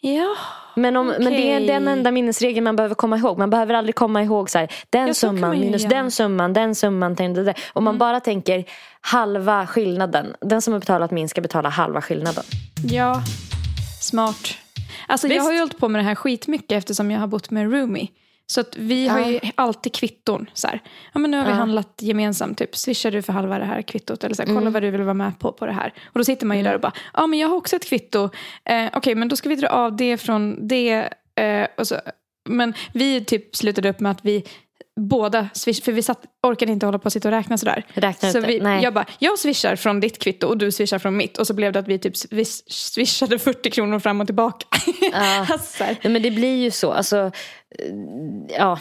Ja. 0.00 0.36
Men, 0.76 0.96
om, 0.96 1.06
men 1.06 1.32
det 1.32 1.52
är 1.52 1.60
den 1.60 1.88
enda 1.88 2.10
minnesregeln 2.10 2.64
man 2.64 2.76
behöver 2.76 2.94
komma 2.94 3.18
ihåg. 3.18 3.38
Man 3.38 3.50
behöver 3.50 3.74
aldrig 3.74 3.94
komma 3.94 4.22
ihåg 4.22 4.50
så 4.50 4.58
här, 4.58 4.72
den 4.90 5.06
Ja, 5.06 5.14
så 5.14 5.20
summan 5.20 5.50
minus 5.50 5.84
den 5.84 6.10
summan, 6.10 6.52
den 6.52 6.74
summan. 6.74 7.14
Den, 7.14 7.34
den. 7.34 7.54
Om 7.72 7.84
man 7.84 7.98
bara 7.98 8.20
tänker 8.20 8.64
halva 9.00 9.66
skillnaden. 9.66 10.34
Den 10.40 10.62
som 10.62 10.72
har 10.72 10.80
betalat 10.80 11.10
minst 11.10 11.30
ska 11.30 11.40
betala 11.40 11.68
halva 11.68 12.02
skillnaden. 12.02 12.44
Ja, 12.84 13.22
smart. 14.00 14.54
Alltså 15.06 15.28
jag 15.28 15.42
har 15.42 15.52
ju 15.52 15.58
hållit 15.58 15.78
på 15.78 15.88
med 15.88 15.98
det 15.98 16.04
här 16.04 16.14
skitmycket 16.14 16.72
eftersom 16.72 17.10
jag 17.10 17.20
har 17.20 17.26
bott 17.26 17.50
med 17.50 17.72
roomie. 17.72 18.08
Så 18.52 18.60
att 18.60 18.76
vi 18.76 19.08
har 19.08 19.20
ju 19.20 19.40
alltid 19.54 19.94
kvitton. 19.94 20.50
Så 20.54 20.68
här. 20.68 20.80
Ja, 21.12 21.20
men 21.20 21.30
nu 21.30 21.36
har 21.38 21.44
vi 21.44 21.52
handlat 21.52 21.92
gemensamt. 22.00 22.58
Typ, 22.58 22.76
swishar 22.76 23.10
du 23.10 23.22
för 23.22 23.32
halva 23.32 23.58
det 23.58 23.64
här 23.64 23.82
kvittot? 23.82 24.24
Eller 24.24 24.34
så 24.34 24.42
här, 24.42 24.46
kolla 24.46 24.60
Mm. 24.60 24.72
vad 24.72 24.82
du 24.82 24.90
vill 24.90 25.02
vara 25.02 25.14
med 25.14 25.38
på 25.38 25.52
på 25.52 25.66
det 25.66 25.72
här. 25.72 25.94
Och 26.04 26.18
då 26.18 26.24
sitter 26.24 26.46
man 26.46 26.56
ju 26.56 26.62
där 26.62 26.74
och 26.74 26.80
bara, 26.80 26.92
ja 27.14 27.26
men 27.26 27.38
jag 27.38 27.48
har 27.48 27.56
också 27.56 27.76
ett 27.76 27.84
kvitto. 27.88 28.30
Eh, 28.64 28.86
Okej, 28.92 29.14
men 29.14 29.28
då 29.28 29.36
ska 29.36 29.48
vi 29.48 29.56
dra 29.56 29.68
av 29.68 29.96
det 29.96 30.16
från 30.16 30.68
det. 30.68 31.08
Eh, 31.34 31.66
och 31.78 31.88
så. 31.88 31.96
Men 32.48 32.74
vi 32.92 33.24
typ 33.24 33.56
slutade 33.56 33.88
upp 33.88 34.00
med 34.00 34.12
att 34.12 34.24
vi 34.24 34.44
båda 35.00 35.48
swish, 35.54 35.82
för 35.84 35.92
vi 35.92 36.02
satt, 36.02 36.22
orkade 36.46 36.72
inte 36.72 36.86
hålla 36.86 36.98
på 36.98 37.04
och 37.06 37.12
sitta 37.12 37.28
och 37.28 37.34
räkna 37.34 37.58
sådär. 37.58 37.84
Räkna 37.94 38.28
ut 38.28 38.32
Så 38.32 38.40
det. 38.40 38.46
vi, 38.46 38.60
Nej. 38.60 38.82
jag 38.82 38.94
bara, 38.94 39.06
jag 39.18 39.38
swishar 39.38 39.76
från 39.76 40.00
ditt 40.00 40.18
kvitto 40.18 40.46
och 40.46 40.58
du 40.58 40.72
swishar 40.72 40.98
från 40.98 41.16
mitt. 41.16 41.38
Och 41.38 41.46
så 41.46 41.54
blev 41.54 41.72
det 41.72 41.78
att 41.78 41.88
vi 41.88 41.98
typ 41.98 42.14
swish- 42.14 42.62
swishade 42.68 43.38
40 43.38 43.70
kronor 43.70 43.98
fram 43.98 44.20
och 44.20 44.26
tillbaka. 44.26 44.66
Ja. 45.12 45.46
alltså. 45.50 45.84
Nej, 45.84 45.98
men 46.02 46.22
det 46.22 46.30
blir 46.30 46.56
ju 46.56 46.70
så. 46.70 46.92
Alltså, 46.92 47.16
eh, 47.78 47.94
ja, 48.58 48.78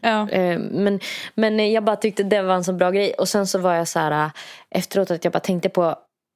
ja. 0.00 0.28
eh, 0.30 0.58
men, 0.58 1.00
men 1.34 1.72
jag 1.72 1.84
bara 1.84 1.96
tyckte 1.96 2.22
det 2.22 2.42
var 2.42 2.54
en 2.54 2.64
så 2.64 2.72
bra 2.72 2.90
grej. 2.90 3.12
Och 3.12 3.28
sen 3.28 3.46
så 3.46 3.58
var 3.58 3.74
jag 3.74 3.88
så 3.88 3.98
här 3.98 4.24
eh, 4.24 4.30
efteråt 4.70 5.10
att 5.10 5.24
jag 5.24 5.32
bara 5.32 5.40
tänkte 5.40 5.68
på 5.68 5.94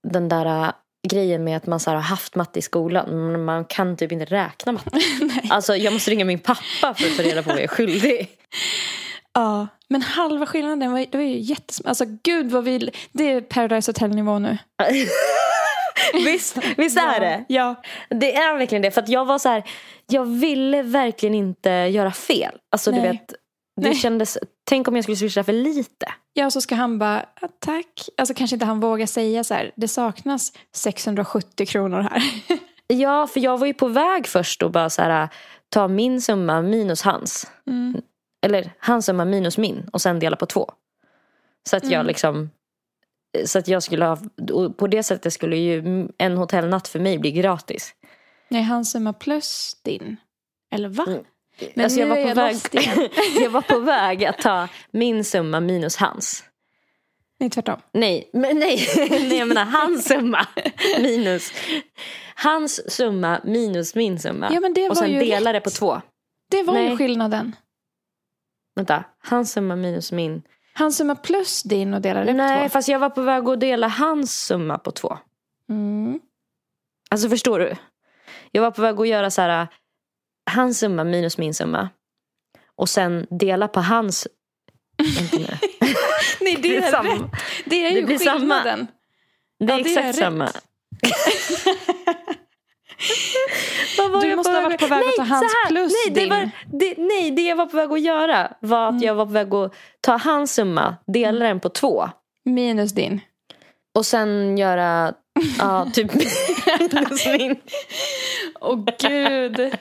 den 0.08 0.28
där 0.28 0.72
grejen 1.08 1.44
med 1.44 1.56
att 1.56 1.66
man 1.66 1.80
så 1.80 1.90
har 1.90 1.96
haft 1.96 2.34
matte 2.34 2.58
i 2.58 2.62
skolan. 2.62 3.32
Men 3.32 3.44
man 3.44 3.64
kan 3.64 3.96
typ 3.96 4.12
inte 4.12 4.24
räkna 4.24 4.72
matte. 4.72 4.90
Alltså 5.50 5.76
jag 5.76 5.92
måste 5.92 6.10
ringa 6.10 6.24
min 6.24 6.38
pappa 6.38 6.60
för 6.80 6.90
att 6.90 7.16
ta 7.16 7.22
reda 7.22 7.42
på 7.42 7.48
vad 7.48 7.56
jag 7.58 7.64
är 7.64 7.68
skyldig. 7.68 8.28
Ja. 9.34 9.66
Men 9.88 10.02
halva 10.02 10.46
skillnaden 10.46 10.92
var, 10.92 11.06
det 11.10 11.18
var 11.18 11.24
ju 11.24 11.38
jättesmart. 11.38 11.88
Alltså 11.88 12.04
gud 12.22 12.50
vad 12.50 12.64
vi... 12.64 12.90
Det 13.12 13.32
är 13.32 13.40
Paradise 13.40 13.88
Hotel-nivå 13.90 14.38
nu. 14.38 14.58
visst, 16.24 16.56
visst 16.76 16.98
är 16.98 17.20
det? 17.20 17.44
Ja. 17.48 17.74
Det 18.10 18.36
är 18.36 18.58
verkligen 18.58 18.82
det. 18.82 18.90
För 18.90 19.00
att 19.02 19.08
jag 19.08 19.24
var 19.24 19.38
så 19.38 19.48
här, 19.48 19.62
jag 20.06 20.24
ville 20.24 20.82
verkligen 20.82 21.34
inte 21.34 21.70
göra 21.70 22.12
fel. 22.12 22.54
Alltså 22.72 22.90
du 22.90 23.00
Nej. 23.00 23.08
vet, 23.10 23.28
det 23.80 23.88
Nej. 23.88 23.94
kändes, 23.94 24.38
tänk 24.64 24.88
om 24.88 24.96
jag 24.96 25.04
skulle 25.04 25.16
swisha 25.16 25.44
för 25.44 25.52
lite. 25.52 26.06
Ja, 26.32 26.50
så 26.50 26.60
ska 26.60 26.74
han 26.74 26.98
bara, 26.98 27.24
"Ja, 27.40 27.48
tack. 27.58 28.08
Alltså 28.18 28.34
kanske 28.34 28.56
inte 28.56 28.66
han 28.66 28.80
vågar 28.80 29.06
säga 29.06 29.44
så 29.44 29.54
här, 29.54 29.72
det 29.76 29.88
saknas 29.88 30.52
670 30.74 31.66
kronor 31.66 32.00
här. 32.00 32.22
Ja, 32.86 33.26
för 33.26 33.40
jag 33.40 33.58
var 33.58 33.66
ju 33.66 33.74
på 33.74 33.88
väg 33.88 34.26
först 34.26 34.62
och 34.62 34.70
bara 34.70 34.90
så 34.90 35.02
här, 35.02 35.28
ta 35.68 35.88
min 35.88 36.20
summa 36.20 36.62
minus 36.62 37.02
hans. 37.02 37.50
Mm. 37.66 38.02
Eller 38.44 38.70
hans 38.78 39.06
summa 39.06 39.24
minus 39.24 39.58
min 39.58 39.88
och 39.92 40.00
sen 40.00 40.18
dela 40.18 40.36
på 40.36 40.46
två. 40.46 40.72
Så 41.68 41.76
att 41.76 41.84
jag 41.84 41.92
Mm. 41.92 42.06
liksom 42.06 42.50
så 43.44 43.58
att 43.58 43.68
jag 43.68 43.82
skulle 43.82 44.04
ha, 44.04 44.18
på 44.76 44.86
det 44.86 45.02
sättet 45.02 45.32
skulle 45.32 45.56
ju 45.56 46.08
en 46.18 46.36
hotellnatt 46.36 46.88
för 46.88 46.98
mig 46.98 47.18
bli 47.18 47.32
gratis. 47.32 47.94
Nej, 48.48 48.62
hans 48.62 48.90
summa 48.92 49.12
plus 49.12 49.80
din. 49.84 50.16
Eller 50.70 50.88
va? 50.88 51.04
Mm. 51.08 51.24
Men 51.74 51.84
alltså 51.84 52.00
jag, 52.00 52.06
var 52.06 52.16
på 52.16 52.28
jag 52.28 52.34
väg, 52.34 52.56
jag 53.40 53.50
var 53.50 53.60
på 53.60 53.78
väg 53.78 54.24
att 54.24 54.38
ta 54.38 54.68
min 54.90 55.24
summa 55.24 55.60
minus 55.60 55.96
hans. 55.96 56.44
Nej, 57.40 57.50
tvärtom. 57.50 57.80
Nej, 57.92 58.30
men 58.32 58.58
nej, 58.58 58.88
nej 59.10 59.38
jag 59.38 59.48
menar 59.48 59.64
hans 59.64 60.04
summa 60.08 60.46
minus 61.00 61.52
hans 62.34 62.90
summa 62.92 63.40
minus 63.44 63.94
min 63.94 64.18
summa. 64.18 64.48
Ja, 64.52 64.88
och 64.90 64.96
sen 64.96 65.12
ju 65.12 65.20
dela 65.20 65.52
rätt. 65.52 65.64
det 65.64 65.70
på 65.70 65.76
två. 65.76 66.00
Det 66.50 66.62
var 66.62 66.78
ju 66.78 66.88
Nej. 66.88 66.96
skillnaden. 66.96 67.56
Vänta, 68.74 69.04
hans 69.18 69.52
summa 69.52 69.76
minus 69.76 70.12
min. 70.12 70.42
Hans 70.74 70.96
summa 70.96 71.14
plus 71.14 71.62
din 71.62 71.94
och 71.94 72.00
delar 72.00 72.20
det 72.24 72.32
på 72.32 72.36
Nej, 72.36 72.68
två. 72.68 72.72
fast 72.72 72.88
jag 72.88 72.98
var 72.98 73.10
på 73.10 73.22
väg 73.22 73.48
att 73.48 73.60
dela 73.60 73.88
hans 73.88 74.44
summa 74.46 74.78
på 74.78 74.90
två. 74.90 75.18
Mm. 75.68 76.20
Alltså 77.10 77.28
förstår 77.28 77.58
du? 77.58 77.74
Jag 78.50 78.62
var 78.62 78.70
på 78.70 78.82
väg 78.82 79.00
att 79.00 79.08
göra 79.08 79.30
så 79.30 79.42
här. 79.42 79.66
Hans 80.50 80.78
summa 80.78 81.04
minus 81.04 81.38
min 81.38 81.54
summa. 81.54 81.88
Och 82.76 82.88
sen 82.88 83.26
dela 83.30 83.68
på 83.68 83.80
hans. 83.80 84.26
Nej, 86.40 86.56
det, 86.56 86.62
Det 86.62 86.76
är 86.76 86.82
är 86.82 86.90
samma. 86.90 87.14
rätt. 87.14 87.20
Det 87.64 87.86
är 87.86 87.90
Det 87.90 88.00
ju 88.00 88.06
blir 88.06 88.18
samma. 88.18 88.38
skillnaden. 88.38 88.86
Det 89.58 89.64
är 89.72 89.78
Ja, 89.78 89.84
det 89.84 89.94
är 89.94 89.98
exakt 89.98 90.18
samma. 90.18 90.48
Du 94.22 94.36
måste 94.36 94.52
ha 94.52 94.60
varit 94.60 94.80
på 94.80 94.86
väg 94.86 95.02
att 95.08 95.16
ta 95.16 95.22
hans 95.22 95.52
plus 95.68 95.92
nej, 96.06 96.14
det 96.14 96.30
var, 96.30 96.50
det, 96.78 96.94
nej, 96.98 97.30
det 97.30 97.42
jag 97.42 97.56
var 97.56 97.66
på 97.66 97.76
väg 97.76 97.92
att 97.92 98.00
göra 98.00 98.52
var 98.60 98.86
att 98.88 98.90
Mm. 98.92 99.02
jag 99.02 99.14
var 99.14 99.26
på 99.26 99.32
väg 99.32 99.54
att 99.54 99.74
ta 100.00 100.16
hans 100.16 100.54
summa, 100.54 100.96
dela 101.06 101.44
den 101.46 101.60
på 101.60 101.68
två. 101.68 102.08
Minus 102.44 102.92
din. 102.92 103.20
Och 103.94 104.06
sen 104.06 104.58
göra, 104.58 105.14
ja, 105.58 105.86
typ 105.94 106.14
minus 106.14 107.26
min. 107.26 107.56
Åh 108.60 108.84
gud, 109.00 109.76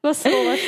vad 0.00 0.16
svårt. 0.16 0.60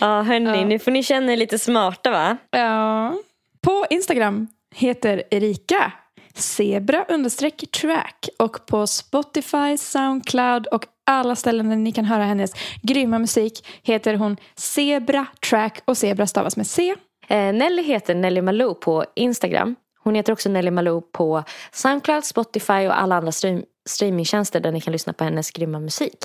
Ja, 0.00 0.22
hörni, 0.22 0.58
Ja. 0.58 0.64
nu 0.64 0.78
får 0.78 0.90
ni 0.90 1.02
känna 1.02 1.32
er 1.32 1.36
lite 1.36 1.58
smarta 1.58 2.10
va? 2.10 2.36
Ja. 2.50 3.14
På 3.62 3.86
Instagram 3.90 4.48
heter 4.74 5.22
Erika 5.30 5.92
zebra 6.38 7.04
understreck 7.08 7.64
track 7.80 8.28
och 8.38 8.66
på 8.66 8.86
Spotify, 8.86 9.76
Soundcloud 9.78 10.66
och 10.66 10.84
alla 11.06 11.36
ställen 11.36 11.68
där 11.68 11.76
ni 11.76 11.92
kan 11.92 12.04
höra 12.04 12.24
hennes 12.24 12.52
grymma 12.82 13.18
musik 13.18 13.66
heter 13.82 14.14
hon 14.14 14.36
Zebra 14.54 15.26
track 15.50 15.82
och 15.84 15.96
zebra 15.96 16.26
stavas 16.26 16.56
med 16.56 16.66
C. 16.66 16.94
Eh, 17.28 17.52
Nelly 17.52 17.82
heter 17.82 18.14
Nelly 18.14 18.42
Malou 18.42 18.74
på 18.74 19.04
Instagram. 19.16 19.76
Hon 19.98 20.14
heter 20.14 20.32
också 20.32 20.48
Nelly 20.48 20.70
Malou 20.70 21.00
på 21.00 21.44
Soundcloud, 21.72 22.24
Spotify 22.24 22.86
och 22.86 23.00
alla 23.00 23.16
andra 23.16 23.32
stream 23.32 23.62
streamingtjänster 23.88 24.60
där 24.60 24.72
ni 24.72 24.80
kan 24.80 24.92
lyssna 24.92 25.12
på 25.12 25.24
hennes 25.24 25.50
grymma 25.50 25.80
musik. 25.80 26.16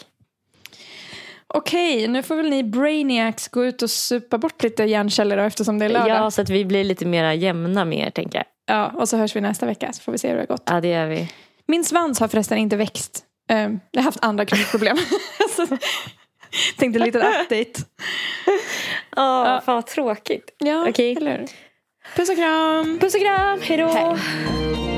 Okej, 1.54 2.08
nu 2.08 2.24
får 2.24 2.36
väl 2.36 2.50
ni 2.50 2.64
brainiacs 2.64 3.48
gå 3.48 3.66
ut 3.66 3.82
och 3.82 3.90
supa 3.90 4.38
bort 4.38 4.64
lite 4.64 4.84
hjärnceller 4.84 5.38
då, 5.38 5.44
eftersom 5.44 5.80
det 5.80 5.86
är 5.86 5.90
lördag. 5.90 6.18
Ja, 6.18 6.32
så 6.32 6.42
att 6.42 6.50
vi 6.50 6.66
blir 6.66 6.84
lite 6.84 7.06
mer 7.06 7.32
jämna 7.32 7.86
med 7.86 8.08
er, 8.08 8.10
tänker 8.10 8.38
jag. 8.38 8.46
Ja, 8.72 8.92
och 8.96 9.10
så 9.10 9.18
hörs 9.18 9.36
vi 9.36 9.42
nästa 9.42 9.66
vecka 9.66 9.94
så 9.94 10.02
får 10.02 10.12
vi 10.12 10.18
se 10.18 10.28
hur 10.28 10.36
det 10.36 10.42
har 10.42 10.48
gått. 10.48 10.64
Ja, 10.66 10.82
det 10.82 10.88
gör 10.88 11.08
vi. 11.08 11.32
Min 11.68 11.84
svans 11.86 12.20
har 12.20 12.28
förresten 12.28 12.58
inte 12.58 12.78
växt. 12.78 13.24
Um, 13.52 13.80
jag 13.92 14.02
har 14.02 14.06
haft 14.06 14.20
andra 14.26 14.46
kroppsproblem. 14.46 14.98
Så, 15.56 15.68
tänkte 16.78 17.00
en 17.00 17.06
liten 17.06 17.22
update. 17.22 17.72
Ja, 19.16 19.54
Ja. 19.56 19.62
fan 19.66 19.76
vad 19.76 19.86
tråkigt. 19.88 20.56
Ja, 20.58 20.86
Okej. 20.90 21.16
eller? 21.18 21.46
Puss 22.16 22.30
och 22.30 22.36
kram! 22.36 23.00
Puss 23.00 23.16
och 23.16 23.22
kram, 23.22 23.62
hejdå! 23.62 23.88
Hej. 23.88 24.91